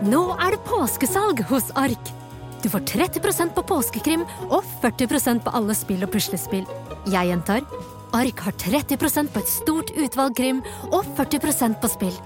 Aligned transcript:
Nå 0.00 0.20
er 0.40 0.54
det 0.54 0.62
påskesalg 0.64 1.42
hos 1.50 1.66
Ark! 1.76 2.10
Du 2.62 2.70
får 2.72 2.84
30% 2.88 3.52
på 3.52 3.64
påskekrim 3.68 4.22
og 4.48 4.64
40% 4.80 5.42
på 5.44 5.52
alle 5.56 5.76
spill 5.76 6.06
og 6.06 6.12
puslespill. 6.14 6.64
Jeg 7.12 7.28
gjentar 7.28 7.66
Ark 8.16 8.40
har 8.46 8.56
30% 8.56 9.28
på 9.32 9.42
et 9.42 9.52
stort 9.52 9.92
utvalg 9.92 10.38
krim 10.40 10.62
og 10.88 11.04
40% 11.18 11.76
på 11.82 11.92
spill. 11.92 12.16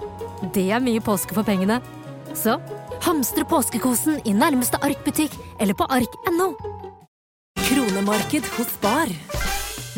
Det 0.55 0.69
er 0.71 0.85
mye 0.87 1.03
påske 1.03 1.35
for 1.35 1.47
pengene. 1.47 1.81
Så 2.35 2.61
hamstre 3.03 3.43
påskekosen 3.51 4.23
i 4.23 4.37
nærmeste 4.39 4.79
Ark-butikk 4.79 5.35
eller 5.59 5.75
på 5.75 5.91
ark.no. 5.91 6.53
Kronemarked 7.59 8.55
hos 8.55 8.79
Bar. 8.83 9.11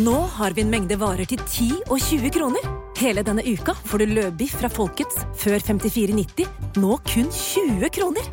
Nå 0.01 0.17
har 0.41 0.57
vi 0.57 0.65
en 0.65 0.73
mengde 0.73 0.97
varer 1.01 1.29
til 1.29 1.45
10 1.45 1.71
og 1.91 2.01
20 2.01 2.33
kroner. 2.33 2.86
Hele 2.97 3.21
denne 3.21 3.43
uka 3.45 3.75
får 3.85 4.01
du 4.01 4.13
løbiff 4.17 4.55
fra 4.57 4.71
Folkets 4.73 5.19
før 5.37 5.61
54,90, 5.61 6.47
nå 6.81 6.95
kun 7.05 7.27
20 7.29 7.91
kroner. 7.93 8.29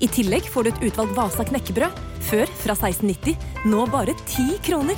I 0.00 0.08
tillegg 0.08 0.46
får 0.48 0.64
du 0.64 0.70
et 0.70 0.86
utvalgt 0.88 1.12
Vasa 1.12 1.44
knekkebrød, 1.44 1.98
før 2.24 2.48
fra 2.62 2.72
1690, 2.78 3.36
nå 3.68 3.82
bare 3.92 4.14
10 4.22 4.62
kroner. 4.64 4.96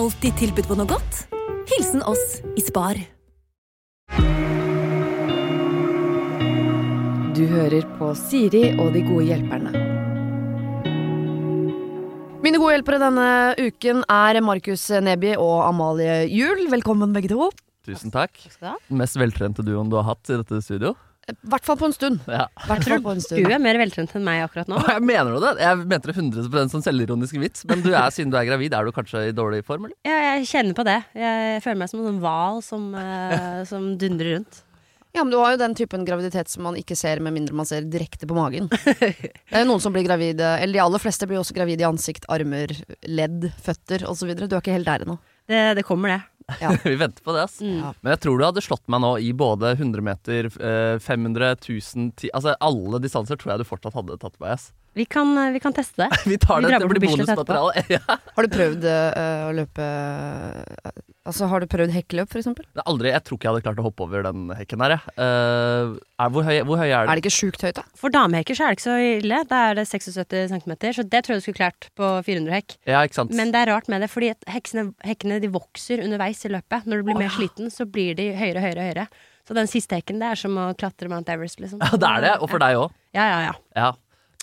Alltid 0.00 0.34
tilbud 0.40 0.66
på 0.66 0.78
noe 0.80 0.90
godt. 0.90 1.20
Hilsen 1.70 2.02
oss 2.02 2.40
i 2.58 2.64
Spar. 2.66 2.98
Du 7.38 7.44
hører 7.46 7.86
på 8.00 8.10
Siri 8.18 8.72
og 8.74 8.90
de 8.96 9.04
gode 9.06 9.28
hjelperne. 9.28 9.86
Mine 12.42 12.58
gode 12.58 12.74
hjelpere 12.74 13.04
denne 13.06 13.30
uken 13.54 14.02
er 14.02 14.42
Markus 14.42 14.90
Neby 14.90 15.36
og 15.38 15.62
Amalie 15.70 16.24
Juel. 16.26 16.66
Velkommen 16.74 17.14
begge 17.14 17.30
to. 17.36 17.52
Tusen 17.88 18.12
takk. 18.14 18.36
Den 18.60 19.00
mest 19.00 19.16
veltrente 19.18 19.64
duoen 19.64 19.90
du 19.90 19.96
har 19.98 20.10
hatt 20.10 20.28
i 20.28 20.38
dette 20.40 20.60
studio. 20.64 20.94
I 21.28 21.34
hvert 21.52 21.66
fall 21.66 21.76
på 21.76 21.88
en 21.90 21.92
stund. 21.92 22.22
Ja. 22.24 22.46
På 22.64 22.72
en 23.12 23.20
Du 23.20 23.50
er 23.52 23.60
mer 23.60 23.76
veltrent 23.76 24.14
enn 24.16 24.24
meg 24.24 24.40
akkurat 24.46 24.70
nå. 24.70 24.78
Jeg 24.94 25.04
mener 25.04 25.34
du 25.34 25.42
det? 25.42 25.50
Jeg 25.60 25.82
mente 25.82 26.08
det 26.08 26.14
100 26.16 26.70
som 26.72 26.84
selvironisk 26.84 27.36
vits. 27.40 27.66
Men 27.68 27.84
du 27.84 27.90
er, 27.92 28.08
siden 28.14 28.32
du 28.32 28.38
er 28.40 28.46
gravid, 28.48 28.72
er 28.72 28.88
du 28.88 28.94
kanskje 28.96 29.26
i 29.28 29.34
dårlig 29.36 29.60
form, 29.66 29.88
eller? 29.88 29.98
Ja, 30.08 30.16
jeg 30.38 30.48
kjenner 30.48 30.78
på 30.78 30.86
det. 30.88 31.02
Jeg 31.18 31.60
føler 31.66 31.82
meg 31.82 31.92
som 31.92 32.00
en 32.00 32.08
sånn 32.08 32.22
hval 32.22 32.62
som, 32.64 32.88
uh, 32.96 33.60
som 33.68 33.90
dundrer 34.00 34.38
rundt. 34.38 34.62
Ja, 35.12 35.24
men 35.24 35.32
Du 35.34 35.38
har 35.40 35.52
jo 35.52 35.60
den 35.60 35.76
typen 35.76 36.04
graviditet 36.08 36.48
som 36.52 36.64
man 36.64 36.76
ikke 36.80 36.96
ser 36.96 37.20
med 37.24 37.34
mindre 37.36 37.56
man 37.56 37.68
ser 37.68 37.84
direkte 37.90 38.28
på 38.28 38.36
magen. 38.36 38.68
Det 38.70 39.52
er 39.52 39.64
jo 39.64 39.68
noen 39.68 39.84
som 39.84 39.92
blir 39.92 40.06
gravide, 40.06 40.54
eller 40.62 40.78
de 40.78 40.84
aller 40.84 41.02
fleste 41.02 41.28
blir 41.28 41.40
også 41.40 41.56
gravide 41.56 41.84
i 41.84 41.88
ansikt, 41.88 42.28
armer, 42.32 42.72
ledd, 43.08 43.48
føtter 43.64 44.04
osv. 44.08 44.32
Du 44.36 44.48
er 44.48 44.60
ikke 44.60 44.76
helt 44.76 44.88
der 44.88 45.04
ennå. 45.04 45.18
Det, 45.48 45.62
det 45.80 45.84
kommer, 45.88 46.12
det. 46.12 46.37
Ja. 46.60 46.72
Vi 46.84 46.96
venter 46.96 47.24
på 47.24 47.34
det, 47.36 47.44
ass. 47.44 47.60
Mm. 47.60 47.92
Men 48.00 48.14
jeg 48.14 48.22
tror 48.24 48.38
du 48.38 48.46
hadde 48.46 48.64
slått 48.64 48.84
meg 48.90 49.02
nå 49.04 49.12
i 49.20 49.32
både 49.36 49.74
100 49.76 50.04
meter, 50.04 50.48
eh, 50.56 50.96
500, 51.02 51.54
1000 51.58 52.12
ti, 52.16 52.32
Altså 52.34 52.56
alle 52.64 53.00
distanser 53.04 53.38
tror 53.40 53.54
jeg 53.54 53.62
du 53.64 53.68
fortsatt 53.68 53.96
hadde 53.98 54.18
tatt 54.22 54.38
meg, 54.40 54.56
ass. 54.56 54.70
Vi 54.98 55.04
kan, 55.06 55.28
eh, 55.38 55.52
vi 55.54 55.60
kan 55.62 55.74
teste 55.74 56.02
det. 56.02 56.18
Vi 56.32 56.38
tar 56.38 56.60
det, 56.60 56.72
vi 56.72 56.78
det 56.78 56.88
blir 56.90 57.06
bonusmateriale. 57.06 57.84
Ja. 57.94 58.16
Har 58.34 58.46
du 58.46 58.50
prøvd 58.50 58.84
uh, 58.84 59.46
å 59.48 59.52
løpe 59.54 59.84
øh, 59.84 60.90
Altså, 61.28 61.46
har 61.50 61.60
du 61.60 61.68
prøvd 61.70 61.92
hekkeløp, 61.92 62.30
for 62.32 62.40
eksempel? 62.40 62.64
Det 62.72 62.80
er 62.80 62.88
aldri, 62.88 63.10
jeg 63.12 63.24
tror 63.26 63.36
ikke 63.36 63.46
jeg 63.46 63.52
hadde 63.52 63.64
klart 63.66 63.80
å 63.82 63.84
hoppe 63.84 64.04
over 64.06 64.24
den 64.24 64.48
hekken 64.56 64.82
her, 64.82 64.94
jeg. 64.96 65.14
Uh, 65.20 65.98
er, 66.18 66.32
hvor, 66.32 66.46
høy, 66.46 66.54
hvor 66.64 66.80
høy 66.80 66.86
er 66.88 67.04
Er 67.04 67.10
det 67.12 67.22
ikke 67.22 67.34
sjukt 67.36 67.64
høyt, 67.66 67.76
da? 67.76 67.84
For 68.00 68.14
damehekker 68.14 68.56
så 68.56 68.64
er 68.64 68.72
det 68.72 68.78
ikke 68.78 68.86
så 68.86 68.96
ille. 69.04 69.40
Da 69.50 69.60
er 69.68 69.78
det 69.78 69.84
76 69.90 70.54
cm, 70.54 70.74
så 70.96 71.04
det 71.04 71.22
tror 71.24 71.36
jeg 71.36 71.42
du 71.42 71.46
skulle 71.46 71.60
klart 71.60 71.90
på 72.00 72.10
400 72.26 72.56
hekk. 72.56 72.78
Ja, 72.88 73.04
ikke 73.04 73.20
sant? 73.20 73.36
Men 73.36 73.52
det 73.54 73.62
er 73.62 73.72
rart 73.74 73.92
med 73.92 74.02
det, 74.02 74.10
fordi 74.10 74.32
heksene, 74.50 74.88
hekkene 75.06 75.38
de 75.44 75.52
vokser 75.52 76.02
underveis 76.06 76.42
i 76.48 76.52
løpet. 76.56 76.88
Når 76.88 77.02
du 77.04 77.10
blir 77.10 77.20
mer 77.20 77.34
sliten, 77.36 77.68
så 77.74 77.86
blir 77.86 78.16
de 78.18 78.32
høyere, 78.38 78.64
høyere, 78.64 78.88
høyere. 78.88 79.08
Så 79.48 79.56
den 79.56 79.68
siste 79.70 80.00
hekken, 80.00 80.18
det 80.20 80.32
er 80.32 80.40
som 80.48 80.56
å 80.60 80.70
klatre 80.76 81.08
Mount 81.12 81.28
Everest, 81.32 81.60
liksom. 81.62 81.80
Ja, 81.84 81.96
det 81.96 82.08
er 82.08 82.24
det. 82.24 82.34
Og 82.40 82.50
for 82.52 82.60
deg 82.60 82.80
òg. 82.80 82.92
Ja, 83.16 83.24
ja, 83.24 83.38
ja. 83.46 83.54
Ja. 83.76 83.92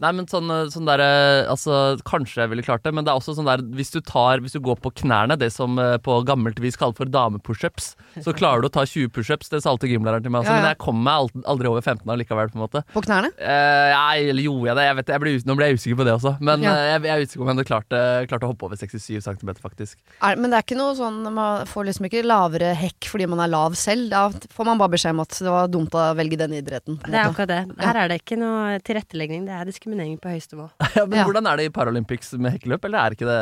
Nei, 0.03 0.09
men 0.11 0.25
sånn, 0.27 0.49
sånn 0.73 0.87
derre 0.89 1.05
Altså, 1.47 1.95
kanskje 2.03 2.41
jeg 2.43 2.49
ville 2.51 2.63
klart 2.67 2.83
det, 2.83 2.91
men 2.91 3.05
det 3.07 3.13
er 3.13 3.19
også 3.21 3.31
sånn 3.37 3.47
der 3.47 3.61
Hvis 3.77 3.93
du 3.93 4.01
tar 4.03 4.41
Hvis 4.43 4.51
du 4.51 4.59
går 4.59 4.75
på 4.83 4.91
knærne, 4.99 5.37
det 5.39 5.47
som 5.55 5.77
eh, 5.79 5.93
på 6.03 6.17
gammelt 6.27 6.59
vis 6.59 6.75
kalles 6.75 6.97
for 6.97 7.07
damepushups, 7.07 7.93
så 8.25 8.33
klarer 8.39 8.59
du 8.65 8.67
å 8.67 8.73
ta 8.75 8.83
20 8.83 9.07
pushups. 9.15 9.47
Det 9.53 9.61
sa 9.63 9.71
alltid 9.71 9.93
gymlæreren 9.93 10.25
til 10.25 10.33
meg 10.35 10.43
også, 10.43 10.51
Ja, 10.51 10.57
ja. 10.59 10.63
men 10.65 10.69
jeg 10.73 10.79
kom 10.83 10.99
meg 11.05 11.31
aldri, 11.47 11.69
over 11.71 11.81
15 11.85 12.11
allikevel, 12.11 12.51
på 12.51 12.59
en 12.59 12.63
måte. 12.65 12.81
På 12.91 13.03
knærne? 13.05 13.31
Eh, 13.39 13.91
ja, 13.93 14.01
eller 14.19 14.43
gjorde 14.45 14.67
jeg 14.73 14.77
det? 14.81 14.85
Jeg 14.89 14.97
vet, 14.99 15.11
jeg 15.15 15.23
ble, 15.23 15.33
nå 15.47 15.55
ble 15.59 15.69
jeg 15.71 15.79
usikker 15.79 15.99
på 16.01 16.07
det 16.09 16.13
også. 16.17 16.33
Men 16.49 16.65
Ja. 16.67 16.73
eh, 16.75 16.89
jeg, 16.91 17.01
jeg 17.07 17.15
er 17.15 17.23
usikker 17.29 17.43
på 17.45 17.47
om 17.55 17.61
jeg 17.63 17.69
klarte, 17.71 18.01
klarte 18.33 18.47
å 18.47 18.51
hoppe 18.51 18.67
over 18.67 18.81
67 18.83 19.23
cm, 19.29 19.53
faktisk. 19.63 19.95
Er, 20.19 20.35
men 20.35 20.51
det 20.51 20.59
er 20.59 20.67
ikke 20.67 20.79
noe 20.79 20.95
sånn 20.99 21.21
Man 21.35 21.65
får 21.71 21.87
liksom 21.91 22.09
ikke 22.09 22.25
lavere 22.27 22.73
hekk 22.83 23.07
fordi 23.13 23.29
man 23.31 23.45
er 23.47 23.53
lav 23.55 23.79
selv. 23.79 24.09
Da 24.11 24.25
får 24.59 24.69
man 24.73 24.83
bare 24.83 24.95
beskjed 24.97 25.15
om 25.15 25.23
at 25.23 25.39
det 25.39 25.55
var 25.55 25.71
dumt 25.71 25.95
å 25.95 26.05
velge 26.19 26.39
den 26.43 26.59
idretten. 26.59 26.99
Det 27.07 27.15
er 27.15 27.31
akkurat 27.31 27.51
det. 27.55 27.61
Her 27.79 28.01
er 28.03 28.11
det 28.11 28.19
ikke 28.25 28.39
noe 28.43 28.75
tilrettelegging, 28.83 29.47
det 29.47 29.55
er 29.55 29.63
diskriminering 29.63 29.84
på 29.85 30.31
høyeste 30.33 30.55
nivå. 30.57 30.69
Ja, 30.97 31.05
men 31.05 31.19
Ja. 31.19 31.23
hvordan 31.27 31.47
er 31.47 31.57
det 31.57 31.65
i 31.69 31.73
Paralympics 31.73 32.33
med 32.33 32.51
hekkeløp, 32.55 32.85
eller 32.85 32.99
er 32.99 33.15
ikke 33.15 33.29
det 33.29 33.39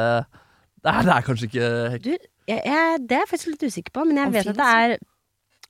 Det 0.83 0.91
er, 0.91 1.01
det 1.07 1.13
er 1.15 1.21
kanskje 1.23 1.47
ikke 1.47 1.67
hekk... 1.93 2.03
Du, 2.03 2.09
jeg, 2.47 2.61
jeg, 2.65 2.99
det 3.07 3.15
er 3.15 3.21
jeg 3.23 3.29
faktisk 3.31 3.51
litt 3.53 3.63
usikker 3.63 3.93
på, 3.95 4.03
men 4.05 4.17
jeg 4.17 4.27
Om 4.27 4.33
vet 4.33 4.47
at 4.51 4.57
det 4.59 4.69
er 4.77 4.97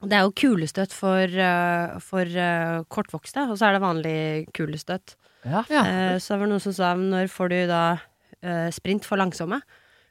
det 0.03 0.17
er 0.17 0.25
jo 0.25 0.33
kulestøt 0.35 0.91
for, 0.91 1.31
uh, 1.31 1.93
for 2.03 2.27
uh, 2.27 2.81
kortvokste, 2.91 3.45
og 3.47 3.55
så 3.55 3.69
er 3.69 3.77
det 3.77 3.83
vanlig 3.85 4.15
kulestøt. 4.51 5.13
Ja. 5.47 5.61
Uh, 5.69 6.17
så 6.19 6.35
var 6.35 6.43
det 6.43 6.51
noen 6.51 6.63
som 6.65 6.75
sa 6.75 6.89
når 6.99 7.31
får 7.31 7.53
du 7.53 7.59
da 7.69 7.83
eh, 8.43 8.67
sprint 8.75 9.05
for 9.07 9.19
langsomme? 9.21 9.61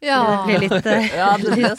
Ja. 0.03 0.19
Det 0.47 0.59
blir 0.59 0.65
litt 0.67 0.87
uh, 0.87 1.15
Ja, 1.23 1.29
det 1.39 1.55
blir. 1.55 1.73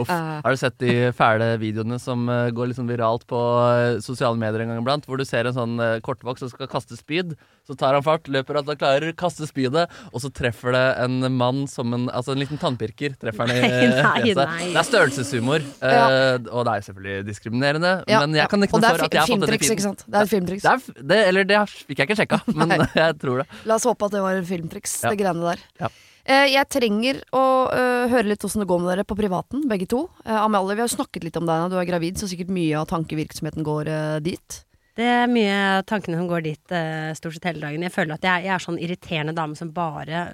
Uff. 0.00 0.08
Har 0.10 0.50
du 0.54 0.56
sett 0.60 0.78
de 0.80 0.94
fæle 1.16 1.52
videoene 1.60 1.98
som 2.00 2.22
uh, 2.30 2.48
går 2.56 2.72
sånn 2.76 2.88
viralt 2.88 3.26
på 3.28 3.36
uh, 3.38 4.00
sosiale 4.04 4.38
medier 4.40 4.64
en 4.64 4.72
gang 4.72 4.80
iblant? 4.80 5.04
Hvor 5.08 5.20
du 5.20 5.26
ser 5.28 5.48
en 5.50 5.56
sånn 5.56 5.74
uh, 5.80 5.98
kortvokst 6.04 6.46
som 6.46 6.52
skal 6.54 6.70
kaste 6.72 6.96
spyd. 6.96 7.34
Så 7.68 7.76
tar 7.78 7.94
han 7.94 8.02
fart, 8.02 8.26
løper 8.32 8.56
at 8.58 8.66
han 8.72 8.78
klarer, 8.80 9.12
kaster 9.14 9.46
spydet, 9.46 9.92
og 10.10 10.22
så 10.24 10.30
treffer 10.34 10.72
det 10.74 10.84
en 11.04 11.20
mann 11.36 11.66
som 11.70 11.92
en 11.94 12.08
Altså 12.10 12.32
en 12.34 12.40
liten 12.42 12.58
tannpirker. 12.58 13.12
Treffer 13.20 13.46
han 13.46 13.52
i 13.54 13.60
fjeset. 14.24 14.56
Det 14.72 14.80
er 14.80 14.88
størrelseshumor, 14.88 15.62
Ja. 15.84 16.02
og 16.50 16.64
det 16.66 16.72
er 16.80 16.86
selvfølgelig 16.88 17.26
diskriminerende, 17.28 17.92
Ja, 18.10 18.24
men 18.24 18.34
jeg 18.40 18.48
kan 18.50 18.64
ikke 18.66 18.80
noe 18.80 18.82
det 18.88 18.90
for 18.96 19.06
at 19.06 19.14
jeg 19.14 19.20
har 19.22 19.28
fått 19.30 19.44
dette 19.44 19.52
filmtriks, 19.52 19.70
ikke 19.76 19.86
sant? 19.86 20.02
Det 20.08 20.18
er 20.18 20.26
et 20.26 20.32
filmtriks. 20.32 20.66
Det 20.66 20.72
er, 20.72 21.06
det, 21.12 21.20
eller 21.30 21.46
det 21.52 21.60
fikk 21.70 22.00
jeg 22.02 22.08
ikke 22.10 22.18
sjekka, 22.24 22.40
men 22.58 22.74
jeg 22.96 23.18
tror 23.22 23.44
det. 23.44 23.48
La 23.70 23.76
oss 23.78 23.86
håpe 23.86 24.08
at 24.10 24.16
det 24.16 24.24
var 24.26 24.40
en 24.40 24.48
filmtriks, 24.50 24.96
Ja. 25.04 25.12
det 25.14 25.20
greiene 25.22 25.52
der. 25.52 25.62
Ja. 25.84 25.92
Eh, 26.30 26.46
jeg 26.52 26.68
trenger 26.70 27.20
å 27.34 27.44
eh, 27.74 28.06
høre 28.12 28.30
litt 28.30 28.44
hvordan 28.44 28.62
det 28.62 28.70
går 28.70 28.82
med 28.82 28.92
dere 28.92 29.08
på 29.08 29.18
privaten, 29.18 29.66
begge 29.70 29.88
to. 29.90 30.04
Eh, 30.22 30.38
Amalie, 30.38 30.76
vi 30.76 30.84
har 30.84 30.90
jo 30.90 30.98
snakket 30.98 31.26
litt 31.26 31.38
om 31.40 31.46
deg 31.48 31.70
du 31.72 31.78
er 31.80 31.88
gravid, 31.88 32.20
så 32.20 32.30
sikkert 32.30 32.52
mye 32.54 32.78
av 32.78 32.90
tankevirksomheten 32.92 33.66
går 33.66 33.90
dit. 34.22 34.60
Det 34.98 35.06
er 35.06 35.30
mye 35.30 35.52
av 35.78 35.84
tankene 35.88 36.18
som 36.18 36.26
går 36.28 36.42
dit 36.44 36.72
stort 37.16 37.32
sett 37.32 37.46
hele 37.46 37.62
dagen. 37.62 37.84
Jeg 37.86 37.94
føler 37.94 38.18
at 38.18 38.24
jeg, 38.26 38.44
jeg 38.44 38.52
er 38.52 38.62
sånn 38.62 38.78
irriterende 38.82 39.32
dame 39.32 39.56
som 39.56 39.70
bare 39.72 40.24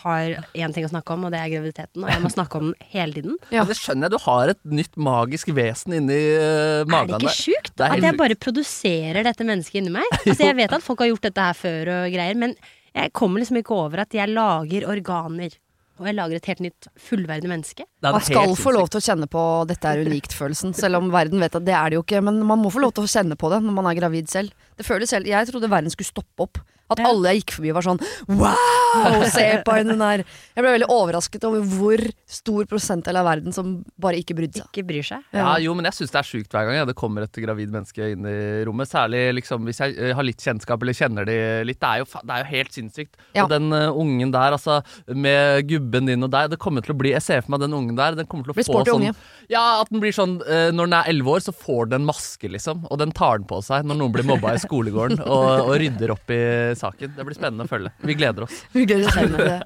har 0.00 0.38
én 0.56 0.74
ting 0.74 0.86
å 0.88 0.90
snakke 0.90 1.14
om, 1.14 1.26
og 1.28 1.34
det 1.34 1.38
er 1.38 1.52
graviditeten. 1.52 2.02
Og 2.02 2.10
jeg 2.10 2.22
må 2.24 2.32
snakke 2.32 2.58
om 2.58 2.70
den 2.72 2.88
hele 2.90 3.14
tiden. 3.20 3.36
Ja. 3.54 3.62
Det 3.68 3.76
skjønner 3.78 4.08
jeg. 4.08 4.16
Du 4.16 4.24
har 4.24 4.52
et 4.52 4.62
nytt 4.80 4.98
magisk 4.98 5.52
vesen 5.54 5.94
inni 6.00 6.16
uh, 6.40 6.82
Er 6.82 7.12
det 7.12 7.20
ikke 7.20 7.36
sjukt? 7.36 7.76
Er 7.78 7.94
At 7.94 8.08
jeg 8.08 8.18
bare 8.18 8.40
produserer 8.40 9.28
dette 9.28 9.46
mennesket 9.46 9.84
inni 9.84 9.94
meg? 9.94 10.08
Altså, 10.24 10.48
jeg 10.48 10.58
vet 10.58 10.74
at 10.74 10.84
folk 10.84 11.04
har 11.04 11.12
gjort 11.12 11.28
dette 11.28 11.46
her 11.46 11.60
før 11.60 11.92
og 12.00 12.16
greier, 12.16 12.40
men 12.40 12.56
jeg 12.96 13.12
kommer 13.16 13.42
liksom 13.42 13.60
ikke 13.60 13.76
over 13.76 14.02
at 14.06 14.14
jeg 14.16 14.32
lager 14.32 14.88
organer. 14.88 15.56
Og 15.96 16.08
jeg 16.10 16.16
lager 16.16 16.36
et 16.36 16.48
helt 16.50 16.60
nytt 16.60 16.88
fullverdig 17.00 17.48
menneske. 17.48 17.86
Det 18.04 18.12
Man 18.12 18.24
skal 18.24 18.52
få 18.58 18.72
lov 18.76 18.90
til 18.92 19.00
å 19.00 19.06
kjenne 19.06 19.28
på 19.32 19.42
'dette 19.64 19.88
er 19.88 20.04
unikt'-følelsen, 20.04 20.74
selv 20.76 21.00
om 21.00 21.08
verden 21.12 21.40
vet 21.40 21.56
at 21.56 21.64
det 21.64 21.72
er 21.72 21.90
det 21.90 21.96
jo 21.96 22.04
ikke. 22.04 22.20
Men 22.20 22.42
man 22.44 22.60
må 22.60 22.72
få 22.72 22.82
lov 22.84 22.92
til 22.92 23.04
å 23.04 23.08
kjenne 23.08 23.36
på 23.36 23.48
det 23.52 23.62
når 23.64 23.72
man 23.72 23.88
er 23.88 23.96
gravid 23.96 24.28
selv. 24.28 24.52
Det 24.76 24.84
føles 24.84 25.08
selv 25.08 25.26
Jeg 25.26 25.48
trodde 25.48 25.70
verden 25.72 25.90
skulle 25.90 26.12
stoppe 26.12 26.44
opp. 26.44 26.60
At 26.92 27.00
Ja. 27.02 27.08
alle 27.10 27.32
jeg 27.34 27.42
gikk 27.42 27.56
forbi 27.56 27.72
var 27.74 27.82
sånn 27.82 28.00
wow! 28.28 29.24
Se 29.34 29.46
på 29.66 29.74
henne 29.74 29.96
der. 29.98 30.22
Jeg 30.54 30.62
ble 30.62 30.72
veldig 30.76 30.88
overrasket 30.92 31.44
over 31.48 31.64
hvor 31.66 32.02
stor 32.30 32.68
prosentdel 32.70 33.18
av 33.20 33.26
verden 33.26 33.54
som 33.54 33.72
bare 34.00 34.20
ikke 34.20 34.36
brydde 34.38 34.62
seg. 34.62 34.68
Ikke 34.70 34.86
bryr 34.86 35.06
seg. 35.06 35.24
Ja, 35.34 35.56
jo, 35.62 35.74
men 35.76 35.88
jeg 35.88 35.98
syns 35.98 36.14
det 36.14 36.20
er 36.22 36.28
sjukt 36.28 36.54
hver 36.54 36.68
gang 36.68 36.78
ja, 36.78 36.86
det 36.88 36.96
kommer 36.98 37.26
et 37.26 37.40
gravid 37.42 37.74
menneske 37.74 38.12
inn 38.14 38.26
i 38.30 38.36
rommet. 38.68 38.90
Særlig 38.90 39.24
liksom, 39.40 39.66
hvis 39.66 39.82
jeg 39.82 39.96
eh, 39.98 40.14
har 40.16 40.26
litt 40.26 40.42
kjennskap 40.42 40.82
eller 40.82 40.96
kjenner 40.96 41.28
de 41.28 41.36
litt. 41.66 41.80
Det 41.82 41.90
er 41.90 42.04
jo, 42.04 42.08
det 42.22 42.36
er 42.36 42.44
jo 42.44 42.48
helt 42.54 42.78
sinnssykt. 42.78 43.18
Ja. 43.36 43.44
Og 43.44 43.52
den 43.52 43.68
uh, 43.74 43.90
ungen 43.90 44.32
der, 44.34 44.56
altså, 44.56 44.78
med 45.10 45.66
gubben 45.68 46.08
din 46.08 46.22
og 46.24 46.32
deg, 46.32 46.54
det 46.54 46.60
kommer 46.62 46.86
til 46.86 46.94
å 46.94 46.98
bli 46.98 47.12
Jeg 47.16 47.24
ser 47.24 47.42
for 47.44 47.56
meg 47.56 47.66
den 47.66 47.76
ungen 47.76 47.98
der. 47.98 48.16
Den 48.18 48.30
kommer 48.30 48.46
til 48.46 48.54
å 48.54 48.56
Blir 48.56 48.68
få 48.68 48.80
sånn 48.86 49.08
unge. 49.08 49.14
Ja, 49.52 49.82
at 49.82 49.90
den 49.92 50.02
blir 50.02 50.14
sånn 50.14 50.38
uh, 50.42 50.70
Når 50.74 50.88
den 50.88 50.96
er 50.96 51.10
elleve 51.10 51.36
år, 51.36 51.44
så 51.44 51.54
får 51.54 51.90
den 51.90 52.00
en 52.00 52.08
maske, 52.08 52.48
liksom. 52.52 52.86
Og 52.90 53.00
den 53.00 53.12
tar 53.16 53.40
den 53.40 53.48
på 53.48 53.60
seg 53.64 53.86
når 53.86 54.00
noen 54.00 54.14
blir 54.14 54.26
mobba 54.28 54.54
i 54.56 54.60
skolegården, 54.62 55.22
og, 55.24 55.46
og 55.66 55.74
rydder 55.80 56.12
opp 56.14 56.32
i 56.34 56.40
saken. 56.78 57.14
Det 57.16 57.24
blir 57.26 57.36
spennende 57.38 57.66
å 57.66 57.70
følge. 57.70 57.92
Vi 58.06 58.14
gleder 58.18 58.46
oss. 58.46 58.62
Vi 58.76 58.84
å 58.88 59.08
oss 59.10 59.18
til 59.18 59.36
det. 59.36 59.58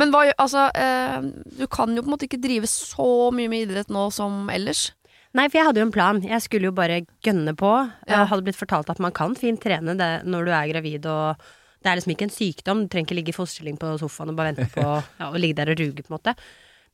Men 0.00 0.12
hva, 0.14 0.24
altså, 0.38 0.66
eh, 0.74 1.18
du 1.58 1.66
kan 1.72 1.94
jo 1.96 2.02
på 2.04 2.10
en 2.10 2.14
måte 2.16 2.28
ikke 2.28 2.40
drive 2.42 2.68
så 2.70 3.08
mye 3.34 3.50
med 3.52 3.66
idrett 3.68 3.92
nå 3.94 4.08
som 4.14 4.46
ellers. 4.52 4.88
Nei, 5.36 5.44
for 5.50 5.58
jeg 5.60 5.66
hadde 5.68 5.82
jo 5.82 5.86
en 5.86 5.92
plan. 5.94 6.18
Jeg 6.24 6.40
skulle 6.44 6.70
jo 6.70 6.74
bare 6.76 7.02
gønne 7.24 7.52
på. 7.58 7.70
Jeg 8.08 8.28
hadde 8.30 8.46
blitt 8.46 8.56
fortalt 8.58 8.88
at 8.90 9.00
man 9.04 9.12
kan 9.14 9.34
fint 9.38 9.60
trene 9.62 9.94
det 9.98 10.12
når 10.26 10.48
du 10.48 10.52
er 10.56 10.70
gravid 10.72 11.08
og 11.10 11.50
det 11.84 11.90
er 11.92 11.98
liksom 12.00 12.10
ikke 12.14 12.26
en 12.26 12.32
sykdom. 12.34 12.80
Du 12.86 12.88
trenger 12.90 13.06
ikke 13.10 13.16
ligge 13.20 13.30
i 13.30 13.36
fosterstilling 13.36 13.76
på 13.78 13.92
sofaen 14.00 14.32
og 14.32 14.38
bare 14.40 14.50
vente 14.54 14.66
på 14.72 14.82
ja, 14.88 15.28
å 15.34 15.38
ligge 15.38 15.60
der 15.60 15.70
og 15.74 15.78
ruge, 15.78 16.02
på 16.02 16.10
en 16.10 16.16
måte. 16.16 16.32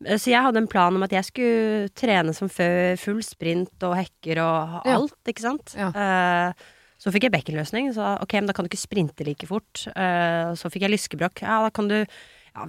Eh, 0.05 0.19
Så 0.21 0.29
jeg 0.35 0.43
hadde 0.45 0.61
en 0.61 0.69
plan 0.69 0.99
om 0.99 1.07
at 1.07 1.15
jeg 1.15 1.25
skulle 1.31 1.89
trene 1.97 2.35
som 2.37 2.51
før, 2.53 2.99
full 3.01 3.23
sprint 3.25 3.87
og 3.87 3.95
hekker 4.03 4.43
og 4.45 4.75
Ja. 4.91 4.99
alt, 4.99 5.17
ikke 5.31 5.47
sant. 5.47 5.73
Ja. 5.79 5.89
Eh, 5.95 6.67
Så 7.01 7.13
fikk 7.13 7.27
jeg 7.27 7.35
bekkenløsning, 7.35 7.91
så 7.97 8.15
ok, 8.23 8.39
men 8.39 8.49
da 8.49 8.55
kan 8.57 8.65
du 8.65 8.71
ikke 8.71 8.81
sprinte 8.81 9.27
like 9.27 9.49
fort. 9.51 9.83
Uh, 9.93 10.55
så 10.59 10.71
fikk 10.73 10.87
jeg 10.87 10.95
lyskebrokk. 10.95 11.43
Ja, 11.45 11.59
da 11.67 11.73
kan 11.75 11.91
du 11.91 11.97
ja, 11.99 12.67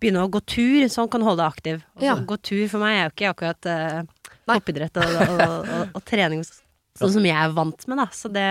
begynne 0.00 0.22
å 0.24 0.30
gå 0.32 0.40
tur, 0.46 0.86
sånn 0.92 1.10
kan 1.12 1.20
du 1.20 1.28
holde 1.28 1.42
deg 1.42 1.52
aktiv. 1.58 1.84
Og 1.98 2.06
Ja. 2.06 2.14
gå 2.16 2.38
tur 2.38 2.64
for 2.70 2.84
meg 2.84 2.96
er 2.96 3.04
jo 3.08 3.14
ikke 3.16 3.32
akkurat 3.34 3.70
uh, 3.70 4.30
Nei. 4.46 4.56
toppidrett 4.58 5.02
og, 5.02 5.20
og, 5.26 5.44
og, 5.44 5.86
og 5.98 6.04
trening 6.06 6.44
sånn 6.46 7.14
som 7.16 7.26
jeg 7.26 7.36
er 7.36 7.54
vant 7.56 7.86
med, 7.90 7.98
da. 7.98 8.06
Så 8.14 8.30
det, 8.32 8.46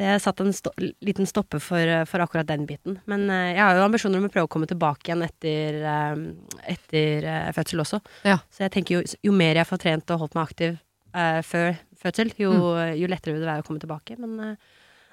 det 0.00 0.16
satt 0.24 0.42
en 0.42 0.52
sto 0.56 0.72
liten 0.80 1.28
stopper 1.30 1.62
for, 1.62 1.78
eh, 1.78 2.02
for 2.10 2.24
akkurat 2.24 2.48
den 2.48 2.66
biten. 2.66 2.98
Men 3.10 3.28
uh, 3.30 3.52
jeg 3.52 3.62
har 3.62 3.78
jo 3.78 3.84
ambisjoner 3.86 4.18
om 4.18 4.26
å 4.26 4.32
prøve 4.34 4.50
å 4.50 4.50
komme 4.50 4.66
tilbake 4.70 5.12
igjen 5.12 5.22
etter, 5.22 5.78
uh, 5.86 6.58
etter 6.74 7.28
uh, 7.30 7.52
fødsel 7.54 7.84
også. 7.86 8.02
Ja. 8.26 8.40
Så 8.50 8.66
jeg 8.66 8.74
tenker 8.74 8.98
jo, 8.98 9.04
jo 9.22 9.36
mer 9.36 9.62
jeg 9.62 9.70
får 9.70 9.84
trent 9.86 10.10
og 10.10 10.24
holdt 10.24 10.34
meg 10.36 10.50
aktiv 10.50 10.74
eh, 11.14 11.40
før 11.46 11.74
fødsel, 12.04 12.32
jo, 12.38 12.52
Mm. 12.54 12.94
jo 13.00 13.10
lettere 13.12 13.34
vil 13.36 13.44
det 13.44 13.50
være 13.52 13.64
å 13.64 13.68
komme 13.68 13.80
tilbake. 13.82 14.16
Men 14.20 14.38
eh, 14.40 14.56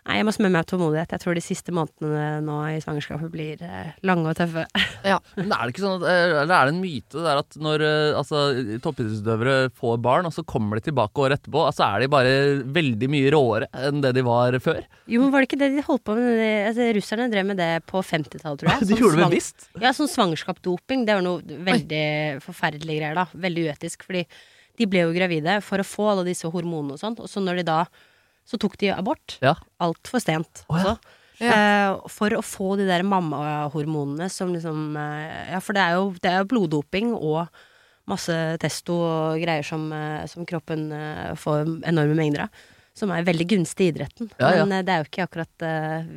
nei, 0.07 0.15
jeg 0.17 0.25
må 0.25 0.31
smøre 0.33 0.49
meg 0.55 0.63
av 0.63 0.69
tålmodighet. 0.71 1.11
Jeg 1.13 1.21
tror 1.21 1.35
de 1.37 1.43
siste 1.45 1.73
månedene 1.77 2.21
nå 2.45 2.55
i 2.71 2.79
svangerskapet 2.81 3.29
blir 3.33 3.61
eh, 3.61 3.91
lange 4.07 4.31
og 4.31 4.37
tøffe. 4.39 4.63
Men 5.37 5.51
er 5.53 5.61
det 5.67 5.73
ikke 5.75 5.83
sånn 5.83 5.99
at, 6.01 6.05
eh, 6.09 6.33
eller 6.41 6.55
er 6.57 6.69
det 6.69 6.73
en 6.73 6.81
myte 6.81 7.21
der 7.25 7.41
at 7.43 7.57
når 7.61 7.83
altså, 8.17 8.41
toppidrettsutøvere 8.81 9.69
får 9.77 9.99
barn, 10.01 10.25
og 10.29 10.33
så 10.35 10.43
kommer 10.47 10.77
de 10.79 10.87
tilbake 10.89 11.21
året 11.21 11.39
etterpå, 11.39 11.61
altså 11.69 11.85
er 11.87 12.03
de 12.05 12.09
bare 12.13 12.33
veldig 12.75 13.09
mye 13.13 13.31
råere 13.33 13.69
enn 13.87 14.01
det 14.03 14.13
de 14.17 14.23
var 14.25 14.57
før? 14.63 14.81
Jo, 15.11 15.21
men 15.23 15.31
var 15.33 15.41
det 15.45 15.49
ikke 15.51 15.61
det 15.61 15.71
de 15.77 15.85
holdt 15.85 16.03
på 16.07 16.15
med? 16.17 16.41
Altså, 16.71 16.89
russerne 16.97 17.29
drev 17.33 17.45
med 17.51 17.61
det 17.61 17.69
på 17.89 18.01
50-tallet, 18.01 18.61
tror 18.63 18.73
jeg. 18.73 18.81
De 18.89 18.93
Sånn 18.95 19.03
gjorde 19.05 19.21
det 19.21 19.29
bevisst. 19.29 19.69
Ja, 19.81 19.93
sånn 19.97 20.09
svangerskapsdoping, 20.11 21.05
det 21.07 21.17
var 21.19 21.25
noe 21.25 21.61
veldig 21.71 22.05
forferdelige 22.45 22.99
greier, 23.03 23.17
da. 23.21 23.27
Veldig 23.47 23.67
uetisk. 23.69 24.05
Fordi 24.09 24.25
de 24.81 24.89
ble 24.89 25.05
jo 25.05 25.13
gravide 25.15 25.59
for 25.65 25.81
å 25.83 25.87
få 25.87 26.09
alle 26.15 26.25
disse 26.31 26.49
hormonene 26.49 26.97
og 26.97 27.01
sånt, 27.01 27.21
og 27.21 27.29
så 27.29 27.43
når 27.43 27.61
de 27.61 27.69
da 27.69 27.81
Så 28.51 28.57
tok 28.57 28.73
de 28.81 28.89
abort. 28.91 29.35
Ja. 29.45 29.53
Altfor 29.79 30.19
stent. 30.19 30.63
Oh, 30.67 30.79
ja. 30.81 30.95
Ja. 31.41 31.51
Eh, 31.57 32.07
for 32.09 32.33
å 32.37 32.41
få 32.45 32.75
de 32.77 32.85
der 32.89 33.01
mammahormonene 33.07 34.27
som 34.33 34.51
liksom 34.53 34.97
eh, 34.97 35.53
Ja, 35.53 35.59
for 35.63 35.77
det 35.77 35.81
er 35.85 35.95
jo, 35.97 36.11
det 36.21 36.29
er 36.31 36.41
jo 36.41 36.49
bloddoping 36.51 37.13
og 37.17 37.47
masse 38.09 38.33
testo 38.61 38.97
og 38.97 39.39
greier 39.41 39.63
som, 39.65 39.87
eh, 39.93 40.25
som 40.29 40.45
kroppen 40.49 40.89
får 41.37 41.63
enorme 41.87 42.17
mengder 42.17 42.47
av. 42.47 42.61
Som 42.97 43.13
er 43.15 43.23
veldig 43.23 43.45
gunstig 43.53 43.87
i 43.87 43.91
idretten. 43.93 44.27
Ja, 44.41 44.49
ja. 44.57 44.65
Men 44.67 44.83
det 44.85 44.91
er 44.91 45.05
jo 45.05 45.07
ikke 45.07 45.23
akkurat 45.29 45.63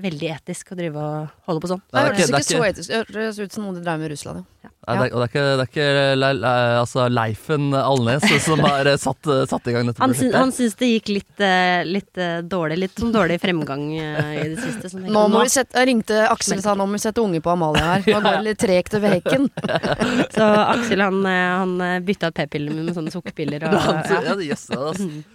veldig 0.02 0.32
etisk 0.34 0.72
å 0.74 0.78
drive 0.80 0.98
og 0.98 1.36
holde 1.46 1.62
på 1.62 1.70
sånn. 1.70 1.84
Det 1.86 1.94
Nei, 1.94 2.02
det 2.02 2.08
er 2.08 2.16
hørtes 2.18 2.32
ikke- 2.40 2.56
så 2.56 2.64
etisk 2.72 2.88
Det 2.90 3.14
høres 3.14 3.38
ut 3.38 3.52
som 3.54 3.64
noe 3.68 3.76
de 3.78 3.84
drev 3.84 4.00
med 4.00 4.10
i 4.10 4.14
Russland, 4.16 4.44
ja. 4.64 4.70
Nei, 4.86 4.94
det, 4.98 5.04
er- 5.06 5.14
og 5.14 5.20
det 5.22 5.24
er 5.24 5.30
ikke, 5.32 5.44
det 5.44 5.62
er 5.64 5.70
ikke 5.70 6.16
Le, 6.20 6.28
Le, 6.36 6.52
altså 6.80 7.04
Leifen 7.08 7.70
Alnes 7.78 8.24
som 8.44 8.60
har 8.66 8.90
eh, 8.90 8.96
satt, 9.00 9.26
eh, 9.32 9.44
satt 9.48 9.68
i 9.70 9.74
gang 9.74 9.88
dette 9.88 10.02
Han, 10.02 10.12
prosjektet. 10.12 10.36
han 10.36 10.52
syns 10.52 10.74
det 10.80 10.88
gikk 10.90 11.08
litt, 11.14 11.40
eh, 11.40 11.84
litt 11.88 12.20
dårlig, 12.52 12.78
litt 12.82 13.00
sånn 13.00 13.12
dårlig 13.14 13.38
fremgang 13.42 13.84
i 13.96 14.48
det 14.52 14.60
siste. 14.60 14.92
Nå 15.00 15.24
må 15.32 15.42
vi 15.46 15.52
sette, 15.54 15.78
jeg 15.80 15.88
ringte 15.90 16.20
Aksel 16.28 16.58
og 16.60 16.64
sa 16.66 16.74
nå 16.76 16.86
må 16.88 16.98
vi 16.98 17.02
sette 17.06 17.22
unge 17.24 17.40
på 17.44 17.54
Amalie 17.54 17.84
her. 17.84 18.04
Nå 18.06 18.20
går 18.20 18.38
det 18.38 18.44
litt 18.50 18.60
tregt 18.64 18.98
over 19.00 19.16
hekken. 19.16 19.48
Så 20.36 20.44
Aksel 20.44 21.04
han, 21.04 21.20
han 21.24 21.74
bytta 22.04 22.28
ut 22.32 22.38
p-pillene 22.38 22.84
med 22.84 22.96
sånne 22.96 23.12
sukkerpiller. 23.14 23.64
Og, 23.70 23.74
ja. 24.12 24.54
ja. 24.54 24.92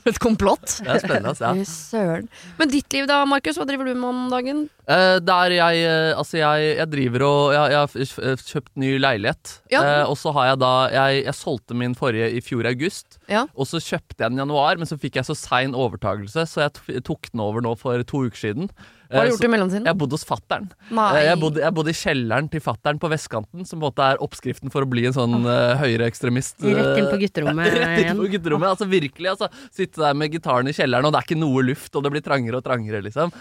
Et 0.09 0.19
komplott. 0.21 0.77
Det 0.83 0.93
er 0.99 1.03
spennende. 1.03 1.35
Ja. 1.41 1.53
Søren. 1.69 2.29
Men 2.59 2.71
ditt 2.73 2.93
liv 2.93 3.07
da, 3.09 3.23
Markus? 3.29 3.57
Hva 3.59 3.65
driver 3.69 3.89
du 3.89 3.95
med 3.97 4.09
om 4.13 4.25
dagen? 4.31 4.67
Eh, 4.89 5.19
der 5.21 5.53
jeg 5.53 5.81
eh, 5.85 6.17
Altså, 6.17 6.39
jeg, 6.39 6.69
jeg 6.79 6.89
driver 6.89 7.25
og 7.27 7.41
Jeg, 7.53 7.73
jeg 7.73 7.79
har 7.79 8.43
kjøpt 8.49 8.71
ny 8.81 8.91
leilighet. 8.97 9.55
Ja. 9.73 9.81
Uh, 9.83 10.11
og 10.11 10.17
så 10.17 10.33
har 10.33 10.51
jeg 10.51 10.61
da 10.63 10.73
jeg, 10.93 11.23
jeg 11.27 11.37
solgte 11.37 11.77
min 11.77 11.95
forrige 11.97 12.31
i 12.33 12.41
fjor 12.43 12.67
august. 12.69 13.19
Ja. 13.29 13.45
Og 13.53 13.69
så 13.69 13.81
kjøpte 13.83 14.23
jeg 14.23 14.31
den 14.31 14.39
i 14.39 14.43
januar, 14.43 14.79
men 14.79 14.89
så 14.89 14.97
fikk 14.99 15.19
jeg 15.19 15.27
så 15.27 15.37
sein 15.37 15.75
overtakelse, 15.77 16.45
så 16.49 16.65
jeg 16.65 17.03
tok 17.05 17.29
den 17.31 17.43
over 17.43 17.63
nå 17.65 17.75
for 17.77 18.01
to 18.07 18.23
uker 18.25 18.41
siden. 18.41 18.71
Hva 19.09 19.17
har 19.17 19.25
Eh, 19.25 19.29
du 19.29 19.33
gjort 19.33 19.45
i 19.47 19.49
mellomtiden? 19.49 19.85
Jeg 19.89 19.97
bodde 19.97 20.13
hos 20.13 20.23
fattern. 20.23 20.67
Eh, 20.91 21.23
Jeg 21.25 21.39
bodde, 21.73 21.89
i 21.89 21.97
kjelleren 21.97 22.49
til 22.51 22.61
fattern 22.61 22.99
på 23.01 23.09
vestkanten, 23.09 23.65
som 23.65 23.79
på 23.79 23.87
en 23.87 23.91
måte 23.91 24.05
er 24.05 24.21
oppskriften 24.21 24.69
for 24.71 24.85
å 24.85 24.89
bli 24.89 25.07
en 25.09 25.13
sånn 25.15 25.33
uh, 25.47 25.73
høyreekstremist. 25.81 26.61
eh, 26.63 26.75
Rett 26.77 26.99
inn 27.01 27.09
på 27.09 27.17
gutterommet 27.23 27.73
Rett 27.79 28.03
inn 28.05 28.21
på 28.21 28.29
gutterommet. 28.35 28.69
Altså 28.69 28.85
virkelig, 28.89 29.31
altså. 29.33 29.49
Sitte 29.73 30.03
der 30.05 30.13
med 30.13 30.31
gitaren 30.31 30.69
i 30.69 30.75
kjelleren, 30.77 31.05
og 31.09 31.11
det 31.15 31.23
er 31.23 31.27
ikke 31.29 31.39
noe 31.41 31.65
luft, 31.65 31.89
og 31.97 32.05
det 32.05 32.11
blir 32.13 32.21
trangere 32.21 32.61
og 32.61 32.63
trangere, 32.69 33.01
liksom. 33.01 33.33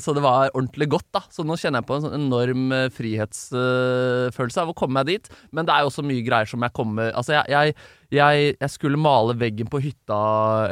Så 0.00 0.14
det 0.16 0.22
var 0.24 0.48
ordentlig 0.54 0.88
godt, 0.96 1.08
da. 1.12 1.20
Så 1.28 1.44
nå 1.44 1.58
kjenner 1.60 1.82
jeg 1.84 1.88
på 1.90 1.98
en 2.00 2.06
sånn 2.08 2.16
enorm 2.16 2.72
frihetsfølelse 2.96 4.62
av 4.64 4.72
å 4.72 4.76
komme 4.76 5.00
meg 5.00 5.10
dit. 5.12 5.30
Men 5.52 5.68
det 5.68 5.74
er 5.76 5.84
jo 5.84 5.90
også 5.92 6.04
mye 6.06 6.24
greier 6.26 6.48
som 6.50 6.62
jeg 6.64 6.72
kommer 6.76 7.12
Altså, 7.12 7.36
jeg, 7.36 7.52
jeg 7.52 7.74
jeg, 8.14 8.54
jeg 8.56 8.72
skulle 8.72 9.00
male 9.00 9.36
veggen 9.38 9.68
på 9.70 9.80
hytta 9.82 10.20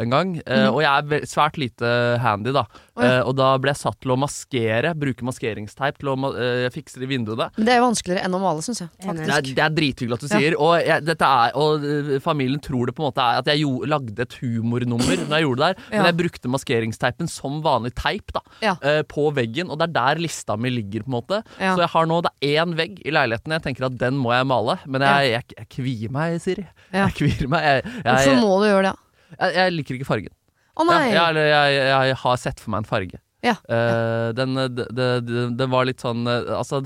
en 0.03 0.13
gang, 0.13 0.35
mm. 0.43 0.69
og 0.73 0.81
jeg 0.83 1.19
er 1.21 1.27
svært 1.29 1.59
lite 1.61 1.91
handy, 2.23 2.53
da. 2.57 2.65
Oh, 2.99 3.05
ja. 3.05 3.11
Eh, 3.19 3.21
og 3.29 3.37
da 3.39 3.53
ble 3.63 3.73
jeg 3.73 3.81
satt 3.83 3.99
til 4.03 4.13
å 4.15 4.19
maskere, 4.19 4.93
bruke 4.99 5.27
maskeringsteip 5.27 6.01
til 6.01 6.13
å 6.13 6.17
ma 6.19 6.33
eh, 6.35 6.67
fikse 6.75 7.01
de 7.01 7.09
vinduene. 7.11 7.49
Det 7.57 7.75
er 7.75 7.83
vanskeligere 7.85 8.27
enn 8.27 8.35
å 8.35 8.43
male, 8.43 8.65
syns 8.65 8.83
jeg. 8.83 8.91
Det 9.05 9.27
er, 9.27 9.47
det 9.47 9.65
er 9.65 9.75
drithyggelig 9.75 10.19
at 10.19 10.25
du 10.25 10.31
sier, 10.33 10.57
og, 10.59 10.75
jeg, 10.83 11.05
dette 11.07 11.29
er, 11.29 11.55
og 11.59 12.19
familien 12.25 12.63
tror 12.65 12.91
det 12.91 12.97
på 12.97 13.05
en 13.05 13.11
måte 13.11 13.25
er 13.25 13.43
at 13.43 13.53
jeg 13.53 13.63
jo, 13.63 13.75
lagde 13.89 14.25
et 14.25 14.39
humornummer 14.43 15.25
når 15.25 15.37
jeg 15.37 15.47
gjorde 15.47 15.61
det 15.63 15.69
der, 15.69 15.85
men 15.95 16.11
jeg 16.11 16.19
brukte 16.23 16.53
maskeringsteipen 16.53 17.31
som 17.31 17.61
vanlig 17.65 17.95
teip 17.99 18.35
da, 18.35 18.43
eh, 18.75 19.03
på 19.09 19.29
veggen, 19.37 19.71
og 19.71 19.81
det 19.81 19.89
er 19.89 19.97
der 19.99 20.23
lista 20.25 20.59
mi 20.59 20.73
ligger 20.75 21.07
på 21.07 21.13
en 21.13 21.19
måte. 21.19 21.43
Så 21.59 21.79
jeg 21.85 21.93
har 21.95 22.11
nå, 22.11 22.21
det 22.27 22.35
er 22.35 22.65
én 22.65 22.75
vegg 22.79 22.99
i 23.07 23.15
leiligheten, 23.15 23.55
jeg 23.55 23.67
tenker 23.69 23.89
at 23.89 23.99
den 24.01 24.19
må 24.19 24.35
jeg 24.35 24.49
male, 24.49 24.79
men 24.87 25.07
jeg, 25.07 25.33
jeg, 25.37 25.49
jeg 25.59 25.71
kvier 25.79 26.15
meg, 26.15 26.39
Siri. 26.43 26.67
Jeg 26.95 27.15
kvier 27.15 27.28
meg. 27.51 27.69
Jeg, 27.69 27.85
jeg, 28.01 28.09
Hvorfor 28.09 28.43
må 28.43 28.59
du 28.63 28.69
gjøre 28.71 28.91
det? 28.91 28.97
jeg, 29.37 29.57
jeg 29.61 29.77
liker 29.77 29.99
ikke 29.99 30.09
fargen. 30.09 30.35
Å 30.79 30.87
nei! 30.87 31.07
Ja, 31.11 31.31
jeg, 31.35 32.19
har 32.23 32.39
sett 32.41 32.63
for 32.63 32.75
meg 32.75 32.85
en 32.85 32.89
farge. 32.89 33.23
Ja. 33.45 33.55
Uh, 33.71 34.35
den, 34.35 34.59
det, 34.75 34.89
det, 34.91 35.09
det 35.55 35.67
var 35.71 35.87
litt 35.87 36.03
sånn 36.03 36.27
eh, 36.27 36.49
Altså 36.59 36.81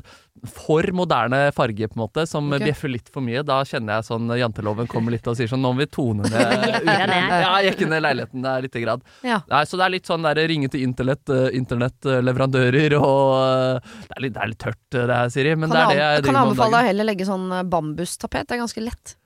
for 0.48 0.84
moderne 0.96 1.38
farge, 1.54 1.86
på 1.88 1.96
en 1.96 2.02
måte, 2.02 2.24
som 2.26 2.48
okay. 2.50 2.64
bjeffer 2.66 2.90
litt 2.90 3.10
for 3.12 3.22
mye. 3.24 3.44
Da 3.46 3.60
kjenner 3.68 4.00
jeg 4.00 4.08
sånn 4.08 4.32
janteloven 4.40 4.88
kommer 4.90 5.14
litt 5.14 5.28
og 5.30 5.36
sier 5.38 5.50
sånn 5.50 5.62
Nå 5.62 5.70
må 5.74 5.84
vi 5.84 5.88
tone 5.92 6.26
ned. 6.26 6.82
Ja, 7.42 7.52
jekke 7.62 7.86
ned 7.86 8.02
leiligheten 8.02 8.42
der 8.42 8.64
lite 8.64 8.82
grad. 8.82 9.04
Ja. 9.22 9.38
Nei, 9.48 9.62
så 9.68 9.78
det 9.78 9.86
er 9.86 9.94
litt 9.94 10.10
sånn 10.10 10.26
der 10.26 10.40
ringe 10.50 10.70
til 10.72 10.82
internett, 10.82 11.22
eh, 11.30 11.52
internettleverandører 11.60 12.96
og 12.98 13.22
eh, 13.38 13.94
det, 14.08 14.16
er 14.16 14.24
litt, 14.26 14.34
det 14.34 14.42
er 14.42 14.52
litt 14.52 14.62
tørt, 14.64 14.82
eh, 14.96 15.06
det 15.06 15.20
her, 15.20 15.32
Siri, 15.36 15.54
men 15.54 15.70
Kan 15.70 15.76
det 15.76 15.82
er 15.82 15.92
det 15.92 16.00
jeg 16.00 16.26
driver 16.26 16.26
med 16.26 16.26
om 16.26 16.26
dagen. 16.26 16.26
Kan 16.26 16.40
jeg 16.40 16.48
anbefale 16.48 16.74
deg 16.74 16.82
å 16.82 16.90
heller 16.90 17.10
legge 17.12 17.28
sånn 17.28 17.48
eh, 17.52 17.66
bambustapet? 17.76 18.48
Det 18.48 18.56
er 18.56 18.64
ganske 18.64 18.86
lett. 18.88 19.16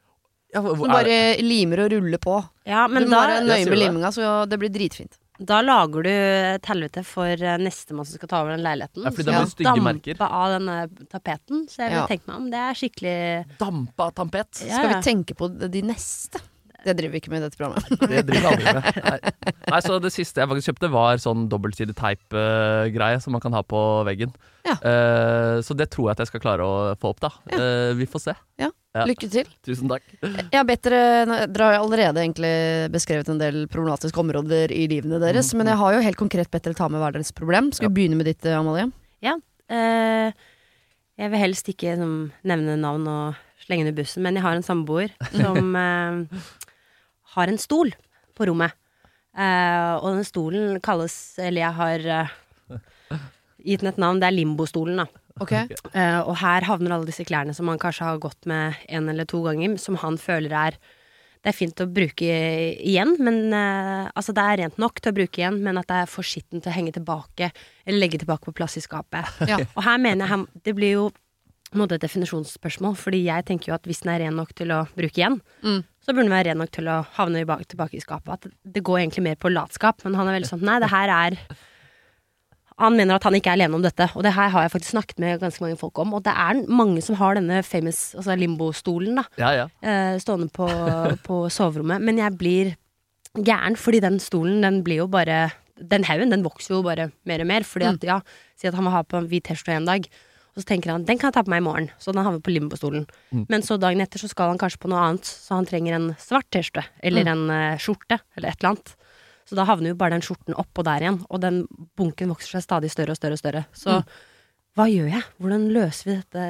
Ja, 0.55 0.61
hvor- 0.63 0.87
er 0.89 0.93
bare 0.93 1.37
limer 1.43 1.85
og 1.85 1.93
ruller 1.93 2.19
på. 2.19 2.37
Ja, 2.67 2.87
men 2.89 3.03
du 3.03 3.09
må 3.09 3.17
da, 3.21 3.27
være 3.27 3.47
nøye 3.47 3.69
med 3.69 3.79
liminga, 3.79 4.11
så 4.15 4.49
det 4.49 4.59
blir 4.59 4.71
dritfint. 4.71 5.19
da 5.39 5.61
lager 5.61 6.03
du 6.03 6.09
et 6.09 6.63
helvete 6.65 7.05
for 7.05 7.27
eh, 7.29 7.59
nestemann 7.61 8.07
som 8.07 8.17
skal 8.17 8.29
ta 8.29 8.41
over 8.41 8.57
den 8.57 8.63
leiligheten. 8.65 9.03
Ja, 9.05 9.11
fordi 9.11 9.25
det 9.27 9.57
blir 9.59 9.75
du 9.75 9.83
merker. 9.85 10.15
dampe 10.17 10.31
av 10.33 10.49
denne 10.61 10.77
tapeten. 11.13 11.67
Så 11.69 11.77
jeg 11.85 11.91
vil 11.91 11.99
Ja. 11.99 12.07
tenke 12.07 12.27
meg 12.27 12.37
om. 12.37 12.51
Det 12.51 12.59
er 12.59 12.73
skikkelig 12.75 13.59
Dampa 13.59 14.11
tampet. 14.15 14.63
Ja, 14.67 14.79
Skal 14.79 14.89
vi 14.95 15.03
tenke 15.03 15.35
på 15.37 15.71
de 15.71 15.83
neste? 15.83 16.41
Det 16.87 16.95
driver 16.99 17.17
vi 17.17 17.21
ikke 17.23 17.33
med 17.33 17.43
i 17.43 17.47
dette 17.47 17.59
programmet. 17.59 17.89
Det 18.13 18.23
driver 18.29 18.49
aldri 18.53 18.75
med. 18.77 18.99
Nei. 19.11 19.53
Nei, 19.67 19.81
så 19.83 19.99
det 20.03 20.13
siste 20.15 20.43
jeg 20.43 20.51
faktisk 20.51 20.71
kjøpte, 20.71 20.91
var 20.95 21.23
sånn 21.23 21.47
dobbeltsidig 21.51 21.97
teip-greie 21.99 23.23
som 23.23 23.35
man 23.35 23.43
kan 23.43 23.57
ha 23.57 23.63
på 23.67 23.83
veggen. 24.07 24.35
Ja. 24.67 24.77
Uh, 24.83 25.57
så 25.67 25.77
det 25.79 25.89
tror 25.95 26.09
jeg 26.09 26.17
at 26.17 26.25
jeg 26.25 26.33
skal 26.33 26.43
klare 26.43 26.67
å 26.67 26.77
få 27.01 27.13
opp, 27.15 27.23
da. 27.23 27.31
Eh, 27.55 27.93
vi 27.99 28.07
får 28.11 28.23
se. 28.25 28.35
Ja. 28.63 28.71
Lykke 29.07 29.29
til. 29.29 29.49
Tusen 29.67 29.91
takk. 29.91 30.07
Jeg 30.23 30.57
har 30.57 30.65
bedt 30.65 30.87
dere 30.87 31.27
Dere 31.53 31.67
har 31.69 31.83
allerede 31.83 32.23
egentlig 32.23 32.53
beskrevet 32.95 33.29
en 33.29 33.43
del 33.43 33.67
problematiske 33.69 34.23
områder 34.23 34.73
i 34.73 34.87
livene 34.89 35.21
deres, 35.21 35.53
men 35.59 35.69
jeg 35.69 35.79
har 35.83 35.99
jo 35.99 36.07
helt 36.07 36.21
konkret 36.21 36.51
bedt 36.53 36.71
dere 36.71 36.79
ta 36.79 36.89
med 36.89 37.03
hver 37.03 37.19
deres 37.19 37.35
problem. 37.37 37.69
Skal 37.77 37.91
vi 37.91 37.99
begynne 37.99 38.17
med 38.23 38.31
ditt, 38.31 38.47
Amalie? 38.49 38.89
Amalie? 38.89 38.97
Uh, 39.67 40.31
jeg 41.17 41.33
vil 41.33 41.41
helst 41.41 41.69
ikke 41.73 41.95
liksom, 41.95 42.17
nevne 42.47 42.77
navn 42.79 43.07
og 43.09 43.39
slenge 43.65 43.87
under 43.87 43.97
bussen, 43.97 44.23
men 44.27 44.37
jeg 44.37 44.45
har 44.45 44.57
en 44.57 44.67
samboer 44.67 45.15
som 45.33 45.73
eh, 45.81 46.43
har 47.37 47.53
en 47.53 47.61
stol 47.61 47.93
på 48.37 48.49
rommet. 48.51 48.75
Uh, 49.37 50.01
og 50.01 50.15
den 50.15 50.25
stolen 50.25 50.79
kalles 50.81 51.37
Eller 51.37 51.67
jeg 51.67 51.77
har 51.77 52.05
uh, 52.09 53.17
gitt 53.61 53.83
den 53.83 53.93
et 53.93 54.01
navn. 54.01 54.21
Det 54.23 54.31
er 54.31 54.37
limbostolen, 54.37 55.03
da. 55.03 55.25
Okay. 55.45 55.69
Uh, 55.93 56.23
og 56.25 56.39
her 56.41 56.65
havner 56.65 56.97
alle 56.97 57.09
disse 57.09 57.27
klærne 57.29 57.53
som 57.57 57.69
han 57.69 57.81
kanskje 57.81 58.09
har 58.09 58.23
gått 58.23 58.49
med 58.49 58.79
en 58.89 59.11
eller 59.13 59.29
to 59.29 59.43
ganger, 59.45 59.77
som 59.81 59.99
han 60.01 60.17
føler 60.21 60.57
er 60.57 60.79
det 61.45 61.53
er 61.53 61.55
fint 61.55 61.79
å 61.79 61.85
bruke 61.87 62.27
igjen, 62.27 63.13
men 63.23 63.53
altså 63.55 64.33
det 64.35 64.43
er 64.43 64.57
rent 64.65 64.81
nok 64.83 64.97
til 64.99 65.13
å 65.13 65.15
bruke 65.15 65.39
igjen, 65.39 65.61
men 65.63 65.77
at 65.79 65.87
det 65.87 66.01
er 66.03 66.09
for 66.11 66.27
skittent 66.27 66.65
til 66.65 66.73
å 66.73 66.75
henge 66.75 66.95
tilbake 66.97 67.53
eller 67.85 68.01
legge 68.03 68.19
tilbake 68.19 68.49
på 68.49 68.55
plass 68.57 68.75
i 68.81 68.83
skapet. 68.83 69.29
Ja. 69.47 69.61
Og 69.77 69.87
her 69.87 70.01
mener 70.03 70.25
jeg 70.25 70.33
han, 70.33 70.43
det 70.67 70.75
blir 70.75 70.97
jo 70.97 71.05
måte 71.75 71.97
et 71.99 72.01
definisjonsspørsmål, 72.07 72.95
fordi 72.97 73.25
jeg 73.27 73.45
tenker 73.45 73.69
jo 73.73 73.75
at 73.75 73.83
hvis 73.89 74.01
den 74.05 74.13
er 74.15 74.21
ren 74.27 74.37
nok 74.39 74.55
til 74.55 74.71
å 74.71 74.85
bruke 74.95 75.19
igjen, 75.19 75.41
Mm. 75.63 75.83
så 76.05 76.13
burde 76.15 76.29
den 76.29 76.31
være 76.31 76.47
ren 76.51 76.59
nok 76.59 76.71
til 76.71 76.85
å 76.87 77.05
havne 77.17 77.41
i 77.41 77.45
bak, 77.45 77.67
tilbake 77.67 77.95
i 77.99 78.01
skapet. 78.01 78.29
At 78.33 78.47
det 78.65 78.83
går 78.85 79.01
egentlig 79.03 79.23
mer 79.25 79.35
på 79.37 79.51
latskap, 79.53 80.05
men 80.05 80.15
han 80.15 80.29
er 80.29 80.39
veldig 80.39 80.49
sånn 80.53 80.63
nei, 80.63 80.79
det 80.81 80.91
her 80.91 81.09
er 81.09 81.39
han 82.79 82.93
mener 82.97 83.17
at 83.17 83.25
han 83.25 83.33
ikke 83.33 83.49
er 83.49 83.57
alene 83.57 83.75
om 83.79 83.83
dette, 83.83 84.05
og 84.15 84.23
det 84.23 84.35
her 84.37 84.51
har 84.53 84.67
jeg 84.67 84.73
faktisk 84.75 84.93
snakket 84.93 85.19
med 85.23 85.41
ganske 85.41 85.63
mange 85.65 85.79
folk 85.81 85.97
om. 86.03 86.11
Og 86.19 86.23
det 86.27 86.35
er 86.37 86.59
mange 86.69 87.01
som 87.03 87.17
har 87.17 87.35
denne 87.39 87.63
famous 87.65 88.15
altså 88.15 88.37
limbo-stolen 88.37 89.17
da, 89.17 89.25
Ja, 89.41 89.51
ja. 89.57 89.67
eh, 89.81 90.19
stående 90.21 90.51
på, 90.53 90.69
på 91.25 91.39
soverommet. 91.51 92.03
Men 92.05 92.19
jeg 92.21 92.37
blir 92.37 92.75
gæren, 93.35 93.79
fordi 93.81 94.03
den 94.05 94.19
stolen 94.21 94.61
den 94.61 94.83
blir 94.85 95.01
jo 95.01 95.07
bare 95.09 95.53
den 95.81 96.05
haugen, 96.05 96.29
den 96.31 96.45
vokser 96.45 96.75
jo 96.77 96.83
bare 96.85 97.11
mer 97.25 97.41
og 97.41 97.47
mer. 97.49 97.65
Fordi 97.65 97.89
at, 97.89 98.05
ja, 98.05 98.21
si 98.61 98.69
at 98.69 98.75
han 98.77 98.85
må 98.85 98.93
ha 98.93 99.01
på 99.09 99.17
en 99.23 99.27
hvit 99.29 99.45
T-skjorte 99.49 99.73
en 99.81 99.89
dag. 99.89 100.05
Og 100.57 100.63
så 100.65 100.71
tenker 100.71 100.95
han 100.95 101.05
den 101.05 101.19
kan 101.21 101.29
jeg 101.29 101.37
ta 101.37 101.45
på 101.45 101.53
meg 101.53 101.61
i 101.61 101.67
morgen, 101.67 101.91
så 102.01 102.15
den 102.17 102.25
havner 102.25 102.41
på 102.41 102.55
limbostolen. 102.55 103.05
Men 103.53 103.65
så 103.65 103.77
dagen 103.81 104.01
etter 104.01 104.23
så 104.23 104.31
skal 104.33 104.55
han 104.55 104.61
kanskje 104.61 104.81
på 104.81 104.89
noe 104.89 105.03
annet, 105.05 105.29
så 105.29 105.59
han 105.59 105.69
trenger 105.69 105.99
en 105.99 106.07
svart 106.21 106.49
T-skjorte. 106.49 106.87
Eller 107.05 107.29
en 107.29 107.45
uh, 107.53 107.75
skjorte, 107.83 108.23
eller 108.39 108.49
et 108.49 108.63
eller 108.63 108.73
annet. 108.73 108.95
Så 109.47 109.59
da 109.59 109.67
havner 109.69 109.93
jo 109.93 109.99
bare 110.01 110.17
den 110.17 110.25
skjorten 110.25 110.57
oppå 110.59 110.83
der 110.87 111.05
igjen, 111.05 111.21
og 111.29 111.43
den 111.45 111.61
bunken 111.99 112.33
vokser 112.33 112.57
seg 112.57 112.65
stadig 112.65 112.91
større 112.91 113.13
og 113.13 113.21
større 113.21 113.37
og 113.37 113.43
større. 113.43 113.63
Så 113.77 114.01
hva 114.77 114.85
gjør 114.93 115.07
jeg? 115.09 115.25
Hvordan 115.41 115.69
løser 115.73 116.09
vi 116.09 116.17
dette 116.19 116.47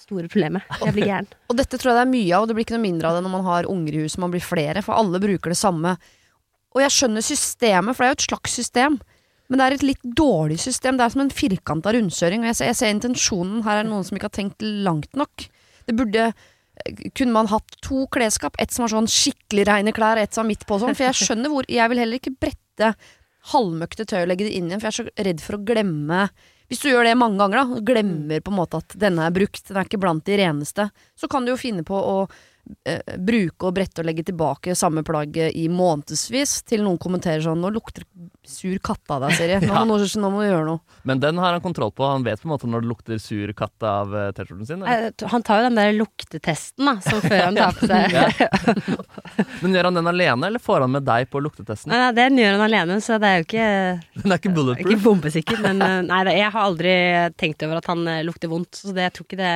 store 0.00 0.30
problemet? 0.30 0.70
Jeg 0.82 0.94
blir 0.96 1.06
gæren. 1.06 1.28
Og 1.50 1.58
dette 1.58 1.78
tror 1.78 1.92
jeg 1.92 1.98
det 2.00 2.06
er 2.06 2.14
mye 2.14 2.32
av, 2.34 2.42
og 2.42 2.48
det 2.50 2.56
blir 2.56 2.66
ikke 2.66 2.74
noe 2.74 2.86
mindre 2.86 3.10
av 3.10 3.18
det 3.18 3.22
når 3.22 3.34
man 3.36 3.44
har 3.46 3.68
unger 3.70 3.94
i 3.94 4.00
huset, 4.02 4.18
man 4.22 4.32
blir 4.32 4.42
flere, 4.42 4.82
for 4.82 4.98
alle 4.98 5.20
bruker 5.22 5.54
det 5.54 5.58
samme. 5.60 5.92
Og 6.74 6.82
jeg 6.82 6.94
skjønner 6.96 7.22
systemet, 7.22 7.94
for 7.94 8.02
det 8.02 8.08
er 8.08 8.14
jo 8.14 8.18
et 8.18 8.26
slags 8.26 8.56
system. 8.58 8.98
Men 9.50 9.58
det 9.58 9.66
er 9.66 9.76
et 9.76 9.88
litt 9.88 10.06
dårlig 10.16 10.60
system. 10.62 10.96
Det 10.96 11.04
er 11.04 11.12
som 11.16 11.24
en 11.24 11.34
firkanta 11.34 11.92
rundkjøring. 11.96 12.44
Og 12.44 12.52
jeg 12.52 12.58
ser, 12.60 12.70
jeg 12.70 12.78
ser 12.78 12.94
intensjonen. 12.94 13.64
Her 13.66 13.80
er 13.80 13.86
det 13.86 13.92
noen 13.92 14.06
som 14.06 14.16
ikke 14.16 14.30
har 14.30 14.38
tenkt 14.38 14.62
langt 14.62 15.18
nok. 15.18 15.48
Det 15.88 15.96
burde 15.98 16.30
kunne 17.14 17.34
man 17.34 17.50
hatt 17.50 17.76
to 17.84 18.06
klesskap? 18.12 18.56
Et 18.62 18.72
som 18.72 18.86
har 18.86 18.92
sånn 18.94 19.10
skikkelig 19.10 19.66
reine 19.68 19.94
klær, 19.96 20.20
og 20.20 20.24
et 20.24 20.36
som 20.36 20.44
har 20.44 20.50
midt 20.52 20.66
på 20.68 20.78
sånn. 20.80 20.96
For 20.96 21.08
jeg 21.08 21.18
skjønner 21.18 21.52
hvor 21.52 21.68
Jeg 21.68 21.92
vil 21.92 22.02
heller 22.02 22.20
ikke 22.20 22.36
brette 22.40 22.94
halvmøkte 23.50 24.06
tøy 24.08 24.22
og 24.22 24.30
legge 24.30 24.46
det 24.46 24.56
inn 24.56 24.68
igjen, 24.68 24.80
for 24.80 24.90
jeg 24.90 24.92
er 24.92 24.98
så 25.00 25.26
redd 25.28 25.42
for 25.44 25.56
å 25.56 25.64
glemme 25.64 26.26
Hvis 26.70 26.82
du 26.84 26.90
gjør 26.90 27.08
det 27.08 27.16
mange 27.18 27.40
ganger, 27.40 27.58
da, 27.58 27.76
og 27.76 27.86
glemmer 27.88 28.42
på 28.44 28.52
en 28.52 28.58
måte 28.60 28.78
at 28.78 28.94
denne 29.00 29.24
er 29.26 29.34
brukt, 29.34 29.64
den 29.66 29.80
er 29.80 29.88
ikke 29.88 29.98
blant 29.98 30.22
de 30.28 30.36
reneste, 30.38 30.84
så 31.18 31.28
kan 31.30 31.42
du 31.42 31.50
jo 31.50 31.58
finne 31.58 31.82
på 31.82 31.96
å 31.98 32.28
eh, 32.84 33.16
bruke 33.18 33.68
og 33.68 33.74
brette 33.76 34.02
og 34.02 34.08
legge 34.08 34.24
tilbake 34.26 34.74
samme 34.78 35.02
plagget 35.06 35.56
i 35.56 35.66
månedsvis, 35.72 36.60
til 36.68 36.84
noen 36.86 36.98
kommenterer 37.00 37.42
sånn 37.44 37.60
'Nå 37.60 37.72
lukter 37.74 38.06
sur 38.46 38.78
katt 38.82 39.12
av 39.12 39.26
deg, 39.26 39.36
Siri. 39.36 39.58
Nå, 39.66 39.74
må 39.88 39.98
nå, 39.98 39.98
nå 40.00 40.30
må 40.32 40.42
du 40.42 40.48
gjøre 40.48 40.66
noe'. 40.66 40.98
Men 41.04 41.20
den 41.22 41.38
har 41.38 41.52
han 41.56 41.64
kontroll 41.64 41.92
på. 41.92 42.06
Han 42.08 42.24
vet 42.26 42.42
på 42.42 42.48
en 42.48 42.54
måte 42.54 42.70
når 42.70 42.84
det 42.84 42.90
lukter 42.90 43.20
sur 43.22 43.52
katt 43.56 43.86
av 43.86 44.14
eh, 44.16 44.30
T-skjorten 44.36 44.66
sin. 44.66 44.82
eller? 44.82 45.10
Eh, 45.10 45.28
Han 45.30 45.42
tar 45.46 45.60
jo 45.60 45.68
den 45.68 45.78
der 45.80 45.92
luktetesten, 45.96 46.88
da, 46.88 46.96
som 47.04 47.20
før 47.20 47.44
han 47.48 47.56
tar 47.56 47.76
på 47.76 47.88
seg 47.90 48.16
Men 49.62 49.76
gjør 49.76 49.90
han 49.90 50.00
den 50.00 50.10
alene, 50.10 50.50
eller 50.50 50.62
får 50.62 50.86
han 50.86 50.94
med 50.96 51.06
deg 51.08 51.30
på 51.30 51.42
luktetesten? 51.44 51.92
Nei, 51.92 52.00
nei, 52.06 52.12
den 52.16 52.40
gjør 52.40 52.58
han 52.58 52.66
alene, 52.66 53.00
så 53.04 53.20
det 53.20 53.30
er 53.30 53.40
jo 53.40 53.48
ikke 53.48 53.70
Den 54.24 54.34
er 54.34 54.42
ikke 54.42 54.66
Ikke 54.80 55.00
bombesikker, 55.04 55.62
men 55.64 55.82
eh, 55.84 56.00
nei, 56.08 56.20
jeg 56.38 56.50
har 56.50 56.62
aldri 56.66 56.94
tenkt 57.40 57.64
over 57.66 57.80
at 57.80 57.90
han 57.90 58.06
eh, 58.08 58.22
lukter 58.26 58.50
vondt. 58.50 58.82
Så 58.82 58.94
det, 58.96 59.08
jeg 59.08 59.16
tror 59.16 59.28
ikke 59.28 59.40
det 59.40 59.54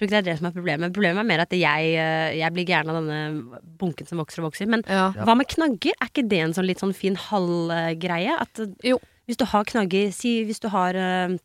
tror 0.00 0.08
ikke 0.08 0.16
det 0.16 0.20
er 0.22 0.28
det 0.30 0.36
som 0.40 0.48
er 0.48 0.54
problemet. 0.56 0.92
Problemet 0.96 1.20
er 1.22 1.28
mer 1.28 1.42
at 1.44 1.52
jeg, 1.54 1.92
eh, 2.00 2.38
jeg 2.40 2.54
blir 2.56 2.66
gæren 2.68 2.88
av 2.90 2.98
denne 3.02 3.60
bunken 3.80 4.08
som 4.08 4.18
vokser 4.22 4.40
og 4.42 4.48
vokser. 4.50 4.66
Men 4.72 4.82
Ja. 4.88 5.10
hva 5.12 5.36
med 5.36 5.46
knagger? 5.52 5.92
Er 6.00 6.08
ikke 6.08 6.26
det 6.28 6.40
en 6.40 6.54
sånn 6.56 6.66
litt 6.66 6.80
sånn 6.80 6.94
fin 6.96 7.14
halvgreie? 7.16 8.34
At 8.40 8.58
eh, 8.64 8.72
Jo. 8.82 8.98
hvis 9.28 9.36
du 9.36 9.44
har 9.44 9.64
knagger 9.64 10.10
Si 10.12 10.44
hvis 10.44 10.60
du 10.60 10.68
har 10.72 10.94
eh, 10.96 11.36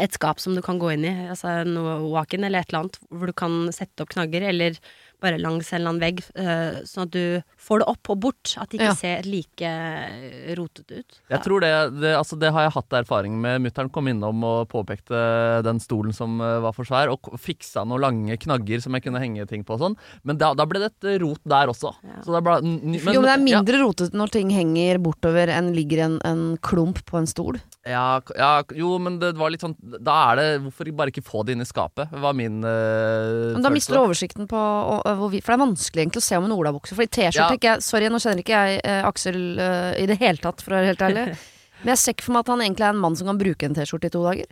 et 0.00 0.12
skap 0.12 0.40
som 0.40 0.54
du 0.56 0.62
kan 0.64 0.78
gå 0.80 0.92
inn 0.94 1.04
i, 1.04 1.28
altså 1.28 1.64
noe 1.68 2.00
walk-in 2.10 2.44
eller 2.44 2.60
et 2.60 2.70
eller 2.72 2.84
annet, 2.84 2.98
hvor 3.12 3.26
du 3.28 3.32
kan 3.36 3.68
sette 3.72 4.00
opp 4.00 4.08
knagger, 4.14 4.42
eller 4.48 4.78
bare 5.22 5.38
langs 5.40 5.70
en 5.72 5.78
eller 5.80 5.92
annen 5.92 6.02
vegg, 6.02 6.22
eh, 6.34 6.80
sånn 6.88 7.06
at 7.06 7.12
du 7.14 7.42
får 7.62 7.82
det 7.84 7.88
opp 7.92 8.10
og 8.10 8.20
bort. 8.26 8.54
At 8.58 8.68
det 8.72 8.80
ikke 8.80 8.90
Ja. 8.90 8.94
ser 8.98 9.22
like 9.30 9.62
eh, 9.70 10.54
rotete 10.58 10.98
ut. 11.02 11.18
Jeg 11.30 11.42
tror 11.44 11.62
det, 11.62 11.72
det, 12.02 12.12
altså 12.18 12.38
det 12.42 12.50
har 12.52 12.66
jeg 12.66 12.74
hatt 12.76 12.96
erfaring 13.02 13.36
med. 13.40 13.62
Mutter'n 13.62 13.90
kom 13.94 14.08
innom 14.10 14.42
og 14.44 14.68
påpekte 14.72 15.62
den 15.64 15.78
stolen 15.82 16.12
som 16.16 16.40
eh, 16.42 16.58
var 16.64 16.74
for 16.76 16.84
svær, 16.88 17.12
og 17.14 17.32
fiksa 17.38 17.84
noen 17.86 18.02
lange 18.02 18.36
knagger 18.42 18.82
som 18.82 18.92
jeg 18.98 19.06
kunne 19.06 19.22
henge 19.22 19.46
ting 19.50 19.64
på 19.64 19.76
og 19.78 19.84
sånn. 19.86 19.96
Men 20.26 20.38
da, 20.42 20.52
da 20.58 20.66
ble 20.68 20.82
det 20.82 20.90
et 20.92 21.22
rot 21.22 21.40
der 21.48 21.70
også. 21.72 21.94
Ja. 22.02 22.18
Så 22.26 22.34
det 22.34 22.42
ble, 22.46 22.58
n- 22.62 22.80
n- 22.92 22.98
jo, 22.98 23.20
men 23.22 23.22
det 23.22 23.32
er 23.32 23.38
ja, 23.38 23.44
mindre 23.60 23.82
rotete 23.84 24.18
når 24.18 24.34
ting 24.34 24.50
henger 24.52 24.98
bortover 25.02 25.52
enn 25.54 25.72
ligger 25.76 26.04
en, 26.08 26.18
en 26.28 26.42
klump 26.62 27.04
på 27.08 27.20
en 27.22 27.30
stol. 27.30 27.60
Ja, 27.82 28.22
ja, 28.38 28.50
jo, 28.78 28.92
men 29.02 29.16
det 29.18 29.32
var 29.34 29.50
litt 29.50 29.64
sånn 29.64 29.72
Da 29.98 30.14
er 30.30 30.38
det 30.38 30.44
Hvorfor 30.62 30.90
bare 30.94 31.10
ikke 31.10 31.24
få 31.26 31.40
det 31.42 31.56
inn 31.56 31.64
i 31.64 31.66
skapet? 31.66 32.12
var 32.22 32.36
min 32.38 32.60
uh, 32.62 33.56
Men 33.56 33.64
da 33.64 33.72
mister 33.74 33.96
du 33.96 34.04
oversikten 34.04 34.46
på 34.50 34.58
og, 34.58 35.00
og, 35.00 35.16
hvor 35.18 35.32
vi, 35.32 35.40
For 35.42 35.50
det 35.50 35.56
er 35.56 35.64
vanskelig 35.64 36.04
egentlig 36.04 36.22
å 36.22 36.26
se 36.28 36.38
om 36.38 36.46
en 36.46 36.54
olabukse. 36.54 36.94
Fordi 36.94 37.10
T-skjorte 37.18 37.58
Ja. 37.66 37.74
Sorry, 37.82 38.06
nå 38.12 38.20
kjenner 38.22 38.42
ikke 38.44 38.60
jeg 38.60 38.82
eh, 38.86 39.02
Aksel 39.06 39.40
uh, 39.58 39.92
i 39.98 40.06
det 40.06 40.18
hele 40.22 40.38
tatt, 40.42 40.62
for 40.62 40.74
å 40.74 40.78
være 40.78 40.92
helt 40.92 41.04
ærlig. 41.08 41.24
Men 41.82 41.92
jeg 41.94 42.00
ser 42.02 42.14
ikke 42.14 42.26
for 42.28 42.36
meg 42.36 42.44
at 42.44 42.52
han 42.52 42.62
egentlig 42.64 42.86
er 42.86 42.94
en 42.94 43.02
mann 43.02 43.18
som 43.18 43.30
kan 43.30 43.40
bruke 43.40 43.66
en 43.66 43.76
T-skjorte 43.76 44.10
i 44.10 44.14
to 44.14 44.22
dager. 44.22 44.50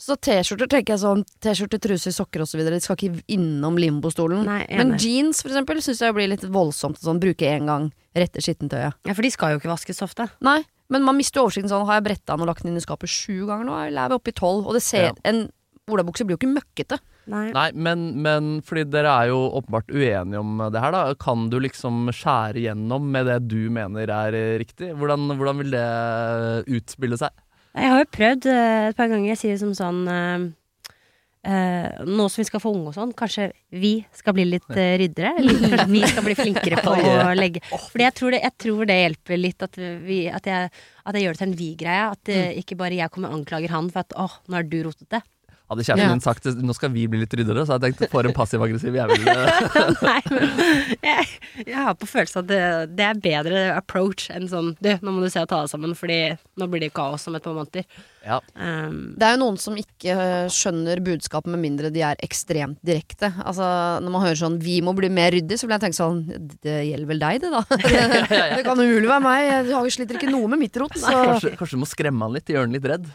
Så 0.00 0.16
T-skjorter 0.16 0.70
tenker 0.72 0.96
jeg 0.96 1.02
sånn 1.02 1.26
T-skjorte, 1.44 1.80
truser, 1.84 2.14
sokker 2.16 2.46
osv. 2.46 2.62
De 2.64 2.80
skal 2.80 2.96
ikke 2.96 3.24
innom 3.36 3.76
limbostolen. 3.80 4.46
Nei. 4.48 4.62
Men 4.72 4.94
jeans 4.96 5.42
for 5.44 5.52
eksempel 5.52 5.82
syns 5.84 6.00
jeg 6.00 6.16
blir 6.16 6.30
litt 6.32 6.46
voldsomt. 6.48 7.00
Sånn, 7.04 7.20
bruke 7.20 7.48
én 7.48 7.68
gang, 7.68 7.90
rette 8.16 8.40
skittentøyet. 8.40 8.96
Ja, 9.04 9.16
for 9.16 9.26
de 9.26 9.32
skal 9.34 9.52
jo 9.52 9.60
ikke 9.60 9.74
vaskes 9.74 10.00
ofte. 10.06 10.30
Nei, 10.44 10.62
men 10.90 11.06
man 11.06 11.16
mister 11.18 11.40
jo 11.40 11.46
oversikten 11.48 11.70
sånn. 11.70 11.86
Har 11.88 12.00
jeg 12.00 12.08
bretta 12.08 12.34
den 12.34 12.44
og 12.44 12.50
lagt 12.50 12.64
den 12.64 12.72
inn 12.74 12.80
i 12.80 12.84
skapet 12.84 13.10
sju 13.10 13.46
ganger 13.48 13.66
nå? 13.68 13.78
Eller 13.86 14.04
er 14.04 14.12
vi 14.12 14.18
oppe 14.20 14.32
i 14.34 14.36
tolv? 14.36 14.66
Og 14.66 14.76
det 14.76 14.82
ser 14.84 15.10
Ja. 15.10 15.14
En 15.30 15.48
olabukse 15.90 16.22
blir 16.26 16.36
jo 16.36 16.40
ikke 16.42 16.52
møkkete. 16.52 17.00
Nei. 17.30 17.50
Nei, 17.54 17.66
men, 17.74 18.04
men 18.22 18.48
fordi 18.66 18.84
dere 18.90 19.10
er 19.22 19.30
jo 19.30 19.38
åpenbart 19.58 19.90
uenige 19.90 20.40
om 20.40 20.62
det 20.72 20.82
her, 20.82 20.94
da. 20.94 21.02
Kan 21.18 21.48
du 21.50 21.58
liksom 21.62 22.08
skjære 22.14 22.62
gjennom 22.64 23.06
med 23.10 23.26
det 23.30 23.38
du 23.50 23.70
mener 23.74 24.10
er 24.10 24.36
eh, 24.38 24.56
riktig? 24.62 24.92
Hvordan, 24.98 25.28
hvordan 25.38 25.62
vil 25.62 25.74
det 25.74 25.86
utspille 26.78 27.18
seg? 27.20 27.34
Jeg 27.74 27.92
har 27.92 28.02
jo 28.02 28.08
prøvd 28.16 28.48
eh, 28.50 28.88
et 28.90 28.98
par 28.98 29.10
ganger. 29.10 29.30
Jeg 29.32 29.42
sier 29.44 29.60
som 29.62 29.74
sånn 29.78 30.02
eh, 31.46 32.04
Nå 32.06 32.26
som 32.28 32.42
vi 32.42 32.46
skal 32.48 32.62
få 32.62 32.72
unge 32.74 32.92
og 32.92 32.96
sånn, 32.96 33.14
kanskje 33.16 33.50
vi 33.72 33.92
skal 34.16 34.36
bli 34.36 34.46
litt 34.48 34.70
uh, 34.72 34.94
ryddere? 35.00 35.32
Eller 35.40 35.58
kanskje 35.62 35.88
vi 35.92 36.04
skal 36.06 36.26
bli 36.26 36.36
flinkere 36.38 36.84
på 36.84 36.94
å 37.10 37.34
legge 37.38 37.62
Fordi 37.70 38.06
jeg 38.06 38.16
tror 38.20 38.36
det, 38.36 38.42
jeg 38.44 38.56
tror 38.66 38.90
det 38.90 39.00
hjelper 39.00 39.42
litt 39.42 39.66
at, 39.66 39.80
vi, 40.06 40.22
at, 40.30 40.48
jeg, 40.50 40.70
at 41.04 41.18
jeg 41.18 41.26
gjør 41.26 41.36
det 41.36 41.42
til 41.42 41.48
en 41.48 41.58
vi-greie. 41.60 42.06
At 42.16 42.32
uh, 42.32 42.48
ikke 42.62 42.78
bare 42.80 43.00
jeg 43.00 43.14
kommer 43.14 43.32
og 43.32 43.40
anklager 43.40 43.76
han 43.76 43.92
for 43.92 44.04
at 44.04 44.16
åh, 44.18 44.40
nå 44.50 44.60
er 44.60 44.68
du 44.70 44.80
rotete. 44.88 45.22
Hadde 45.70 45.84
kjæresten 45.86 46.02
Ja. 46.02 46.10
din 46.10 46.20
sagt 46.24 46.44
nå 46.58 46.74
skal 46.74 46.90
vi 46.90 47.04
bli 47.06 47.20
litt 47.22 47.34
ryddere, 47.38 47.62
så 47.62 47.76
hadde 47.76 47.86
jeg 47.86 47.94
tenkt 48.00 48.10
for 48.10 48.26
en 48.26 48.34
passiv-aggressiv 48.34 48.96
jævel. 48.98 49.22
Nei, 50.02 50.20
men 50.34 50.48
jeg, 50.98 51.26
jeg 51.62 51.76
har 51.78 51.94
på 51.94 52.08
følelsen 52.10 52.40
at 52.42 52.48
det, 52.50 52.62
det 52.98 53.04
er 53.06 53.20
bedre 53.22 53.62
approach 53.76 54.26
enn 54.34 54.48
sånn 54.50 54.72
Du, 54.82 54.88
nå 54.98 55.12
må 55.14 55.22
du 55.22 55.28
se 55.30 55.38
og 55.44 55.46
ta 55.52 55.60
deg 55.62 55.70
sammen, 55.70 55.94
fordi 55.94 56.16
nå 56.58 56.66
blir 56.72 56.82
det 56.82 56.90
kaos 56.96 57.28
om 57.30 57.38
et 57.38 57.44
par 57.46 57.54
måneder. 57.54 57.86
Ja. 58.26 58.40
Um, 58.58 59.14
Det 59.16 59.24
er 59.28 59.36
jo 59.36 59.40
noen 59.44 59.56
som 59.62 59.78
ikke 59.80 60.12
øh, 60.12 60.48
skjønner 60.52 61.00
budskapet 61.06 61.48
med 61.54 61.62
mindre 61.62 61.88
de 61.94 62.02
er 62.04 62.18
ekstremt 62.26 62.82
direkte. 62.84 63.30
Altså, 63.40 63.64
Når 64.02 64.10
man 64.16 64.26
hører 64.26 64.40
sånn 64.42 64.58
'vi 64.60 64.80
må 64.84 64.92
bli 64.98 65.08
mer 65.08 65.30
ryddig', 65.32 65.56
så 65.62 65.70
vil 65.70 65.78
jeg 65.78 65.84
tenke 65.86 66.00
sånn 66.02 66.26
Det 66.60 66.76
gjelder 66.90 67.06
vel 67.14 67.22
deg, 67.22 67.40
det, 67.46 67.50
da. 67.54 67.62
det 68.58 68.64
kan 68.66 68.76
umulig 68.76 69.06
være 69.08 69.22
meg. 69.22 69.46
Jeg 69.46 69.72
har- 69.72 69.90
sliter 69.94 70.18
ikke 70.18 70.34
noe 70.34 70.48
med 70.50 70.58
mitt 70.66 70.76
rot. 70.76 70.92
Kanskje, 70.98 71.54
kanskje 71.56 71.78
du 71.78 71.82
må 71.86 71.88
skremme 71.88 72.26
han 72.26 72.34
litt, 72.34 72.46
gjøre 72.50 72.66
han 72.66 72.72
litt 72.74 72.90
redd? 72.90 73.06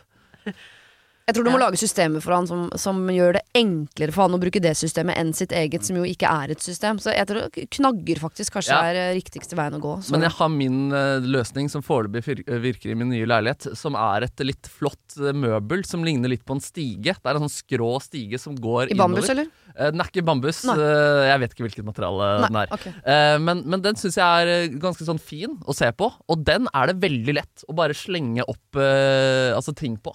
Jeg 1.25 1.33
tror 1.39 1.45
du 1.47 1.49
må 1.49 1.57
lage 1.57 1.79
systemer 1.81 2.21
for 2.21 2.35
han 2.35 2.45
som, 2.45 2.67
som 2.77 2.99
gjør 3.09 3.39
det 3.39 3.41
enklere 3.57 4.13
for 4.13 4.27
han 4.27 4.35
å 4.37 4.39
bruke 4.43 4.59
det 4.61 4.75
systemet 4.77 5.17
enn 5.17 5.31
sitt 5.33 5.49
eget, 5.57 5.81
som 5.87 5.97
jo 5.97 6.03
ikke 6.05 6.29
er 6.29 6.51
et 6.53 6.61
system. 6.61 6.99
Så 7.01 7.15
jeg 7.15 7.25
tror 7.31 7.47
knagger 7.73 8.19
faktisk 8.21 8.53
kanskje 8.53 8.75
Ja. 8.75 8.81
er 8.91 8.99
øh, 8.99 9.13
riktigste 9.17 9.57
veien 9.57 9.73
å 9.73 9.81
gå. 9.81 9.93
Så. 10.05 10.13
Men 10.13 10.21
jeg 10.27 10.35
har 10.37 10.51
min 10.53 10.77
uh, 10.93 11.17
løsning 11.25 11.71
som 11.73 11.81
foreløpig 11.81 12.43
eh, 12.45 12.59
virker 12.61 12.93
i 12.93 12.97
min 12.99 13.09
nye 13.09 13.25
leilighet, 13.25 13.71
som 13.79 13.97
er 13.97 14.27
et 14.27 14.43
litt 14.45 14.69
flott 14.69 15.17
uh, 15.17 15.31
møbel 15.33 15.81
som 15.89 16.05
ligner 16.05 16.29
litt 16.29 16.45
på 16.45 16.59
en 16.59 16.61
stige. 16.61 17.15
Det 17.17 17.25
er 17.31 17.39
en 17.39 17.47
sånn 17.47 17.55
skrå 17.55 17.89
stige 18.05 18.37
som 18.41 18.53
går 18.61 18.93
I 18.93 18.99
bambus, 18.99 19.25
innover. 19.25 19.31
eller? 19.49 19.71
Eh, 19.75 19.89
Den 19.95 20.03
er 20.05 20.11
ikke 20.13 20.25
bambus. 20.29 20.61
Nei. 20.69 20.75
eh, 20.77 21.23
Jeg 21.31 21.41
vet 21.41 21.55
ikke 21.57 21.65
hvilket 21.65 21.89
materiale 21.89 22.29
den 22.45 22.59
er. 22.61 22.75
ok. 22.77 22.85
Eh, 23.01 23.37
Men, 23.41 23.63
men 23.65 23.81
den 23.81 23.97
syns 23.97 24.19
jeg 24.21 24.45
er 24.45 24.53
eh, 24.59 24.77
ganske 24.77 25.09
sånn 25.09 25.19
fin 25.19 25.57
å 25.65 25.73
se 25.73 25.89
på, 25.97 26.11
og 26.29 26.45
den 26.45 26.69
er 26.69 26.93
det 26.93 26.99
veldig 27.01 27.33
lett 27.41 27.65
å 27.65 27.73
bare 27.81 27.97
slenge 27.97 28.45
opp 28.45 28.77
eh, 28.77 29.49
altså 29.57 29.73
ting 29.73 29.97
på. 29.97 30.13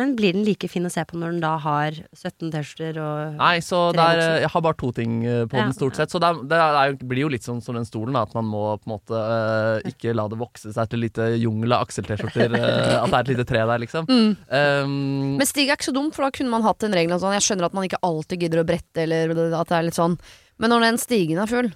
Men 0.00 0.14
blir 0.16 0.34
den 0.34 0.46
like 0.46 0.68
fin 0.70 0.86
å 0.88 0.90
se 0.92 1.02
på 1.06 1.18
når 1.20 1.34
den 1.34 1.42
da 1.42 1.52
har 1.60 1.96
17 2.16 2.50
T-skjorter 2.52 2.98
og 3.02 3.36
Nei, 3.38 3.58
så 3.64 3.82
er, 3.92 4.20
eh, 4.22 4.36
jeg 4.44 4.50
har 4.54 4.64
bare 4.64 4.78
to 4.80 4.90
ting 4.96 5.20
eh, 5.22 5.42
på 5.50 5.58
Ja, 5.58 5.66
den, 5.66 5.74
stort 5.76 5.98
sett. 5.98 6.12
Så 6.12 6.20
det, 6.22 6.30
det 6.50 6.58
er, 6.58 6.96
det 6.96 7.08
blir 7.10 7.26
jo 7.26 7.32
litt 7.32 7.46
sånn 7.46 7.60
som 7.64 7.76
den 7.76 7.88
stolen, 7.88 8.16
da, 8.16 8.24
at 8.24 8.32
man 8.36 8.48
må 8.48 8.62
på 8.80 8.88
en 8.88 8.94
måte 8.94 9.20
uh, 9.20 9.90
ikke 9.90 10.14
la 10.16 10.24
det 10.32 10.40
vokse 10.40 10.72
seg 10.74 10.90
til 10.90 11.04
lite 11.04 11.28
jungel 11.40 11.76
av 11.76 11.84
Aksel-T-skjorter. 11.86 12.56
Uh, 12.56 12.96
at 13.02 13.12
det 13.12 13.18
er 13.18 13.20
et 13.20 13.32
lite 13.34 13.46
tre 13.52 13.66
der, 13.72 13.84
liksom. 13.84 14.08
Mm. 14.08 14.32
Um, 14.48 15.36
Men 15.40 15.48
stig 15.48 15.68
er 15.68 15.76
ikke 15.76 15.90
så 15.90 15.96
dum, 15.96 16.10
for 16.16 16.26
da 16.26 16.32
kunne 16.34 16.52
man 16.52 16.64
hatt 16.66 16.86
en 16.86 16.96
regel 16.96 17.20
sånn 17.20 17.36
Jeg 17.36 17.46
skjønner 17.46 17.68
at 17.68 17.76
man 17.76 17.86
ikke 17.86 18.00
alltid 18.06 18.46
gidder 18.46 18.64
å 18.64 18.66
brette, 18.72 19.04
eller 19.04 19.36
at 19.60 19.70
det 19.70 19.78
er 19.78 19.86
litt 19.90 20.00
sånn. 20.00 20.16
Men 20.60 20.74
når 20.74 20.88
den 20.88 21.00
stigen 21.00 21.40
er 21.42 21.50
full, 21.50 21.70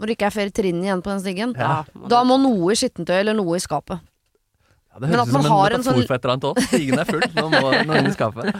når 0.00 0.08
det 0.08 0.16
ikke 0.16 0.30
er 0.30 0.36
flere 0.36 0.54
trinn 0.56 0.84
igjen 0.84 1.02
på 1.04 1.12
den 1.12 1.24
stigen, 1.24 1.56
Ja. 1.58 1.82
da 2.08 2.22
må 2.24 2.38
noe 2.40 2.72
i 2.72 2.78
skittentøy 2.78 3.18
eller 3.18 3.36
noe 3.36 3.58
i 3.58 3.64
skapet. 3.64 4.00
Ja, 5.00 5.08
det 5.08 5.10
men 5.10 5.18
høres 5.18 5.28
ut 5.28 5.32
som 5.32 5.40
en 5.40 5.50
har 5.50 5.70
en 5.70 5.80
metafor 5.80 5.96
sånn- 5.96 6.06
for 6.06 6.14
et 6.14 6.24
eller 6.24 6.34
annet 6.34 6.48
òg. 6.50 6.60
Stigen 6.66 7.02
er 7.02 7.08
full, 7.08 7.24
nå 7.36 7.46
må 7.54 7.62
noen 7.70 7.96
inn 8.00 8.10
i 8.10 8.16
skapet. 8.16 8.50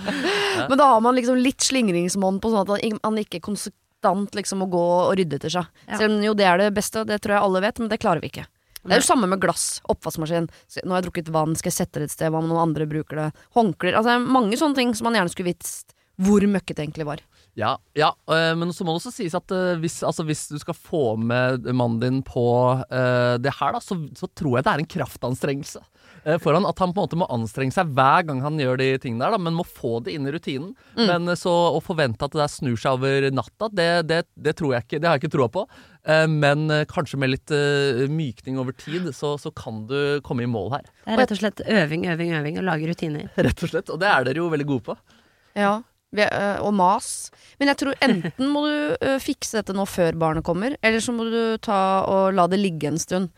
Men 0.70 0.78
da 0.80 0.88
har 0.94 1.00
man 1.04 1.18
liksom 1.18 1.40
litt 1.40 1.66
slingringsmonn 1.66 2.40
på 2.40 2.52
sånn 2.52 2.64
at 2.64 3.00
han 3.04 3.20
ikke 3.20 3.42
konstant 3.44 4.38
liksom 4.38 4.64
må 4.64 4.70
gå 4.72 4.80
og 4.80 5.12
rydde 5.20 5.40
etter 5.40 5.52
seg. 5.58 5.68
Ja. 5.86 6.00
Selv 6.00 6.16
om 6.16 6.24
jo 6.24 6.34
det 6.38 6.48
er 6.48 6.58
det 6.62 6.72
beste, 6.76 7.02
og 7.02 7.10
det 7.10 7.20
tror 7.20 7.36
jeg 7.36 7.44
alle 7.48 7.62
vet, 7.66 7.78
men 7.82 7.92
det 7.92 8.00
klarer 8.00 8.24
vi 8.24 8.32
ikke. 8.32 8.46
Det 8.80 8.96
er 8.96 9.02
jo 9.02 9.10
samme 9.10 9.28
med 9.28 9.40
glass, 9.42 9.82
oppvaskmaskin. 9.92 10.48
Nå 10.86 10.94
har 10.94 11.02
jeg 11.02 11.10
drukket 11.10 11.32
vann, 11.34 11.56
skal 11.58 11.68
jeg 11.68 11.76
sette 11.82 12.00
det 12.00 12.08
et 12.08 12.14
sted, 12.14 12.32
hva 12.32 12.40
om 12.40 12.48
noen 12.48 12.70
andre 12.70 12.86
bruker 12.88 13.18
det? 13.18 13.30
Håndklær. 13.56 13.98
Altså 14.00 14.16
mange 14.24 14.56
sånne 14.56 14.78
ting 14.78 14.94
som 14.96 15.10
man 15.10 15.18
gjerne 15.18 15.32
skulle 15.32 15.52
visst 15.52 15.92
hvor 16.20 16.44
møkket 16.48 16.76
det 16.78 16.86
egentlig 16.86 17.06
var. 17.08 17.22
Ja, 17.58 17.74
ja 17.96 18.10
øh, 18.30 18.52
men 18.58 18.72
så 18.76 18.84
må 18.84 18.92
det 18.92 19.00
også 19.00 19.12
sies 19.14 19.34
at 19.36 19.52
øh, 19.54 19.78
hvis, 19.82 20.00
altså, 20.06 20.24
hvis 20.28 20.46
du 20.52 20.58
skal 20.60 20.76
få 20.76 21.04
med 21.16 21.66
mannen 21.72 22.00
din 22.02 22.20
på 22.24 22.44
uh, 22.76 23.36
det 23.40 23.54
her, 23.56 23.74
da, 23.74 23.80
så, 23.84 23.98
så 24.16 24.28
tror 24.36 24.58
jeg 24.58 24.66
det 24.66 24.72
er 24.72 24.84
en 24.84 24.92
kraftanstrengelse. 24.96 25.82
Eh, 26.24 26.38
foran 26.42 26.66
at 26.68 26.78
han 26.82 26.92
på 26.94 27.00
en 27.00 27.04
måte 27.06 27.18
må 27.20 27.28
anstrenge 27.32 27.74
seg 27.74 27.92
hver 27.96 28.26
gang 28.28 28.40
han 28.44 28.58
gjør 28.60 28.80
de 28.80 28.88
tingene 29.02 29.24
der, 29.24 29.36
da, 29.36 29.40
men 29.42 29.56
må 29.56 29.64
få 29.66 29.98
det 30.04 30.14
inn 30.16 30.26
i 30.28 30.32
rutinen. 30.34 30.74
Men 30.98 31.28
eh, 31.28 31.38
så 31.38 31.52
å 31.74 31.80
forvente 31.84 32.24
at 32.26 32.34
det 32.34 32.42
der 32.42 32.52
snur 32.52 32.76
seg 32.80 32.98
over 32.98 33.28
natta, 33.34 33.70
det, 33.72 33.88
det, 34.10 34.20
det 34.36 34.56
tror 34.58 34.76
jeg 34.76 34.86
ikke. 34.86 35.00
Det 35.00 35.10
har 35.10 35.18
jeg 35.18 35.24
ikke 35.24 35.34
troa 35.36 35.50
på. 35.56 35.66
Eh, 36.04 36.26
Men 36.30 36.66
kanskje 36.90 37.20
med 37.20 37.34
litt 37.34 37.52
mykning 38.10 38.58
over 38.62 38.72
tid, 38.76 39.10
så, 39.16 39.34
så 39.40 39.52
kan 39.52 39.84
du 39.90 40.20
komme 40.26 40.46
i 40.46 40.50
mål 40.50 40.74
her. 40.78 40.90
Det 41.04 41.14
er 41.14 41.22
rett 41.24 41.36
og 41.36 41.42
slett 41.42 41.62
øving, 41.66 42.08
øving, 42.12 42.34
øving, 42.40 42.58
og 42.60 42.68
lage 42.70 42.88
rutiner. 42.90 43.30
Rett 43.50 43.64
og 43.66 43.72
slett. 43.72 43.90
Og 43.92 44.00
det 44.00 44.08
er 44.10 44.26
dere 44.28 44.42
jo 44.42 44.50
veldig 44.52 44.68
gode 44.70 44.86
på. 44.92 44.98
Ja. 45.58 45.78
Og 46.64 46.72
mas. 46.74 47.30
Men 47.60 47.70
jeg 47.70 47.78
tror 47.78 47.94
enten 48.02 48.48
må 48.50 48.64
du 48.66 49.04
fikse 49.22 49.60
dette 49.60 49.76
nå 49.76 49.84
før 49.86 50.16
barnet 50.18 50.42
kommer, 50.46 50.74
eller 50.82 51.02
så 51.04 51.14
må 51.14 51.28
du 51.30 51.36
ta 51.62 51.76
og 52.10 52.32
la 52.34 52.48
det 52.50 52.58
ligge 52.58 52.90
en 52.90 52.98
stund. 52.98 53.30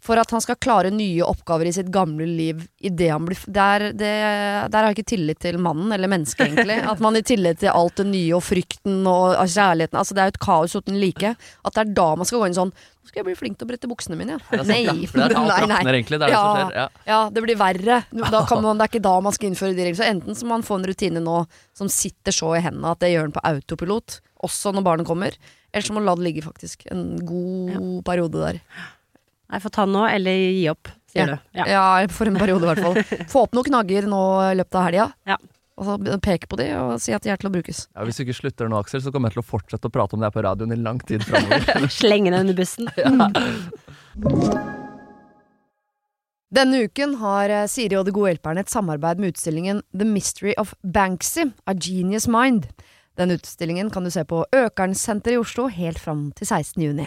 For 0.00 0.16
at 0.16 0.30
han 0.32 0.40
skal 0.40 0.56
klare 0.56 0.88
nye 0.94 1.24
oppgaver 1.28 1.68
i 1.68 1.72
sitt 1.76 1.90
gamle 1.92 2.24
liv 2.24 2.62
idet 2.80 3.10
han 3.12 3.26
blir 3.28 3.40
der, 3.52 3.90
det, 3.92 4.12
der 4.72 4.78
har 4.78 4.88
jeg 4.88 4.96
ikke 4.96 5.10
tillit 5.12 5.40
til 5.44 5.58
mannen, 5.60 5.92
eller 5.92 6.08
mennesket, 6.08 6.46
egentlig. 6.46 6.78
At 6.92 7.02
man 7.04 7.18
i 7.18 7.22
tillit 7.26 7.60
til 7.60 7.68
alt 7.68 8.00
det 8.00 8.06
nye 8.08 8.32
og 8.38 8.40
frykten 8.46 9.02
og 9.10 9.34
kjærligheten 9.44 10.00
Altså, 10.00 10.16
det 10.16 10.22
er 10.22 10.30
jo 10.30 10.34
et 10.36 10.40
kaos 10.46 10.76
uten 10.78 10.96
like. 11.02 11.34
At 11.36 11.76
det 11.76 11.82
er 11.84 11.92
da 11.98 12.08
man 12.16 12.28
skal 12.28 12.40
gå 12.40 12.48
inn 12.48 12.56
sånn 12.56 12.72
Nå 12.72 13.08
skal 13.10 13.20
jeg 13.20 13.26
bli 13.30 13.36
flink 13.36 13.58
til 13.60 13.64
å 13.64 13.70
brette 13.70 13.88
buksene 13.90 14.16
mine, 14.16 14.36
ja. 14.36 14.62
Nei. 14.68 14.80
Ja, 14.84 14.94
for 15.08 15.20
det 15.20 15.26
er 15.26 15.36
alt 15.40 15.54
rakner, 15.64 15.96
egentlig. 15.96 16.18
Det 16.20 16.26
er 16.26 16.32
det 16.32 16.40
som 16.40 16.56
skjer. 16.56 16.74
Ja. 16.76 16.86
Ja, 17.08 17.20
det 17.32 17.44
blir 17.44 17.60
verre. 17.60 18.00
Da 18.32 18.42
kan 18.48 18.60
man, 18.66 18.80
det 18.80 18.86
er 18.86 18.92
ikke 18.92 19.04
da 19.08 19.14
man 19.24 19.36
skal 19.36 19.50
innføre 19.50 19.76
de 19.76 19.86
reglene. 19.88 20.00
Så 20.00 20.08
enten 20.08 20.36
så 20.36 20.48
må 20.48 20.56
man 20.58 20.66
få 20.68 20.78
en 20.80 20.88
rutine 20.88 21.22
nå 21.24 21.38
som 21.76 21.92
sitter 21.92 22.36
så 22.36 22.54
i 22.58 22.62
hendene 22.64 22.92
at 22.92 23.00
det 23.04 23.12
gjør 23.14 23.28
den 23.28 23.36
på 23.36 23.44
autopilot, 23.52 24.20
også 24.48 24.72
når 24.76 24.86
barnet 24.86 25.08
kommer. 25.08 25.36
Eller 25.72 25.86
så 25.86 25.94
må 25.94 26.00
man 26.00 26.08
la 26.10 26.16
det 26.20 26.26
ligge, 26.28 26.44
faktisk. 26.44 26.84
En 26.92 27.04
god 27.24 28.00
periode 28.08 28.40
der. 28.44 28.60
Nei, 29.50 29.58
få 29.62 29.70
ta 29.74 29.84
nå, 29.90 30.04
eller 30.06 30.30
gi 30.54 30.66
opp, 30.70 30.88
sier 31.10 31.26
Ja. 31.26 31.34
du. 31.34 31.38
Ja. 31.58 31.64
Ja, 31.66 31.86
for 32.14 32.30
en 32.30 32.38
periode 32.38 32.62
i 32.62 32.70
hvert 32.70 32.84
fall. 32.84 33.26
Få 33.32 33.42
opp 33.48 33.56
noen 33.56 33.66
knagger 33.66 34.06
nå 34.06 34.20
i 34.52 34.54
løpet 34.60 34.74
av 34.78 34.84
helga. 34.86 35.06
Ja. 35.26 35.36
Og 35.80 35.86
så 35.88 35.96
peke 36.20 36.46
på 36.46 36.58
de 36.60 36.66
og 36.76 36.98
si 37.00 37.10
at 37.16 37.24
de 37.24 37.30
er 37.32 37.38
til 37.40 37.48
å 37.48 37.52
brukes. 37.54 37.86
Ja, 37.96 38.04
hvis 38.04 38.18
du 38.20 38.22
ikke 38.26 38.36
slutter 38.36 38.68
nå, 38.68 38.76
Aksel, 38.78 39.00
så 39.02 39.10
kommer 39.14 39.30
jeg 39.32 39.38
til 39.38 39.42
å 39.42 39.48
fortsette 39.48 39.88
å 39.88 39.94
prate 39.94 40.14
om 40.14 40.20
det 40.22 40.28
her 40.28 40.34
på 40.36 40.44
radioen 40.44 40.74
i 40.76 40.78
lang 40.78 41.00
tid 41.08 41.24
framover. 41.24 41.88
Slenge 42.00 42.30
deg 42.34 42.44
under 42.44 42.54
bussen. 42.58 42.86
Denne 46.50 46.80
uken 46.84 47.14
har 47.20 47.52
eh, 47.54 47.66
Siri 47.70 47.94
og 47.98 48.06
De 48.08 48.12
gode 48.14 48.32
hjelperne 48.32 48.64
et 48.64 48.70
samarbeid 48.72 49.20
med 49.22 49.32
utstillingen 49.34 49.82
The 49.94 50.06
Mystery 50.08 50.54
of 50.58 50.74
Banksy, 50.82 51.46
A 51.70 51.74
Genius 51.78 52.26
Mind. 52.30 52.66
Den 53.18 53.30
utstillingen 53.34 53.90
kan 53.94 54.04
du 54.06 54.10
se 54.10 54.24
på 54.26 54.42
Økernsenteret 54.54 55.36
i 55.36 55.40
Oslo 55.40 55.68
helt 55.70 56.00
fram 56.02 56.28
til 56.38 56.46
16. 56.50 56.82
juni. 56.82 57.06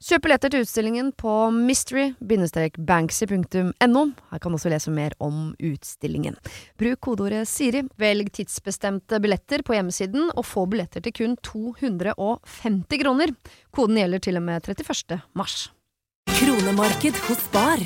Kjøp 0.00 0.22
billetter 0.24 0.48
til 0.48 0.62
utstillingen 0.64 1.12
på 1.12 1.52
mystery-banksy.no. 1.52 4.02
Her 4.32 4.40
kan 4.40 4.48
du 4.48 4.56
også 4.56 4.72
lese 4.72 4.88
mer 4.96 5.12
om 5.20 5.52
utstillingen. 5.60 6.40
Bruk 6.80 7.04
kodeordet 7.04 7.44
Siri, 7.50 7.82
velg 8.00 8.32
tidsbestemte 8.32 9.20
billetter 9.20 9.60
på 9.60 9.76
hjemmesiden, 9.76 10.32
og 10.32 10.48
få 10.48 10.64
billetter 10.72 11.04
til 11.04 11.12
kun 11.18 11.36
250 11.44 12.96
kroner. 13.04 13.28
Koden 13.76 14.00
gjelder 14.00 14.16
til 14.24 14.40
og 14.40 14.44
med 14.48 14.72
31. 14.72 15.20
mars. 15.36 15.68
Kronemarked 16.32 17.12
hos 17.28 17.44
Bar. 17.52 17.76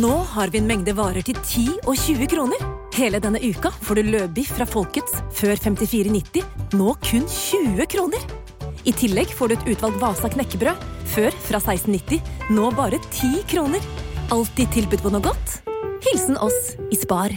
Nå 0.00 0.32
har 0.32 0.48
vi 0.48 0.56
en 0.62 0.70
mengde 0.70 0.96
varer 0.96 1.20
til 1.28 1.36
10 1.44 1.84
og 1.84 1.92
20 2.08 2.24
kroner. 2.32 2.56
Hele 2.96 3.20
denne 3.20 3.36
uka 3.44 3.68
får 3.84 4.00
du 4.00 4.08
løbiff 4.16 4.56
fra 4.56 4.64
Folkets 4.64 5.20
før 5.36 5.60
54,90, 5.60 6.40
nå 6.72 6.96
kun 7.04 7.28
20 7.28 7.84
kroner. 7.92 8.48
I 8.88 8.92
tillegg 8.96 9.32
får 9.36 9.50
du 9.50 9.54
et 9.58 9.66
utvalgt 9.74 10.00
Vasa 10.00 10.30
knekkebrød, 10.32 10.84
før 11.12 11.34
fra 11.44 11.60
16,90, 11.60 12.22
nå 12.56 12.68
bare 12.76 13.00
10 13.12 13.42
kroner. 13.50 13.84
Alltid 14.32 14.70
tilbud 14.76 15.02
på 15.04 15.12
noe 15.12 15.24
godt. 15.24 15.58
Hilsen 16.06 16.38
oss 16.40 16.74
i 16.94 16.96
Spar. 16.96 17.34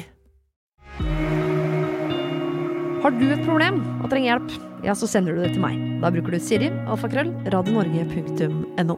Har 3.01 3.15
du 3.17 3.23
et 3.33 3.41
problem 3.47 3.79
og 4.03 4.11
trenger 4.11 4.29
hjelp, 4.35 4.51
ja, 4.85 4.93
så 4.97 5.09
sender 5.09 5.33
du 5.35 5.41
det 5.43 5.55
til 5.55 5.63
meg. 5.63 5.79
Da 6.03 6.11
bruker 6.13 6.35
du 6.37 6.43
Siri, 6.43 6.69
alfakrøll, 6.91 7.31
radionorge.no. 7.51 8.95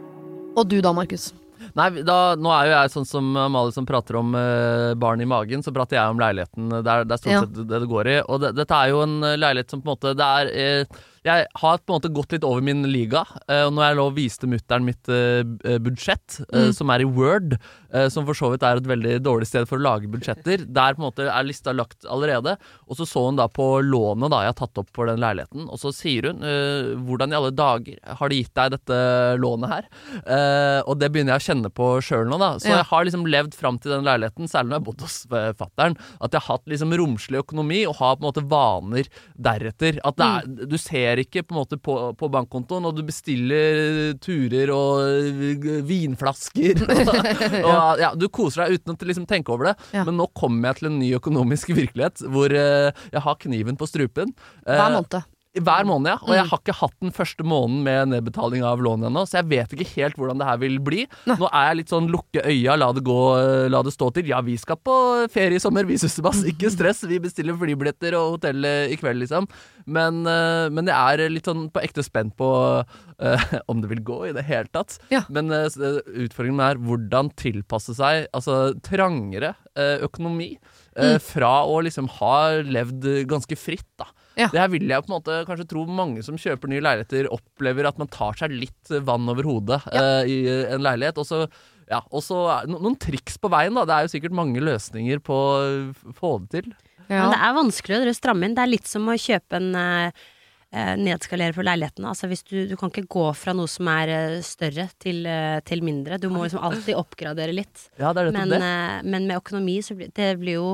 Og 0.53 0.67
du 0.69 0.77
da, 0.83 0.91
Markus? 0.93 1.31
Nei, 1.79 1.87
da, 2.05 2.17
nå 2.35 2.51
er 2.51 2.67
jo 2.67 2.73
jeg 2.75 2.91
sånn 2.91 3.07
som 3.07 3.29
Amalie 3.39 3.73
som 3.73 3.85
prater 3.87 4.17
om 4.19 4.33
eh, 4.35 4.91
barn 4.99 5.23
i 5.23 5.27
magen, 5.29 5.63
så 5.63 5.71
prater 5.73 5.97
jeg 5.97 6.11
om 6.11 6.19
leiligheten. 6.21 6.67
Det 6.75 6.83
er, 6.83 7.07
det 7.07 7.15
er 7.15 7.21
stort 7.23 7.33
Ja. 7.33 7.41
sett 7.47 7.55
det 7.71 7.79
det 7.85 7.89
går 7.89 8.09
i. 8.11 8.17
Og 8.27 8.43
det, 8.43 8.51
dette 8.59 8.77
er 8.83 8.91
jo 8.91 8.99
en 9.07 9.15
eh, 9.23 9.37
leilighet 9.39 9.71
som 9.73 9.81
på 9.81 9.87
en 9.87 9.93
måte 9.95 10.11
Det 10.19 10.27
er 10.43 10.51
eh, 10.51 10.99
Jeg 11.23 11.45
har 11.61 11.77
på 11.79 11.93
en 11.93 11.95
måte 12.01 12.11
gått 12.13 12.33
litt 12.35 12.43
over 12.43 12.61
min 12.65 12.83
liga. 12.91 13.21
Uh, 13.47 13.69
når 13.71 13.85
jeg 13.87 13.97
lå 13.99 14.05
og 14.09 14.15
viste 14.17 14.49
mutter'n 14.51 14.83
mitt 14.83 15.07
eh, 15.07 15.77
budsjett, 15.79 16.41
eh, 16.51 16.63
Mm. 16.63 16.73
som 16.75 16.89
er 16.91 17.01
i 17.01 17.05
Word, 17.07 17.57
eh, 17.93 18.07
som 18.09 18.25
for 18.25 18.33
så 18.35 18.49
vidt 18.51 18.63
er 18.63 18.77
et 18.77 18.87
veldig 18.87 19.13
dårlig 19.23 19.47
sted 19.47 19.67
for 19.67 19.77
å 19.79 19.83
lage 19.83 20.09
budsjetter, 20.11 20.65
der 20.71 20.93
på 20.95 20.99
en 21.01 21.07
måte 21.07 21.25
er 21.31 21.43
lista 21.47 21.71
lagt 21.73 22.03
allerede. 22.05 22.57
Og 22.89 22.97
så 22.97 23.05
så 23.07 23.25
hun 23.27 23.35
da 23.39 23.47
på 23.47 23.81
lånet 23.83 24.29
da 24.31 24.41
jeg 24.43 24.51
har 24.53 24.59
tatt 24.59 24.77
opp 24.83 24.89
for 24.93 25.07
den 25.07 25.19
leiligheten, 25.23 25.69
og 25.69 25.79
så 25.79 25.93
sier 25.95 26.27
hun 26.29 26.43
eh, 26.43 26.93
hvordan 27.07 27.31
i 27.31 27.37
alle 27.39 27.51
dager 27.55 27.97
har 28.19 28.29
de 28.29 28.41
gitt 28.43 28.53
deg 28.55 28.71
dette 28.75 28.99
lånet 29.39 29.69
her? 29.69 29.87
Eh, 30.27 30.81
og 30.87 30.99
det 30.99 31.11
begynner 31.13 31.35
jeg 31.37 31.43
å 31.43 31.47
kjenne 31.49 31.71
på 31.73 31.87
sjøl 32.03 32.27
nå, 32.29 32.39
da. 32.39 32.51
Så 32.59 32.67
Ja. 32.69 32.77
jeg 32.81 32.89
har 32.91 33.05
liksom 33.05 33.25
levd 33.27 33.53
fram 33.55 33.79
til 33.79 33.91
den 33.95 34.03
leiligheten, 34.07 34.47
særlig 34.51 34.69
når 34.69 34.75
jeg 34.75 34.81
har 34.81 34.87
bodd 34.91 35.01
hos 35.07 35.17
eh, 35.31 35.53
fatter'n, 35.53 35.97
at 36.21 36.31
jeg 36.31 36.41
har 36.41 36.57
hatt 36.57 36.65
liksom 36.67 36.93
romslig 36.99 37.43
økonomi 37.43 37.85
og 37.87 37.95
har 38.01 38.15
på 38.17 38.23
en 38.23 38.29
måte 38.31 38.47
vaner 38.49 39.07
deretter. 39.39 39.99
At 40.03 40.17
det 40.17 40.25
er, 40.29 40.67
du 40.67 40.77
ser 40.77 41.12
ikke 41.21 41.43
på 41.45 41.57
måte 41.57 41.77
på, 41.81 41.95
på 42.17 42.29
bankkontoen, 42.33 42.87
og 42.89 42.97
du 42.97 43.03
bestiller 43.05 44.13
turer 44.23 44.71
og 44.73 45.03
eh, 45.03 45.67
vinflasker. 45.87 46.83
og, 46.87 47.13
og, 47.69 48.01
ja, 48.01 48.13
du 48.17 48.27
koser 48.33 48.65
deg 48.65 48.79
uten 48.79 48.95
å 48.95 49.09
liksom 49.11 49.27
tenke 49.29 49.53
over 49.53 49.71
det. 49.71 49.75
Ja. 49.95 50.07
Men 50.07 50.17
nå 50.21 50.29
kommer 50.37 50.71
jeg 50.71 50.81
til 50.81 50.91
en 50.91 50.99
ny 51.01 51.13
økonomisk 51.19 51.73
virkelighet 51.81 52.25
hvor 52.33 52.53
uh, 52.53 52.89
jeg 53.13 53.25
har 53.27 53.39
kniven 53.45 53.79
på 53.79 53.89
strupen. 53.89 54.33
Eh, 54.65 54.73
Hver 54.73 54.97
måned. 54.97 55.21
Hver 55.61 55.85
måned, 55.85 56.09
ja. 56.09 56.17
Og 56.23 56.29
Mm. 56.29 56.35
jeg 56.39 56.47
har 56.49 56.59
ikke 56.63 56.73
hatt 56.79 56.95
den 56.99 57.11
første 57.13 57.43
måneden 57.45 57.83
med 57.83 58.07
nedbetaling 58.09 58.63
av 58.65 58.79
lånet 58.81 59.05
ennå, 59.11 59.21
så 59.29 59.37
jeg 59.37 59.49
vet 59.51 59.69
ikke 59.75 59.85
helt 59.95 60.15
hvordan 60.17 60.39
det 60.39 60.47
her 60.47 60.57
vil 60.57 60.79
bli. 60.79 61.03
Nå 61.29 61.45
er 61.51 61.67
jeg 61.69 61.77
litt 61.77 61.89
sånn 61.93 62.09
lukke 62.09 62.41
øya, 62.41 62.77
la 62.77 62.91
det 62.91 63.03
gå, 63.05 63.19
eh, 63.37 63.69
la 63.69 63.83
det 63.83 63.93
stå 63.93 64.11
til. 64.15 64.25
Ja, 64.25 64.41
vi 64.41 64.57
skal 64.57 64.77
på 64.77 65.29
ferie 65.29 65.55
i 65.55 65.59
sommer, 65.61 65.85
vi 65.85 65.97
Sussebass. 66.01 66.41
Ikke 66.49 66.71
stress, 66.73 67.03
vi 67.05 67.19
bestiller 67.19 67.53
flybilletter 67.53 68.17
og 68.17 68.39
hotell 68.39 68.65
i 68.65 68.97
kveld, 68.97 69.21
liksom. 69.21 69.47
Men, 69.85 70.25
eh, 70.25 70.69
men 70.73 70.89
jeg 70.89 71.19
er 71.21 71.29
litt 71.29 71.45
sånn 71.45 71.69
på 71.71 71.83
ekte 71.83 72.01
spent 72.03 72.33
på 72.35 72.49
uh, 72.83 73.45
om 73.69 73.81
det 73.83 73.89
vil 73.93 74.01
gå 74.01 74.19
i 74.29 74.33
det 74.33 74.45
hele 74.47 74.67
tatt. 74.73 74.97
Ja. 75.13 75.21
Men 75.29 75.51
uh, 75.53 75.69
utfordringen 75.69 76.63
er 76.65 76.81
hvordan 76.81 77.29
tilpasse 77.37 77.93
seg 77.93 78.25
altså 78.33 78.73
trangere 78.81 79.53
uh, 79.77 80.01
økonomi. 80.01 80.57
mm. 80.97 81.19
Fra 81.21 81.63
å 81.65 81.79
liksom 81.81 82.09
ha 82.19 82.35
levd 82.61 83.27
ganske 83.29 83.55
fritt, 83.57 83.87
da. 83.97 84.05
Ja. 84.39 84.47
Det 84.49 84.59
her 84.61 84.71
vil 84.73 84.87
jeg 84.89 85.03
på 85.05 85.11
en 85.11 85.15
måte 85.17 85.35
kanskje 85.45 85.67
tro 85.69 85.83
mange 85.85 86.23
som 86.25 86.37
kjøper 86.41 86.71
nye 86.71 86.81
leiligheter, 86.81 87.27
opplever 87.33 87.85
at 87.89 87.99
man 88.01 88.09
tar 88.09 88.33
seg 88.39 88.53
litt 88.55 88.93
vann 89.05 89.29
over 89.29 89.45
hodet 89.45 89.81
eh, 89.93 90.23
i 90.25 90.37
eh, 90.49 90.73
en 90.73 90.83
leilighet. 90.85 91.21
Og 91.21 91.27
så 91.29 91.43
Ja, 91.91 91.99
no, 92.09 92.77
noen 92.79 92.95
triks 92.97 93.35
på 93.37 93.51
veien, 93.51 93.75
da. 93.75 93.83
Det 93.85 93.93
er 93.95 94.05
jo 94.07 94.13
sikkert 94.15 94.33
mange 94.39 94.61
løsninger 94.63 95.19
på 95.21 95.35
å 95.35 96.13
få 96.17 96.37
det 96.45 96.49
til. 96.63 96.69
Ja. 97.09 97.25
Men 97.27 97.33
det 97.35 97.41
er 97.43 97.57
vanskelig 97.57 97.99
å 98.07 98.13
stramme 98.15 98.47
inn. 98.47 98.55
Det 98.55 98.63
er 98.63 98.71
litt 98.71 98.87
som 98.89 99.09
å 99.11 99.17
kjøpe 99.19 99.59
en 99.59 99.75
eh, 99.75 100.23
eh, 100.71 100.93
Nedskalere 100.97 101.53
for 101.53 101.67
leiligheten. 101.67 102.07
Altså 102.09 102.29
hvis 102.31 102.41
du, 102.47 102.55
du 102.71 102.73
kan 102.79 102.89
ikke 102.89 103.05
gå 103.11 103.27
fra 103.37 103.53
noe 103.53 103.69
som 103.69 103.91
er 103.91 104.13
eh, 104.15 104.39
større 104.47 104.87
til, 105.03 105.25
eh, 105.29 105.59
til 105.67 105.83
mindre. 105.85 106.17
Du 106.23 106.29
må 106.33 106.47
liksom 106.47 106.63
alltid 106.63 106.97
oppgradere 106.97 107.53
litt. 107.53 107.89
Ja, 107.99 108.15
det 108.15 108.23
er 108.25 108.31
Men, 108.39 108.55
det. 108.55 108.61
eh, 108.63 108.99
men 109.05 109.27
med 109.29 109.37
økonomi 109.43 109.77
så 109.85 109.99
blir 109.99 110.09
det 110.15 110.31
blir 110.41 110.57
jo 110.61 110.69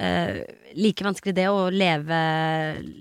eh, 0.00 0.40
like 0.78 1.02
vanskelig 1.04 1.34
det 1.36 1.48
å 1.50 1.64
leve, 1.74 2.18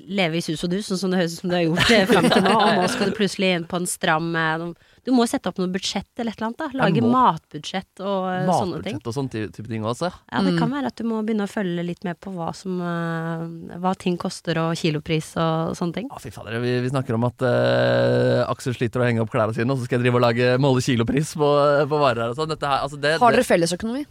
leve 0.10 0.40
i 0.40 0.42
sus 0.44 0.64
og 0.66 0.72
dus, 0.74 0.88
sånn 0.90 0.98
som 1.04 1.12
det 1.14 1.20
høres 1.22 1.36
ut 1.38 1.44
som 1.44 1.52
du 1.52 1.56
har 1.58 1.66
gjort 1.68 1.90
det 1.92 2.00
fram 2.10 2.26
til 2.34 2.46
nå. 2.46 2.54
Og 2.60 2.72
nå 2.82 2.88
skal 2.92 3.12
du 3.12 3.18
plutselig 3.18 3.52
inn 3.56 3.68
på 3.70 3.78
en 3.80 3.86
stram 3.90 4.32
eh, 4.36 4.64
Du 5.06 5.12
må 5.16 5.26
sette 5.30 5.50
opp 5.52 5.60
noe 5.62 5.70
budsjett 5.72 6.10
eller 6.20 6.34
et 6.34 6.42
eller 6.42 6.48
annet. 6.50 6.60
da 6.60 6.82
Lage 6.82 7.04
matbudsjett 7.06 8.02
og 8.04 8.26
eh, 8.34 8.50
sånne 8.50 8.82
ting. 8.86 8.98
Matbudsjett 8.98 9.10
og 9.12 9.16
sånne 9.20 9.44
type 9.56 9.70
ting 9.70 9.86
også. 9.88 10.10
Ja, 10.34 10.42
det 10.46 10.56
Mm. 10.56 10.60
kan 10.64 10.74
være 10.74 10.90
at 10.92 10.98
du 11.00 11.06
må 11.08 11.22
begynne 11.24 11.46
å 11.46 11.52
følge 11.52 11.86
litt 11.86 12.04
med 12.08 12.18
på 12.20 12.34
hva 12.36 12.50
som 12.58 12.80
eh, 12.82 13.78
Hva 13.80 13.94
ting 14.02 14.18
koster 14.22 14.58
og 14.66 14.74
kilopris 14.82 15.32
og 15.40 15.76
sånne 15.78 15.94
ting. 16.00 16.10
Ja, 16.12 16.20
fy 16.22 16.32
fader, 16.34 16.58
vi, 16.64 16.74
vi 16.84 16.90
snakker 16.92 17.16
om 17.20 17.28
at 17.30 17.46
eh, 17.46 18.44
Aksel 18.50 18.74
sliter 18.76 19.02
å 19.04 19.08
henge 19.08 19.22
opp 19.24 19.32
klærne 19.34 19.54
sine, 19.56 19.70
og 19.72 19.80
så 19.80 19.86
skal 19.88 20.00
jeg 20.00 20.08
drive 20.10 20.20
og 20.20 20.26
lage 20.26 20.50
måle 20.62 20.82
kilopris 20.84 21.36
på, 21.38 21.50
på 21.90 22.02
varer 22.02 22.26
her 22.28 22.34
og 22.34 22.40
sånn. 22.42 22.58
Altså 22.58 22.98
Har 23.22 23.38
dere 23.38 23.46
fellesøkonomi? 23.48 24.06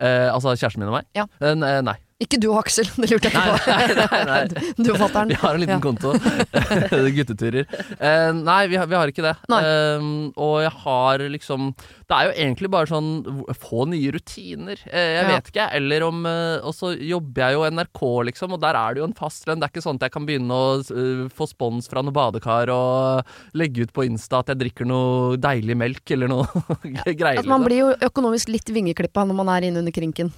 eh, 0.00 0.28
altså 0.32 0.56
kjæresten 0.56 0.82
min 0.82 0.90
og 0.90 0.96
meg? 0.98 1.06
Ja. 1.14 1.28
Eh, 1.40 1.54
nei. 1.54 1.94
Ikke 2.22 2.38
du 2.38 2.46
og 2.52 2.60
Aksel, 2.60 2.86
det 2.94 3.08
lurte 3.10 3.26
jeg 3.26 3.34
ikke 3.34 3.56
på. 3.58 3.72
Nei, 3.74 3.94
nei, 3.98 4.20
nei. 4.54 4.72
Du 4.78 4.92
og 4.94 4.98
fatter'n. 5.02 5.32
Vi 5.32 5.38
har 5.40 5.56
en 5.56 5.62
liten 5.64 5.74
Ja. 5.74 5.82
konto. 5.82 6.12
Gutteturer. 7.18 7.66
Uh, 7.98 8.30
nei, 8.38 8.60
vi 8.70 8.78
har, 8.78 8.86
vi 8.86 8.94
har 8.96 9.10
ikke 9.10 9.24
det. 9.24 9.32
Eh, 9.50 10.06
og 10.38 10.54
jeg 10.62 10.70
har 10.84 11.24
liksom 11.34 11.72
Det 11.74 12.14
er 12.16 12.28
jo 12.28 12.34
egentlig 12.44 12.70
bare 12.70 12.86
sånn 12.90 13.10
få 13.58 13.84
nye 13.90 14.12
rutiner. 14.14 14.78
Uh, 14.86 14.94
jeg 14.94 15.24
Ja. 15.24 15.26
vet 15.32 15.50
ikke, 15.50 15.66
eller 15.80 16.06
om 16.06 16.22
Og 16.24 16.70
så 16.76 16.92
jobber 16.96 17.44
jeg 17.48 17.58
jo 17.58 17.66
NRK, 17.74 18.00
liksom, 18.30 18.54
og 18.56 18.62
der 18.62 18.78
er 18.78 18.94
det 18.94 19.02
jo 19.02 19.08
en 19.10 19.16
fastlønn. 19.18 19.58
Det 19.60 19.66
er 19.68 19.74
ikke 19.74 19.84
sånn 19.88 19.98
at 19.98 20.06
jeg 20.06 20.14
kan 20.14 20.26
begynne 20.30 20.54
å 20.54 21.28
få 21.34 21.48
spons 21.50 21.90
fra 21.90 22.02
noe 22.06 22.14
badekar 22.14 22.70
og 22.70 23.26
legge 23.58 23.84
ut 23.88 23.92
på 23.92 24.06
Insta 24.06 24.38
at 24.44 24.54
jeg 24.54 24.60
drikker 24.62 24.86
noe 24.88 25.36
deilig 25.36 25.76
melk 25.76 26.14
eller 26.14 26.30
noe 26.30 26.46
greier. 27.18 27.42
At 27.42 27.46
man 27.50 27.64
liksom. 27.64 27.68
blir 27.68 27.78
jo 27.82 27.92
økonomisk 28.06 28.54
litt 28.54 28.70
vingeklippa 28.70 29.26
når 29.26 29.34
man 29.42 29.50
er 29.56 29.68
inne 29.68 29.82
under 29.82 29.92
krinken. 29.94 30.30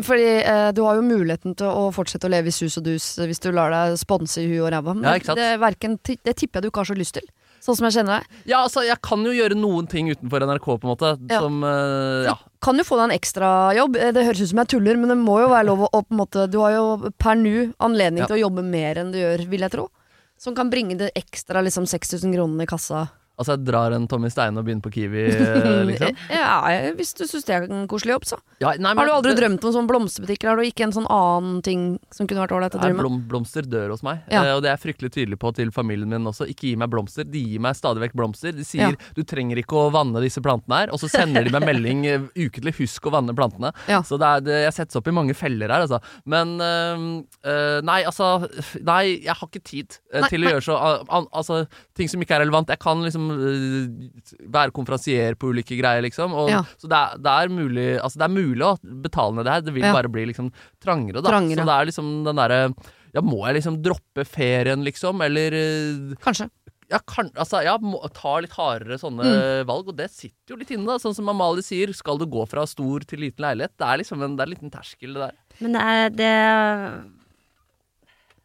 Fordi 0.00 0.24
eh, 0.40 0.70
du 0.72 0.80
har 0.86 0.96
jo 0.96 1.02
muligheten 1.04 1.54
til 1.58 1.66
å 1.68 1.90
fortsette 1.92 2.24
å 2.24 2.32
leve 2.32 2.48
i 2.48 2.54
sus 2.56 2.78
og 2.80 2.84
dus 2.86 3.18
eh, 3.18 3.26
hvis 3.28 3.42
du 3.44 3.50
lar 3.52 3.68
deg 3.74 3.98
sponse 4.00 4.40
i 4.40 4.46
huet 4.48 4.62
og 4.64 4.70
ræva. 4.72 4.94
Men 4.96 5.04
Ja, 5.04 5.14
ikke 5.20 5.26
sant? 5.32 5.38
det, 5.42 5.50
verken, 5.60 5.98
ti- 6.00 6.18
det 6.24 6.36
tipper 6.40 6.58
jeg 6.60 6.62
du 6.62 6.68
ikke 6.72 6.80
har 6.86 6.88
så 6.94 6.96
lyst 6.96 7.18
til. 7.18 7.26
Sånn 7.62 7.76
som 7.78 7.84
jeg 7.86 7.94
kjenner 8.00 8.18
deg. 8.24 8.40
Ja, 8.50 8.62
altså, 8.64 8.82
jeg 8.82 8.96
kan 9.04 9.20
jo 9.22 9.30
gjøre 9.36 9.54
noen 9.54 9.86
ting 9.86 10.08
utenfor 10.10 10.42
NRK, 10.48 10.64
på 10.80 10.88
en 10.88 10.90
måte, 10.96 11.12
Ja. 11.30 11.38
som 11.44 11.60
eh, 11.62 12.24
Ja. 12.30 12.38
Kan 12.62 12.78
jo 12.80 12.84
få 12.88 12.96
deg 12.98 13.10
en 13.10 13.18
ekstrajobb. 13.18 13.96
Eh, 14.00 14.12
Det 14.16 14.24
høres 14.26 14.40
ut 14.42 14.48
som 14.50 14.58
jeg 14.64 14.68
tuller, 14.72 14.96
men 14.96 15.08
det 15.12 15.18
må 15.18 15.36
jo 15.44 15.48
være 15.52 15.66
lov 15.68 15.84
å, 15.84 15.90
å 15.92 16.02
på 16.02 16.10
en 16.16 16.18
måte 16.24 16.48
Du 16.50 16.58
har 16.64 16.72
jo 16.72 17.10
per 17.18 17.34
nå 17.36 17.72
anledning 17.78 18.24
Ja. 18.24 18.26
til 18.26 18.36
å 18.40 18.48
jobbe 18.48 18.64
mer 18.64 18.96
enn 18.98 19.12
du 19.12 19.18
gjør, 19.20 19.44
vil 19.48 19.60
jeg 19.60 19.70
tro. 19.76 19.90
Som 20.38 20.56
kan 20.56 20.70
bringe 20.70 20.96
det 20.98 21.12
ekstra 21.14 21.62
liksom 21.62 21.84
6000 21.86 22.32
kronene 22.34 22.62
i 22.64 22.66
kassa. 22.66 23.10
Altså, 23.40 23.54
jeg 23.56 23.64
drar 23.64 23.94
en 23.96 24.04
Tommy 24.06 24.28
Steine 24.30 24.60
og 24.60 24.66
begynner 24.66 24.84
på 24.84 24.90
Kiwi, 24.92 25.22
eh, 25.32 25.82
liksom. 25.88 26.16
Ja, 26.30 26.58
hvis 26.98 27.14
du 27.16 27.24
syns 27.26 27.46
det 27.48 27.54
er 27.56 27.64
en 27.66 27.86
koselig 27.90 28.12
jobb, 28.14 28.26
så. 28.28 28.36
Ja, 28.60 28.74
nei, 28.76 28.92
men 28.92 29.00
Har 29.00 29.08
du 29.08 29.12
aldri 29.16 29.32
drømt 29.38 29.64
om 29.66 29.72
sånn 29.74 29.88
blomsterbutikk, 29.88 30.44
eller 30.44 30.52
har 30.52 30.60
du 30.62 30.68
ikke 30.68 30.84
en 30.86 30.92
sånn 30.94 31.08
annen 31.10 31.62
ting 31.64 31.86
som 32.14 32.28
kunne 32.28 32.44
vært 32.44 32.52
ålreit 32.54 32.76
å 32.76 32.82
drømme? 32.82 33.00
blom, 33.02 33.16
blomster 33.30 33.66
dør 33.66 33.90
hos 33.94 34.02
meg, 34.06 34.20
Ja. 34.30 34.44
eh, 34.44 34.52
og 34.54 34.62
det 34.62 34.70
er 34.70 34.76
jeg 34.76 34.82
fryktelig 34.84 35.10
tydelig 35.16 35.38
på 35.42 35.50
til 35.56 35.72
familien 35.74 36.12
min 36.12 36.28
også. 36.28 36.46
Ikke 36.52 36.68
gi 36.68 36.76
meg 36.76 36.90
blomster. 36.92 37.24
De 37.24 37.40
gir 37.40 37.58
meg 37.64 37.74
stadig 37.74 38.04
vekk 38.04 38.14
blomster. 38.20 38.52
De 38.54 38.62
sier 38.68 38.92
Ja. 38.92 39.10
du 39.16 39.22
trenger 39.24 39.56
ikke 39.58 39.80
å 39.80 39.90
vanne 39.90 40.20
disse 40.22 40.40
plantene 40.44 40.82
her, 40.84 40.92
og 40.92 41.00
så 41.00 41.08
sender 41.10 41.42
de 41.48 41.50
meg 41.56 41.64
melding 41.66 42.04
eh, 42.12 42.28
ukentlig 42.36 42.76
'husk 42.78 43.08
å 43.08 43.14
vanne 43.16 43.34
plantene'. 43.34 43.72
Så 44.04 44.18
det 44.20 44.28
er, 44.28 44.40
det, 44.44 44.58
jeg 44.68 44.76
settes 44.78 44.96
opp 45.00 45.08
i 45.08 45.16
mange 45.16 45.34
feller 45.34 45.68
her, 45.72 45.82
altså. 45.88 45.98
Men 46.26 46.60
øh, 46.60 47.80
nei, 47.84 48.02
altså 48.04 48.46
Nei, 48.84 49.22
jeg 49.24 49.34
har 49.34 49.48
ikke 49.48 49.62
tid 49.64 49.98
Nei, 50.12 50.28
til 50.28 50.42
å 50.42 50.44
nei. 50.46 50.52
gjøre 50.54 50.64
så 50.68 50.76
al- 50.78 51.04
al- 51.08 51.28
Altså, 51.32 51.66
ting 51.96 52.08
som 52.10 52.20
ikke 52.22 52.36
er 52.36 52.42
relevant. 52.44 52.68
Jeg 52.68 52.78
kan 52.82 53.00
liksom 53.02 53.21
eh, 53.30 54.46
være 54.52 54.72
konferansier 54.74 55.34
på 55.38 55.50
ulike 55.52 55.76
greier, 55.78 56.02
liksom. 56.02 56.32
Og, 56.34 56.48
Ja. 56.50 56.62
Så 56.80 56.88
det 56.90 56.98
er, 56.98 57.18
det 57.18 57.32
er 57.32 57.48
mulig 57.52 57.86
Altså, 58.02 58.18
det 58.18 58.26
er 58.26 58.34
mulig 58.34 58.62
å 58.66 58.78
betale 59.02 59.34
ned 59.36 59.44
det 59.46 59.52
her. 59.52 59.60
Det 59.62 59.74
vil 59.74 59.82
Ja. 59.86 59.92
bare 59.92 60.08
bli 60.08 60.26
liksom 60.26 60.50
trangere, 60.80 61.22
da. 61.22 61.30
Trangere. 61.30 61.62
Så 61.62 61.68
det 61.70 61.76
er 61.80 61.86
liksom 61.92 62.24
den 62.24 62.36
derre 62.36 62.74
Ja, 63.14 63.20
må 63.20 63.44
jeg 63.46 63.56
liksom 63.60 63.82
droppe 63.82 64.24
ferien, 64.24 64.82
liksom? 64.82 65.20
Eller 65.22 65.52
eh, 65.52 66.14
Kanskje. 66.24 66.48
ja, 66.90 66.98
kan, 67.06 67.28
altså, 67.36 67.62
ja, 67.62 67.76
må 67.78 68.00
ta 68.12 68.38
litt 68.40 68.52
hardere 68.56 68.96
sånne 68.98 69.22
Mm. 69.22 69.66
valg, 69.66 69.88
og 69.88 69.96
det 69.96 70.10
sitter 70.10 70.54
jo 70.54 70.56
litt 70.56 70.70
inne, 70.70 70.86
da. 70.86 70.96
Sånn 70.98 71.14
som 71.14 71.28
Amalie 71.28 71.62
sier, 71.62 71.92
skal 71.94 72.16
du 72.18 72.24
gå 72.26 72.46
fra 72.48 72.64
stor 72.66 73.00
til 73.04 73.20
liten 73.20 73.44
leilighet? 73.44 73.76
Det 73.76 73.86
er 73.86 73.98
liksom 74.00 74.22
en, 74.24 74.36
det 74.36 74.42
er 74.42 74.48
en 74.48 74.54
liten 74.56 74.70
terskel, 74.72 75.12
det 75.12 75.28
der. 75.28 75.32
Men 75.60 75.72
det 75.72 75.82
er 75.82 76.08
det 76.10 77.12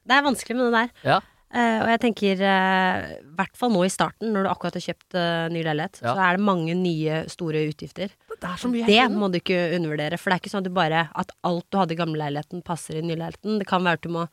Det 0.07 0.15
er 0.15 0.23
vanskelig 0.23 0.55
med 0.55 0.71
det 0.71 0.73
der. 0.77 0.89
Ja. 1.03 1.19
Eh, 1.53 1.77
og 1.79 1.87
jeg 1.93 1.99
tenker, 2.03 2.41
i 2.43 2.47
i 2.47 3.35
hvert 3.37 3.55
fall 3.55 3.71
nå 3.71 3.85
i 3.85 3.91
starten, 3.93 4.33
når 4.33 4.43
du 4.43 4.49
akkurat 4.51 4.75
har 4.75 4.83
kjøpt 4.83 5.15
uh, 5.15 5.47
ny 5.53 5.61
leilighet, 5.63 6.01
Ja. 6.03 6.13
så 6.17 6.23
er 6.25 6.37
det 6.37 6.43
mange 6.43 6.73
nye, 6.75 7.21
store 7.31 7.61
utgifter. 7.69 8.09
Det 8.33 8.43
er 8.49 8.57
så 8.59 8.67
mye 8.69 8.85
Det 8.85 9.05
må 9.13 9.29
du 9.31 9.37
ikke 9.39 9.59
undervurdere, 9.77 10.17
for 10.19 10.29
det 10.29 10.35
er 10.35 10.41
ikke 10.43 10.51
sånn 10.51 10.65
at 10.65 10.69
du 10.69 10.75
bare 10.75 11.05
At 11.15 11.31
alt 11.47 11.65
du 11.71 11.77
hadde 11.79 11.95
i 11.95 11.99
gamle 11.99 12.19
leiligheten, 12.19 12.61
passer 12.65 12.99
i 12.99 13.01
nyleiligheten. 13.05 13.59
Det 13.61 13.67
kan 13.69 13.85
være 13.85 14.01
at 14.01 14.03
du 14.05 14.09
må 14.09 14.27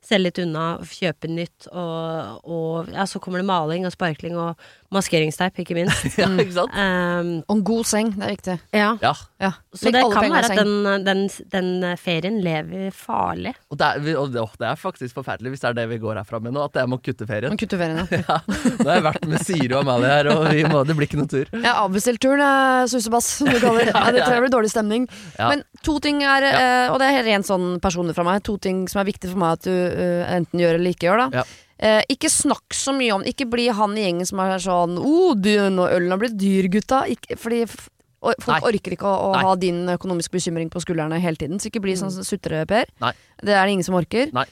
selge 0.00 0.30
litt 0.30 0.38
unna, 0.40 0.78
kjøpe 0.80 1.28
nytt, 1.28 1.66
og, 1.76 2.40
og 2.48 2.88
ja, 2.94 3.04
så 3.04 3.20
kommer 3.20 3.42
det 3.42 3.48
maling 3.50 3.84
og 3.84 3.92
sparkling 3.92 4.38
og 4.40 4.56
maskeringsteip, 4.94 5.58
ikke 5.60 5.76
minst. 5.76 6.06
ja, 6.20 6.28
ikke 6.40 6.54
sant? 6.56 6.72
Um, 6.72 7.34
Og 7.48 7.58
en 7.58 7.64
god 7.68 7.84
seng, 7.90 8.14
det 8.16 8.24
er 8.24 8.34
viktig. 8.36 8.58
ja. 8.72 8.94
Ja. 9.02 9.12
Ja. 9.40 9.54
Så 9.72 9.88
Legg 9.88 9.96
det 9.96 10.02
kan 10.12 10.26
være 10.28 10.48
at 10.50 10.58
den, 10.58 11.04
den, 11.06 11.22
den 11.52 11.68
ferien 11.96 12.40
lever 12.44 12.90
farlig. 12.92 13.54
Og, 13.72 13.78
det 13.80 13.86
er, 13.88 14.18
og 14.20 14.34
det, 14.34 14.66
er 14.68 14.76
faktisk 14.76 15.16
forferdelig 15.16 15.54
hvis 15.54 15.62
det 15.62 15.70
er 15.70 15.78
det 15.78 15.86
vi 15.94 16.00
går 16.02 16.20
herfra 16.20 16.42
med 16.44 16.52
nå, 16.56 16.66
at 16.68 16.76
jeg 16.76 16.90
må 16.92 16.98
kutte 17.00 17.28
ferien. 17.28 17.56
Kutte 17.60 17.78
ferien, 17.80 18.02
ja. 18.02 18.20
Ja, 18.30 18.36
nå 18.44 18.84
har 18.84 18.98
jeg 18.98 19.06
vært 19.06 19.24
med 19.30 19.44
Siri 19.46 19.70
og 19.72 19.80
Amalie 19.80 20.10
her, 20.12 20.28
og 20.34 20.44
vi 20.52 20.66
må, 20.68 20.82
det 20.84 20.96
blir 20.98 21.08
ikke 21.08 21.22
noen 21.22 21.32
tur. 21.32 21.48
Jeg 21.54 21.64
har 21.66 21.80
avbestilt 21.86 22.20
turen, 22.22 22.44
susebass, 22.92 23.30
som 23.40 23.48
du 23.48 23.56
kaller 23.62 23.88
det. 23.88 23.96
Ja, 23.96 24.04
det 24.12 24.26
tror 24.26 24.36
jeg 24.36 24.44
blir 24.44 24.54
dårlig 24.58 24.74
stemning. 24.74 25.08
Ja. 25.38 25.48
Men 25.54 25.64
to 25.86 25.96
ting 26.04 26.20
er, 26.26 26.46
eh, 26.50 26.92
og 26.92 27.00
det 27.00 27.08
er 27.08 27.26
rent 27.30 27.48
sånn 27.48 27.72
personlig 27.82 28.16
fra 28.18 28.26
meg, 28.28 28.44
to 28.46 28.58
ting 28.60 28.84
som 28.92 29.00
er 29.00 29.08
viktig 29.08 29.32
for 29.32 29.40
meg 29.40 29.56
at 29.56 29.66
du 29.66 29.72
uh, 29.72 30.28
enten 30.36 30.60
gjør 30.60 30.76
eller 30.76 30.96
ikke 30.96 31.08
gjør. 31.08 31.24
da 31.24 31.40
Ja. 31.40 31.48
Eh, 31.80 32.02
ikke 32.12 32.28
snakk 32.28 32.74
så 32.76 32.92
mye 32.92 33.14
om 33.14 33.22
Ikke 33.24 33.46
bli 33.48 33.62
han 33.72 33.94
i 33.96 34.02
gjengen 34.02 34.28
som 34.28 34.42
er 34.44 34.58
sånn 34.60 34.98
oh, 35.00 35.32
du, 35.32 35.48
ølen 35.56 36.12
har 36.12 36.20
blitt 36.20 36.36
dyr, 36.36 36.68
gutta. 36.68 37.06
Ikke, 37.08 37.38
fordi 37.40 37.62
og 38.20 38.42
folk 38.44 38.58
Nei. 38.58 38.72
orker 38.72 38.96
ikke 38.96 39.08
å, 39.08 39.30
å 39.30 39.44
ha 39.44 39.52
din 39.56 39.86
økonomiske 39.94 40.34
bekymring 40.34 40.68
på 40.72 40.82
skuldrene 40.84 41.20
hele 41.22 41.40
tiden. 41.40 41.60
Så 41.60 41.70
ikke 41.70 41.82
bli 41.84 41.96
sånn 41.96 42.12
sutre-Per. 42.12 42.90
Det 43.00 43.54
er 43.54 43.64
det 43.64 43.72
ingen 43.72 43.86
som 43.86 43.96
orker. 43.96 44.28
Nei. 44.36 44.44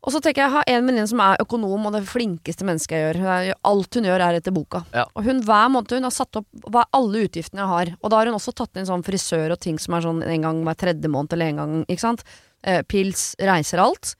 Og 0.00 0.14
så 0.14 0.20
tenker 0.24 0.40
jeg, 0.40 0.48
jeg 0.48 0.54
har 0.54 0.68
en 0.72 0.86
venninne 0.88 1.08
som 1.10 1.20
er 1.20 1.42
økonom, 1.42 1.82
og 1.88 1.92
det 1.92 2.06
flinkeste 2.08 2.64
mennesket 2.64 2.94
jeg 2.96 3.02
gjør. 3.18 3.50
Alt 3.68 3.98
hun 3.98 4.06
gjør, 4.08 4.22
er 4.24 4.38
etter 4.38 4.54
boka. 4.56 4.80
Ja. 4.96 5.04
Og 5.12 5.26
hun 5.26 5.42
hver 5.44 5.66
måned 5.74 5.92
hun 5.92 6.08
har 6.08 6.14
satt 6.14 6.40
opp 6.40 6.78
alle 6.86 7.26
utgiftene 7.26 7.60
jeg 7.60 7.72
har. 7.74 7.92
Og 8.00 8.12
da 8.12 8.20
har 8.20 8.30
hun 8.30 8.38
også 8.38 8.54
tatt 8.56 8.80
inn 8.80 8.88
sånn 8.88 9.04
frisør 9.04 9.52
og 9.52 9.60
ting 9.60 9.76
som 9.82 9.98
er 9.98 10.06
sånn 10.06 10.22
en 10.24 10.46
gang 10.46 10.62
hver 10.64 10.78
tredje 10.86 11.12
måned 11.12 11.36
eller 11.36 11.52
en 11.52 11.60
gang, 11.60 11.76
ikke 11.84 12.06
sant. 12.06 12.24
Eh, 12.64 12.80
pils, 12.88 13.34
reiser, 13.36 13.82
alt. 13.84 14.14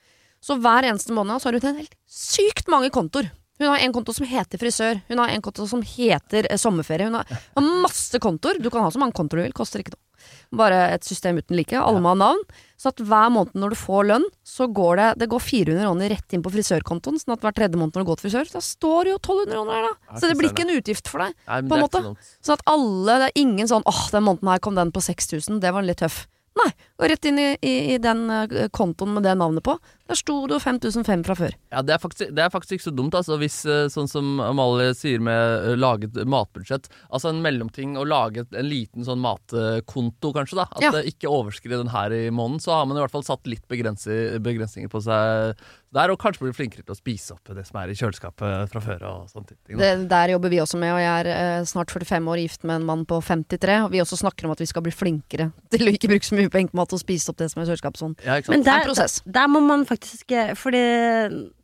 Så 0.44 0.58
hver 0.60 0.88
eneste 0.88 1.16
måned 1.16 1.40
så 1.40 1.48
har 1.48 1.56
hun 1.56 1.80
helt 1.80 1.96
sykt 2.08 2.68
mange 2.72 2.92
kontoer. 2.92 3.32
Hun 3.60 3.68
har 3.68 3.82
en 3.84 3.92
konto 3.94 4.14
som 4.16 4.26
heter 4.28 4.60
frisør. 4.60 5.02
Hun 5.10 5.20
har 5.22 5.32
en 5.34 5.42
konto 5.44 5.66
som 5.68 5.82
heter 5.84 6.48
eh, 6.50 6.58
sommerferie. 6.60 7.10
Hun 7.10 7.18
har, 7.20 7.28
har 7.28 7.66
masse 7.84 8.18
kontoer. 8.22 8.58
Du 8.62 8.70
kan 8.72 8.86
ha 8.86 8.90
så 8.92 9.00
mange 9.02 9.16
kontoer 9.16 9.42
du 9.42 9.46
vil, 9.50 9.56
koster 9.56 9.84
ikke 9.84 9.94
noe. 9.94 10.06
Bare 10.52 10.78
et 10.92 11.04
system 11.06 11.38
uten 11.40 11.56
like. 11.56 11.72
Alle 11.80 12.00
må 12.02 12.10
ha 12.12 12.16
navn. 12.18 12.40
Så 12.80 12.90
at 12.90 12.98
hver 13.00 13.30
måned 13.32 13.54
når 13.56 13.72
du 13.72 13.78
får 13.80 14.08
lønn, 14.08 14.26
så 14.44 14.66
går 14.68 14.98
det, 15.00 15.06
det 15.22 15.28
går 15.32 15.40
400 15.44 15.84
kroner 15.86 16.12
rett 16.12 16.34
inn 16.36 16.42
på 16.44 16.52
frisørkontoen. 16.52 17.20
Sånn 17.22 17.36
at 17.36 17.44
hver 17.46 17.54
tredje 17.56 17.80
måned 17.80 17.96
når 17.96 18.04
du 18.04 18.10
går 18.10 18.20
til 18.20 18.26
frisør, 18.28 18.50
da 18.52 18.60
står 18.64 19.08
det 19.08 19.14
jo 19.14 19.20
1200 19.20 19.54
kroner 19.54 19.72
der, 19.78 19.86
da. 19.88 20.18
Så 20.20 20.28
det 20.28 20.36
blir 20.40 20.50
ikke 20.52 20.66
en 20.66 20.74
utgift 20.76 21.08
for 21.12 21.24
deg. 21.24 21.38
På 21.70 21.78
en 21.78 21.84
måte. 21.86 22.02
så. 22.04 22.34
Sånn 22.50 22.58
at 22.58 22.66
alle, 22.74 23.16
det 23.22 23.30
er 23.30 23.40
ingen 23.44 23.70
sånn 23.70 23.86
åh, 23.88 24.02
den 24.12 24.26
måneden 24.28 24.52
her 24.52 24.60
kom 24.66 24.76
den 24.76 24.92
på 24.92 25.04
6000, 25.08 25.60
det 25.64 25.72
var 25.76 25.86
litt 25.88 26.02
tøff. 26.04 26.26
Nei, 26.58 26.68
gå 26.98 27.08
rett 27.08 27.24
inn 27.30 27.38
i, 27.38 27.48
i, 27.62 27.74
i 27.94 27.98
den 28.02 28.24
eh, 28.34 28.68
kontoen 28.74 29.14
med 29.14 29.22
det 29.24 29.36
navnet 29.38 29.62
på. 29.64 29.76
Der 30.10 30.18
sto 30.18 30.36
det 30.50 30.56
jo 30.56 30.60
5005 30.64 31.22
fra 31.28 31.36
før. 31.38 31.52
Ja, 31.70 31.82
det 31.86 31.94
er, 31.94 32.00
faktisk, 32.02 32.32
det 32.34 32.42
er 32.42 32.50
faktisk 32.50 32.76
ikke 32.76 32.88
så 32.88 32.92
dumt, 32.98 33.14
altså, 33.14 33.36
hvis 33.38 33.60
eh, 33.70 33.84
sånn 33.92 34.08
som 34.10 34.40
Amalie 34.42 34.90
sier 34.98 35.22
med 35.22 35.68
eh, 35.70 35.76
laget 35.78 36.18
matbudsjett. 36.26 36.88
Altså 37.14 37.30
en 37.30 37.38
mellomting 37.44 37.94
å 38.00 38.02
lage 38.10 38.42
en 38.50 38.66
liten 38.66 39.06
sånn 39.06 39.22
matkonto, 39.22 40.32
kanskje, 40.34 40.58
da. 40.60 40.66
At 40.74 40.82
Ja. 40.82 40.90
det 40.98 41.04
ikke 41.14 41.30
overskrider 41.30 41.78
den 41.84 41.92
her 41.94 42.10
i 42.10 42.24
måneden. 42.34 42.60
Så 42.60 42.74
har 42.74 42.86
man 42.90 42.98
i 42.98 43.04
hvert 43.04 43.14
fall 43.14 43.22
satt 43.26 43.46
litt 43.46 43.62
begrensninger 43.70 44.90
på 44.90 45.00
seg 45.04 45.54
der, 45.90 46.10
og 46.12 46.20
kanskje 46.22 46.44
blir 46.44 46.54
flinkere 46.54 46.84
til 46.86 46.94
å 46.94 46.98
spise 46.98 47.32
opp 47.34 47.48
det 47.50 47.64
som 47.66 47.80
er 47.80 47.90
i 47.90 47.96
kjøleskapet 47.98 48.70
fra 48.70 48.80
før. 48.82 49.00
og 49.08 49.30
sånne 49.30 49.46
ting. 49.50 49.78
Det, 49.78 50.08
der 50.10 50.30
jobber 50.34 50.48
vi 50.52 50.60
også 50.62 50.78
med, 50.78 50.92
og 50.94 51.00
jeg 51.02 51.24
er 51.24 51.30
eh, 51.34 51.64
snart 51.66 51.90
45 51.90 52.28
år 52.30 52.42
gift 52.44 52.62
med 52.66 52.76
en 52.80 52.86
mann 52.86 53.02
på 53.10 53.18
53. 53.22 53.78
Og 53.86 53.90
vi 53.94 54.02
også 54.02 54.18
snakker 54.20 54.46
om 54.46 54.52
at 54.54 54.60
vi 54.62 54.66
skal 54.70 54.82
bli 54.86 54.92
flinkere 54.94 55.50
til 55.70 55.86
å 55.86 55.94
ikke 55.94 56.10
bruke 56.12 56.26
så 56.26 56.38
mye 56.38 56.50
penger 56.52 56.70
på 56.74 56.78
mat 56.82 56.94
og 56.94 57.02
spise 57.02 57.30
opp 57.32 57.38
det 57.42 57.50
som 57.50 57.62
er 57.62 57.66
i 57.66 57.70
kjøleskapet. 57.72 57.98
Sånn. 58.04 58.14
Ja, 58.24 58.38
Men 58.48 58.62
er 58.62 58.68
der, 58.70 58.84
en 58.84 58.86
prosess. 58.92 59.18
der 59.26 59.46
må 59.50 59.60
man 59.66 59.82
faktisk 59.84 59.99
eh, 60.02 60.52
Fordi 60.58 60.82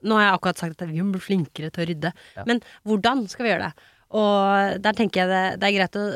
nå 0.06 0.16
har 0.18 0.24
jeg 0.28 0.34
akkurat 0.38 0.58
sagt 0.62 0.82
at 0.82 0.88
vi 0.90 1.02
må 1.02 1.12
bli 1.16 1.20
flinkere 1.24 1.70
til 1.72 1.84
å 1.84 1.88
rydde. 1.90 2.12
Ja. 2.36 2.44
Men 2.48 2.60
hvordan 2.86 3.26
skal 3.30 3.46
vi 3.46 3.52
gjøre 3.54 3.68
det? 3.70 3.86
Og 4.16 4.82
der 4.84 4.92
tenker 4.98 5.22
jeg 5.24 5.28
det, 5.32 5.44
det 5.60 5.68
er 5.70 5.76
greit 5.80 5.96
å 6.00 6.06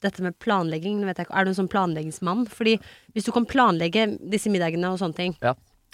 dette 0.00 0.22
med 0.24 0.36
planlegging, 0.40 1.02
vet 1.04 1.18
jeg 1.20 1.26
ikke, 1.28 1.36
er 1.36 1.44
du 1.44 1.50
en 1.52 1.58
sånn 1.58 1.68
planleggingsmann? 1.72 2.46
Fordi 2.48 2.78
hvis 3.12 3.26
du 3.26 3.32
kan 3.36 3.44
planlegge 3.48 4.06
disse 4.32 4.48
middagene 4.52 4.88
og 4.94 5.00
sånne 5.02 5.16
ting, 5.18 5.34
Ja. 5.44 5.52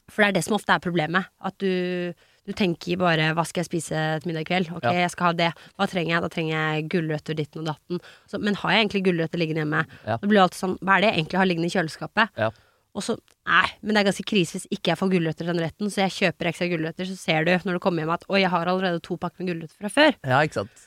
for 0.08 0.22
det 0.22 0.28
er 0.28 0.32
det 0.38 0.44
som 0.46 0.54
ofte 0.54 0.70
er 0.76 0.78
problemet, 0.84 1.26
at 1.42 1.56
du, 1.58 2.12
du 2.46 2.52
tenker 2.54 2.96
bare 3.00 3.32
hva 3.34 3.42
skal 3.44 3.64
jeg 3.64 3.70
spise 3.70 3.96
et 4.20 4.26
middag 4.26 4.44
i 4.46 4.50
kveld? 4.52 4.70
Ok, 4.76 4.84
Ja. 4.86 4.92
jeg 4.92 5.10
skal 5.10 5.26
ha 5.26 5.32
det. 5.32 5.48
Hva 5.74 5.88
trenger 5.90 6.12
jeg? 6.14 6.22
Da 6.22 6.28
trenger 6.28 6.54
jeg 6.54 6.88
gulrøtter 6.94 7.34
ditten 7.34 7.64
og 7.64 7.72
datten. 7.72 7.98
Så, 8.30 8.38
men 8.38 8.54
har 8.54 8.70
jeg 8.76 8.84
egentlig 8.86 9.04
gulrøtter 9.08 9.38
liggende 9.42 9.64
hjemme? 9.64 9.82
Ja. 10.06 10.16
Det 10.22 10.28
blir 10.30 10.42
alltid 10.44 10.60
sånn, 10.62 10.78
hva 10.78 10.96
er 10.98 11.00
det 11.02 11.10
jeg 11.10 11.18
egentlig 11.24 11.38
har 11.42 11.50
liggende 11.50 11.66
i 11.66 11.74
kjøleskapet? 11.74 12.28
Ja. 12.38 12.50
Og 12.96 13.04
så, 13.04 13.14
nei, 13.44 13.66
men 13.84 13.92
det 13.92 14.00
er 14.00 14.06
ganske 14.08 14.24
krise 14.24 14.56
hvis 14.56 14.66
ikke 14.72 14.88
jeg 14.94 14.96
får 15.02 15.10
gulrøtter 15.12 15.44
til 15.44 15.50
den 15.52 15.60
retten, 15.60 15.90
så 15.92 16.06
jeg 16.06 16.14
kjøper 16.16 16.48
ekstra 16.48 16.68
gulrøtter, 16.72 17.08
så 17.10 17.16
ser 17.20 17.44
du 17.44 17.50
når 17.68 17.76
du 17.76 17.80
kommer 17.84 18.02
hjem 18.06 18.12
at 18.14 18.24
oi, 18.32 18.40
jeg 18.40 18.50
har 18.54 18.70
allerede 18.72 19.02
to 19.04 19.18
pakker 19.20 19.44
med 19.44 19.50
gulrøtter 19.52 19.76
fra 19.84 19.90
før. 19.92 20.16
Ja, 20.24 20.38
ikke 20.48 20.62
sant. 20.62 20.86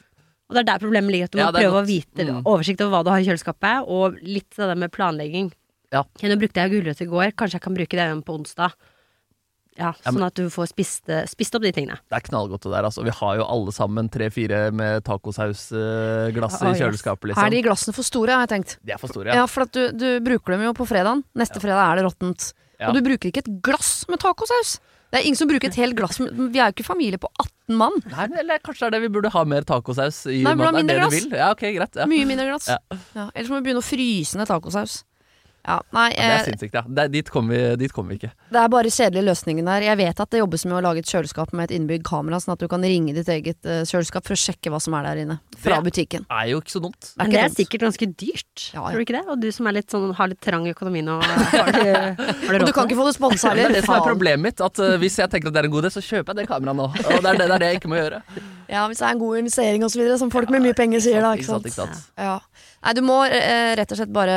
Og 0.50 0.58
det 0.58 0.63
er 0.63 0.67
der 0.72 0.82
problemet 0.82 1.13
ligger, 1.13 1.30
at 1.30 1.36
du 1.36 1.38
Ja, 1.38 1.52
må 1.52 1.54
prøve 1.60 1.69
prøve 1.69 1.84
å 1.84 1.86
vite 1.86 2.26
Mm. 2.26 2.41
oversikt 2.50 2.82
over 2.82 2.91
hva 2.98 3.04
du 3.06 3.10
har 3.13 3.19
i 3.22 3.28
kjøleskapet, 3.30 3.88
og 3.88 4.17
litt 4.26 4.58
av 4.58 4.72
det 4.74 4.78
med 4.82 4.91
planlegging. 4.91 5.52
Ja. 5.93 6.04
Ja, 6.22 6.30
nå 6.30 6.39
brukte 6.41 6.58
jeg 6.65 6.72
gulrøtter 6.74 7.06
i 7.06 7.10
går, 7.13 7.32
kanskje 7.38 7.60
jeg 7.60 7.62
kan 7.62 7.76
bruke 7.78 7.93
det 7.98 8.02
igjen 8.10 8.24
på 8.26 8.34
onsdag. 8.39 8.74
Ja, 9.80 9.94
Ja, 10.04 10.12
sånn 10.12 10.26
at 10.28 10.36
du 10.36 10.50
får 10.52 10.68
spist, 10.74 11.08
spist 11.32 11.56
opp 11.56 11.63
de 11.63 11.72
tingene. 11.76 11.96
Det 12.12 12.18
er 12.20 12.26
knallgodt 12.28 12.65
det 12.68 12.74
der, 12.76 12.84
altså. 12.89 13.04
Vi 13.08 13.13
har 13.15 13.38
jo 13.39 13.46
alle 13.48 13.72
sammen 13.76 14.10
tre-fire 14.12 14.65
med 14.76 15.04
tacosausglass 15.08 16.60
oh, 16.62 16.70
i 16.74 16.78
kjøleskapet. 16.80 17.32
liksom. 17.32 17.46
Er 17.48 17.54
de 17.56 17.62
glassene 17.65 17.96
for 17.96 18.04
store, 18.08 18.36
har 18.36 18.46
jeg 18.48 18.54
tenkt. 18.58 18.78
De 18.86 18.94
er 18.96 19.02
for 19.02 19.12
store, 19.12 19.32
Ja, 19.32 19.42
ja. 19.44 19.48
for 19.50 19.65
at 19.68 19.74
du, 19.76 19.89
du 19.96 20.08
bruker 20.26 20.56
dem 20.56 20.68
jo 20.68 20.74
på 20.78 20.88
fredagen. 20.89 21.24
Neste 21.39 21.62
fredag 21.63 21.82
er 21.94 22.02
det 22.02 22.08
råttent. 22.10 22.52
Ja. 22.80 22.89
Og 22.92 22.96
du 23.00 23.04
bruker 23.04 23.32
ikke 23.32 23.44
et 23.44 23.52
glass 23.65 24.06
med 24.12 24.22
tacosaus. 24.24 24.78
Det 25.10 25.18
er 25.20 25.26
ingen 25.26 25.39
som 25.39 25.50
bruker 25.50 25.72
et 25.72 25.78
helt 25.80 25.96
glass 25.98 26.20
med 26.22 26.36
Vi 26.54 26.60
er 26.62 26.70
jo 26.70 26.76
ikke 26.78 26.86
familie 26.86 27.18
på 27.18 27.28
18 27.42 27.74
mann. 27.80 27.96
Nei, 28.12 28.28
eller 28.44 28.60
kanskje 28.62 28.86
det 28.86 28.89
er 28.92 28.94
det 29.00 29.00
vi 29.08 29.10
burde 29.15 29.32
ha 29.34 29.42
mer 29.50 29.65
tacosaus 29.65 30.20
i 30.30 30.44
Nei, 30.46 30.54
vi 30.54 30.60
burde 30.60 30.68
ha 30.70 30.74
maten. 30.76 30.86
mindre 30.86 30.96
Er 30.96 31.00
det 31.00 31.08
glass. 31.10 31.24
du 31.24 31.30
vil? 31.32 31.39
Ja, 31.42 31.48
ok, 31.56 31.63
greit. 31.80 31.98
Ja. 31.98 32.06
Mye 32.12 32.28
mindre 32.30 32.46
glass. 32.52 32.68
Ja. 32.70 32.78
Ja. 33.18 33.26
Ellers 33.34 33.50
må 33.50 33.58
vi 33.58 33.65
begynne 33.68 33.82
å 33.82 33.88
fryse 33.89 34.38
ned 34.38 34.48
tacosaus. 34.52 35.00
Ja, 35.67 35.76
nei, 35.93 36.10
Ja, 36.15 36.17
det 36.17 36.30
er 36.30 36.39
eh, 36.39 36.45
sinnssykt, 36.48 36.74
ja. 36.74 36.82
Det, 36.88 37.04
er- 37.04 37.12
dit 37.13 37.30
kommer 37.30 37.76
vi, 37.78 37.88
kom 37.93 38.08
vi 38.08 38.15
ikke. 38.17 38.32
det 38.50 38.60
er 38.62 38.69
bare 38.72 38.89
kjedelige 38.89 39.26
løsninger 39.28 39.65
der. 39.67 39.82
Jeg 39.89 39.98
vet 40.00 40.19
at 40.24 40.30
det 40.32 40.39
jobbes 40.39 40.65
med 40.65 40.78
å 40.80 40.82
lage 40.82 41.00
et 41.04 41.10
kjøleskap 41.12 41.52
med 41.54 41.69
et 41.69 41.76
innbygd 41.80 42.04
kamera, 42.08 42.39
sånn 42.39 42.54
at 42.56 42.60
du 42.63 42.67
kan 42.72 42.82
ringe 42.82 43.13
ditt 43.13 43.28
eget 43.30 43.65
eh, 43.65 43.84
kjøleskap 43.86 44.26
for 44.26 44.34
å 44.34 44.39
sjekke 44.39 44.72
hva 44.72 44.80
som 44.82 44.93
er 44.98 45.04
der 45.10 45.22
inne. 45.26 45.39
Fra 45.60 45.76
Det- 45.82 45.89
butikken. 45.91 46.26
Det 46.30 46.39
er 46.41 46.48
jo 46.54 46.62
ikke 46.62 46.74
så 46.78 46.82
dumt. 46.88 47.12
Men 47.17 47.30
det 47.36 47.39
er 47.43 47.50
sikkert 47.50 47.82
ganske 47.89 48.08
dyrt, 48.15 48.69
Ja, 48.74 48.80
ja. 48.80 48.88
tror 48.89 48.98
du 48.98 49.06
ikke 49.06 49.17
det? 49.19 49.26
Og 49.28 49.39
du 49.41 49.52
som 49.52 49.67
er 49.67 49.74
litt 49.74 49.89
sånn, 49.91 50.13
har 50.15 50.28
litt 50.32 50.41
trang 50.41 50.65
økonomi 50.72 51.02
nå. 51.04 51.17
og 51.19 51.24
har 51.24 51.72
du, 51.72 51.84
har 52.48 52.58
du 52.58 52.63
Og 52.63 52.65
du 52.67 52.74
kan 52.74 52.88
ikke 52.88 52.98
få 53.02 53.06
det 53.12 53.15
sponsa 53.19 53.54
Det 53.56 53.65
er 53.67 53.76
det 53.80 53.84
som 53.86 53.95
er 54.00 54.08
problemet 54.08 54.39
mitt. 54.50 54.62
At 54.62 54.80
eh, 54.80 54.98
Hvis 54.98 55.19
jeg 55.19 55.30
tenker 55.30 55.50
at 55.52 55.54
det 55.54 55.63
er 55.65 55.69
en 55.69 55.72
god 55.76 55.84
idé, 55.86 55.91
så 55.91 56.02
kjøper 56.02 56.34
jeg 56.34 56.41
det 56.43 56.48
kameraet 56.50 56.76
nå. 56.80 56.88
Og 56.89 57.22
det 57.22 57.30
er 57.36 57.38
det, 57.38 57.45
det 57.50 57.56
er 57.56 57.60
det 57.65 57.69
jeg 57.74 57.82
ikke 57.84 57.91
må 57.91 58.00
gjøre. 58.00 58.24
Ja, 58.69 58.84
hvis 58.88 58.99
det 59.01 59.08
er 59.08 59.15
en 59.15 59.21
god 59.21 59.39
investering 59.39 59.84
og 59.86 59.89
så 59.91 59.97
videre, 59.99 60.17
som 60.21 60.29
folk 60.34 60.51
med 60.53 60.62
mye 60.62 60.75
penger 60.77 61.01
sier 61.01 61.23
da, 61.25 61.32
ikke 61.36 61.47
sant. 61.47 61.65
Ikke 61.65 61.79
sant? 61.82 62.03
Ja. 62.21 62.36
Nei, 62.86 62.93
du 62.95 63.01
må 63.03 63.17
eh, 63.25 63.73
rett 63.75 63.91
og 63.91 63.97
slett 63.99 64.12
bare 64.15 64.36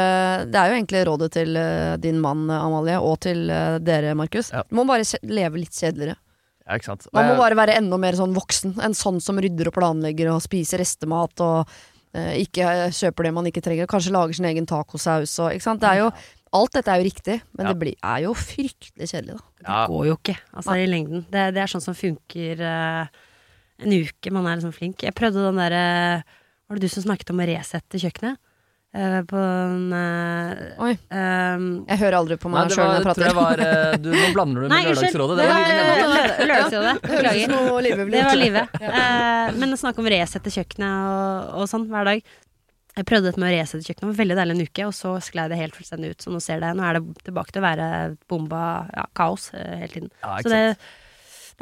Det 0.51 0.57
er 0.59 0.73
jo 0.73 0.77
egentlig 0.81 1.03
rådet 1.07 1.29
til 1.37 1.57
eh, 1.61 1.93
din 2.03 2.19
mann 2.25 2.47
Amalie, 2.51 2.97
og 2.99 3.21
til 3.29 3.45
eh, 3.53 3.77
dere, 3.85 4.15
Markus. 4.19 4.49
Ja. 4.55 4.65
Du 4.69 4.75
må 4.81 4.87
bare 4.89 5.05
leve 5.29 5.61
litt 5.61 5.77
kjedeligere. 5.77 6.17
Ja, 6.67 6.79
ikke 6.79 6.89
sant. 6.93 7.09
Man 7.13 7.29
må 7.29 7.37
bare 7.41 7.59
være 7.59 7.77
enda 7.77 7.99
mer 8.01 8.17
sånn 8.19 8.33
voksen. 8.37 8.77
En 8.87 8.95
sånn 8.97 9.21
som 9.21 9.37
rydder 9.43 9.69
og 9.69 9.77
planlegger 9.77 10.31
og 10.33 10.41
spiser 10.45 10.81
restemat 10.81 11.43
og 11.45 11.67
eh, 12.15 12.39
ikke 12.45 12.89
kjøper 12.95 13.29
det 13.29 13.33
man 13.37 13.49
ikke 13.51 13.63
trenger. 13.67 13.91
Kanskje 13.91 14.15
lager 14.15 14.39
sin 14.39 14.47
egen 14.49 14.67
tacosaus 14.71 15.35
og 15.43 15.53
Ikke 15.59 15.67
sant. 15.69 15.83
Det 15.85 15.91
er 15.93 16.05
jo 16.07 16.13
Alt 16.53 16.75
dette 16.77 16.93
er 16.93 17.01
jo 17.01 17.07
riktig, 17.09 17.35
men 17.57 17.65
Ja. 17.65 17.71
det 17.73 17.79
blir, 17.81 17.95
er 18.05 18.19
jo 18.27 18.35
fryktelig 18.37 19.07
kjedelig, 19.09 19.39
da. 19.39 19.45
ja, 19.65 19.77
Det 19.87 19.93
går 19.95 20.07
jo 20.11 20.17
ikke, 20.19 20.35
altså 20.53 20.75
i 20.77 20.83
lengden. 20.85 21.23
Det, 21.33 21.45
det 21.57 21.63
er 21.63 21.71
sånn 21.73 21.81
som 21.81 21.95
funker 21.97 22.61
eh, 22.61 23.07
en 23.83 23.99
uke 24.07 24.33
man 24.35 24.47
er 24.49 24.61
liksom 24.61 24.73
flink. 24.77 25.03
Jeg 25.07 25.15
prøvde 25.19 25.45
den 25.49 25.61
derre 25.61 25.85
Var 26.23 26.79
det 26.79 26.89
du 26.89 26.93
som 26.93 27.05
snakket 27.05 27.33
om 27.35 27.43
å 27.43 27.47
resette 27.51 28.01
kjøkkenet? 28.03 28.41
Uh, 28.93 29.23
på 29.25 29.41
en 29.41 29.87
uh, 29.97 30.83
Oi. 30.85 30.91
Um, 31.09 31.63
Jeg 31.89 31.97
hører 32.03 32.19
aldri 32.19 32.37
på 32.37 32.51
meg 32.53 32.69
det 32.69 32.77
sjøl 32.77 32.91
når 32.91 32.99
jeg 32.99 33.07
prater. 33.07 33.25
jeg 33.31 33.37
var 33.39 33.63
eh, 33.65 33.95
du, 33.97 34.11
Nå 34.13 34.27
blander 34.35 34.61
du 34.61 34.67
med 34.67 34.75
Nei. 34.75 34.83
Lørdagsrådet. 34.91 35.39
Det 35.39 35.47
Det 35.47 35.55
var 36.13 36.35
Lørdagsrådet. 36.43 36.95
Beklager. 37.07 37.55
Det 38.13 38.25
var 38.29 38.37
livet. 38.37 38.77
Eh, 38.85 39.57
men 39.57 39.73
å 39.73 39.81
snakke 39.81 40.05
om 40.05 40.11
resette 40.13 40.53
kjøkkenet 40.53 41.09
og, 41.09 41.57
og 41.63 41.71
sånn 41.73 41.89
hver 41.89 42.11
dag. 42.11 42.35
Jeg 42.93 43.09
prøvde 43.09 43.31
dette 43.31 43.41
med 43.41 43.49
å 43.49 43.57
resette 43.57 43.87
kjøkkenet, 43.87 44.05
det 44.05 44.11
var 44.11 44.19
veldig 44.21 44.35
deilig 44.37 44.55
en 44.59 44.67
uke, 44.69 44.85
og 44.85 44.93
så 44.93 45.15
sklei 45.25 45.47
det 45.49 45.57
helt 45.57 45.77
fullstendig 45.79 46.11
ut. 46.13 46.25
Så 46.27 46.33
nå 46.35 46.41
ser 46.45 46.61
det, 46.61 46.75
nå 46.77 46.85
er 46.85 46.99
det 46.99 47.25
tilbake 47.25 47.55
til 47.55 47.63
å 47.63 47.65
være 47.65 47.87
bomba 48.29 48.65
ja, 48.93 49.07
kaos 49.17 49.49
eh, 49.57 49.79
hele 49.81 49.93
tiden. 49.95 50.11
Ja, 50.21 50.35
ikke 50.37 50.45
Så 50.45 50.53
det, 50.53 50.91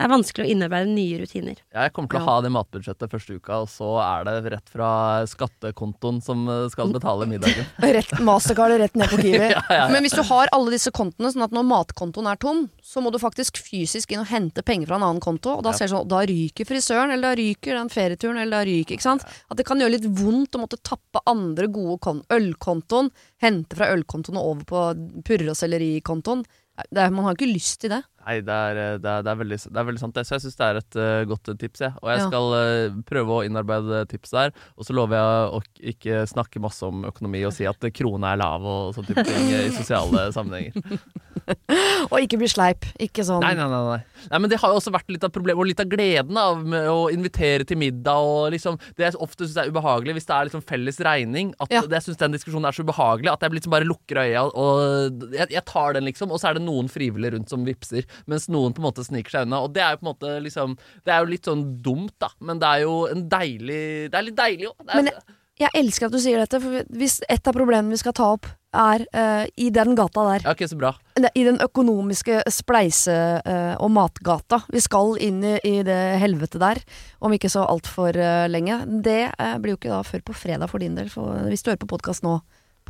det 0.01 0.07
er 0.07 0.13
vanskelig 0.15 0.47
å 0.47 0.51
innarbeide 0.55 0.89
nye 0.89 1.19
rutiner. 1.21 1.59
Ja, 1.75 1.83
jeg 1.85 1.93
kommer 1.93 2.09
til 2.09 2.19
å 2.19 2.25
Ja. 2.25 2.27
ha 2.31 2.41
det 2.41 2.51
matbudsjettet 2.55 3.11
første 3.13 3.35
uka, 3.37 3.59
og 3.61 3.69
så 3.69 3.91
er 4.01 4.25
det 4.25 4.53
rett 4.55 4.71
fra 4.73 4.89
skattekontoen 5.29 6.23
som 6.25 6.47
eh, 6.49 6.69
skal 6.73 6.89
betale 6.95 7.27
middagen. 7.29 7.67
Rett 7.85 8.15
mastercard 8.25 8.73
rett 8.81 8.97
ned 8.97 9.11
på 9.13 9.19
Kiwi. 9.21 9.51
Ja, 9.51 9.61
ja, 9.69 9.77
ja. 9.77 9.89
Men 9.93 10.03
hvis 10.07 10.15
du 10.17 10.23
har 10.25 10.49
alle 10.57 10.73
disse 10.73 10.91
kontoene, 10.95 11.31
sånn 11.35 11.45
at 11.45 11.53
når 11.53 11.67
matkontoen 11.69 12.31
er 12.33 12.41
tom, 12.41 12.65
så 12.83 13.03
må 13.05 13.13
du 13.13 13.19
faktisk 13.21 13.61
fysisk 13.61 14.13
inn 14.15 14.23
og 14.25 14.31
hente 14.33 14.65
penger 14.65 14.89
fra 14.89 14.97
en 15.01 15.07
annen 15.11 15.21
konto, 15.21 15.59
og 15.59 15.63
da 15.67 15.75
Ja. 15.75 15.77
ser 15.77 15.87
det 15.89 15.95
sånn 15.95 16.09
Da 16.09 16.23
ryker 16.25 16.65
frisøren, 16.65 17.13
eller 17.13 17.35
da 17.35 17.39
ryker 17.43 17.77
den 17.77 17.93
ferieturen, 17.93 18.41
eller 18.41 18.63
da 18.63 18.65
ryker 18.65 18.97
Ikke 18.97 19.03
sant? 19.07 19.25
At 19.51 19.57
det 19.61 19.67
kan 19.69 19.79
gjøre 19.79 19.93
litt 19.99 20.09
vondt 20.09 20.57
å 20.57 20.63
måtte 20.65 20.81
tappe 20.83 21.21
andre 21.29 21.69
gode 21.69 22.01
ølkontoen, 22.33 23.11
hente 23.43 23.77
fra 23.77 23.91
ølkontoen 23.95 24.39
og 24.41 24.49
over 24.55 24.65
på 24.65 25.23
purre- 25.29 25.51
og 25.53 25.59
sellerikontoen. 25.61 26.45
Det 26.91 27.03
er, 27.03 27.11
man 27.13 27.27
har 27.27 27.35
ikke 27.37 27.51
lyst 27.53 27.81
til 27.83 27.91
det. 27.93 27.99
Nei, 28.21 28.35
det 28.45 28.53
er, 28.53 28.77
eh, 28.77 28.97
det 29.01 29.09
er, 29.09 29.23
det 29.25 29.31
er, 29.33 29.39
veldig, 29.41 29.57
det 29.73 29.79
er 29.81 29.87
veldig 29.89 30.01
sant, 30.03 30.15
det. 30.15 30.27
Så 30.29 30.35
jeg 30.37 30.43
syns 30.45 30.59
det 30.61 30.67
er 30.67 30.79
et 30.83 30.97
uh, 31.01 31.23
godt 31.31 31.51
tips, 31.59 31.81
jeg. 31.87 31.95
Og 32.03 32.11
jeg 32.13 32.19
Ja. 32.21 32.27
skal 32.29 32.53
uh, 32.53 32.99
prøve 33.09 33.39
å 33.39 33.45
innarbeide 33.49 34.03
tips 34.11 34.35
der. 34.37 34.53
Og 34.77 34.85
så 34.85 34.93
lover 34.95 35.17
jeg 35.17 35.55
å 35.57 35.61
ikke 35.95 36.21
snakke 36.29 36.61
masse 36.63 36.85
om 36.85 37.07
økonomi 37.09 37.41
og 37.49 37.55
si 37.57 37.65
at 37.67 37.81
krona 37.97 38.35
er 38.35 38.43
lav 38.43 38.67
og 38.69 38.93
sånne 38.95 39.09
type 39.15 39.25
ting 39.25 39.49
eh, 39.57 39.67
i 39.71 39.75
sosiale 39.81 40.27
sammenhenger. 40.37 40.77
Og 42.11 42.17
ikke 42.23 42.39
bli 42.41 42.49
sleip. 42.51 42.85
Ikke 43.03 43.25
sånn 43.27 43.41
Nei, 43.43 43.53
nei, 43.59 43.67
nei, 43.71 43.81
nei. 43.87 44.27
nei, 44.31 44.39
men 44.43 44.51
det 44.53 44.59
har 44.61 44.73
jo 44.73 44.79
også 44.81 44.93
vært 44.95 45.09
litt 45.13 45.25
av 45.27 45.33
problemet 45.35 45.61
og 45.63 45.69
litt 45.69 45.81
av 45.83 45.89
gleden 45.91 46.37
av 46.39 46.61
å 46.93 46.99
invitere 47.13 47.65
til 47.69 47.79
middag. 47.81 48.21
Og 48.27 48.51
liksom, 48.55 48.77
det 48.99 49.07
jeg 49.09 49.19
ofte 49.23 49.47
syns 49.47 49.57
er 49.63 49.71
ubehagelig 49.73 50.17
hvis 50.19 50.29
det 50.29 50.37
er 50.37 50.49
liksom 50.51 50.65
felles 50.69 51.01
regning, 51.07 51.53
at 51.63 51.73
Ja. 51.75 51.83
jeg 51.89 52.05
syns 52.07 52.21
den 52.21 52.37
diskusjonen 52.37 52.69
er 52.69 52.77
så 52.77 52.85
ubehagelig 52.87 53.33
at 53.33 53.47
jeg 53.47 53.57
liksom 53.57 53.75
bare 53.75 53.89
lukker 53.89 54.21
øya 54.25 54.45
og 54.51 55.25
jeg, 55.35 55.49
jeg 55.57 55.65
tar 55.71 55.97
den, 55.97 56.07
liksom. 56.11 56.31
Og 56.35 56.41
så 56.43 56.51
er 56.51 56.59
det 56.59 56.65
noen 56.67 56.91
frivillige 56.93 57.35
rundt 57.37 57.51
som 57.53 57.65
vipser, 57.67 58.07
mens 58.31 58.49
noen 58.53 58.77
på 58.77 58.83
en 58.83 58.89
måte 58.91 59.07
sniker 59.07 59.37
seg 59.37 59.49
unna. 59.49 59.65
Og 59.67 59.75
det 59.75 59.85
er 59.85 59.95
jo 59.95 60.01
på 60.01 60.07
en 60.07 60.13
måte 60.13 60.39
liksom 60.45 60.79
Det 61.05 61.13
er 61.13 61.21
jo 61.23 61.31
litt 61.31 61.49
sånn 61.49 61.67
dumt, 61.85 62.15
da, 62.23 62.31
men 62.41 62.61
det 62.63 62.71
er 62.71 62.87
jo 62.87 62.97
en 63.11 63.27
deilig 63.31 63.83
Det 64.13 64.19
er 64.19 64.27
litt 64.27 64.41
deilig 64.41 64.71
òg. 64.71 64.89
Men 64.95 65.13
jeg 65.61 65.77
elsker 65.77 66.09
at 66.09 66.15
du 66.15 66.21
sier 66.23 66.41
dette, 66.41 66.57
for 66.63 66.97
hvis 66.97 67.19
et 67.29 67.49
av 67.49 67.57
problemene 67.57 67.93
vi 67.93 68.01
skal 68.01 68.15
ta 68.17 68.31
opp, 68.33 68.49
er 68.71 69.03
uh, 69.13 69.45
i 69.59 69.67
den 69.75 69.97
gata 69.99 70.23
der 70.29 70.45
Ja, 70.47 70.55
ok, 70.55 70.63
så 70.71 70.79
bra. 70.79 70.93
I 71.19 71.43
den 71.45 71.59
økonomiske 71.61 72.39
spleise- 72.55 73.41
uh, 73.43 73.75
og 73.83 73.91
matgata. 73.93 74.63
Vi 74.71 74.81
skal 74.81 75.19
inn 75.21 75.43
i, 75.45 75.57
i 75.67 75.83
det 75.85 75.99
helvete 76.23 76.61
der, 76.63 76.81
om 77.21 77.35
ikke 77.35 77.51
så 77.53 77.67
altfor 77.67 78.17
uh, 78.17 78.47
lenge. 78.49 78.79
Det 79.05 79.35
uh, 79.35 79.59
blir 79.61 79.75
jo 79.75 79.81
ikke 79.81 79.93
da 79.93 80.01
før 80.07 80.25
på 80.31 80.39
fredag 80.47 80.71
for 80.71 80.81
din 80.81 80.97
del, 80.97 81.11
for 81.13 81.51
hvis 81.51 81.67
du 81.67 81.73
hører 81.73 81.83
på 81.83 81.91
podkast 81.93 82.25
nå 82.25 82.39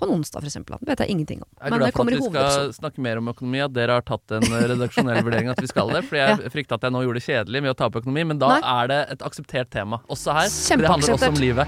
på 0.01 0.07
en 0.09 0.15
onsdag, 0.17 0.39
for 0.41 0.49
eksempel. 0.51 0.73
Det 0.81 0.89
vet 0.91 1.01
jeg 1.05 1.11
ingenting 1.15 1.39
om. 1.45 1.49
Jeg 1.61 1.67
er 1.69 1.71
glad 1.77 1.93
for 1.95 2.03
at 2.09 2.13
vi 2.17 2.21
skal 2.31 2.49
snakke 2.77 2.99
mer 3.05 3.17
om 3.21 3.27
økonomi, 3.33 3.59
at 3.65 3.73
dere 3.77 3.93
har 3.99 4.05
tatt 4.09 4.27
en 4.39 4.47
redaksjonell 4.73 5.21
vurdering 5.27 5.49
at 5.53 5.61
vi 5.61 5.69
skal 5.71 5.87
det. 5.95 6.03
Fordi 6.09 6.21
jeg 6.23 6.31
frykta 6.57 6.73
at 6.81 6.85
jeg 6.89 6.93
nå 6.97 7.01
gjorde 7.07 7.19
det 7.21 7.27
kjedelig 7.29 7.59
med 7.67 7.71
å 7.75 7.77
ta 7.79 7.85
opp 7.91 7.97
økonomi, 8.01 8.23
men 8.33 8.37
da 8.41 8.47
Nei. 8.57 8.63
er 8.81 8.85
det 8.93 9.01
et 9.17 9.23
akseptert 9.27 9.69
tema 9.75 9.97
også 10.11 10.29
her. 10.37 10.49
For 10.51 10.77
det 10.81 10.89
handler 10.95 11.11
også 11.19 11.33
om 11.35 11.41
livet. 11.41 11.67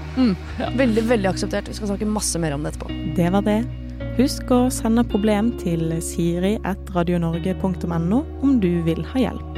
Veldig, 0.83 1.03
veldig 1.13 1.29
akseptert. 1.33 1.65
Vi 1.69 1.75
skal 1.77 1.87
snakke 1.93 2.05
masse 2.09 2.37
mer 2.41 2.51
om 2.57 2.61
det 2.65 2.69
etterpå. 2.73 2.87
Det 3.17 3.29
var 3.37 3.43
det. 3.47 3.61
Husk 4.17 4.45
å 4.53 4.59
sende 4.73 5.03
problem 5.09 5.45
til 5.61 5.81
siri.radionorge.no 6.05 8.19
om 8.45 8.51
du 8.61 8.73
vil 8.85 9.01
ha 9.13 9.17
hjelp. 9.27 9.49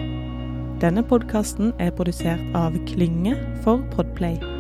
Denne 0.84 1.02
podkasten 1.08 1.72
er 1.80 1.92
produsert 1.96 2.44
av 2.56 2.72
Klynge 2.90 3.36
for 3.64 3.78
Podplay. 3.96 4.55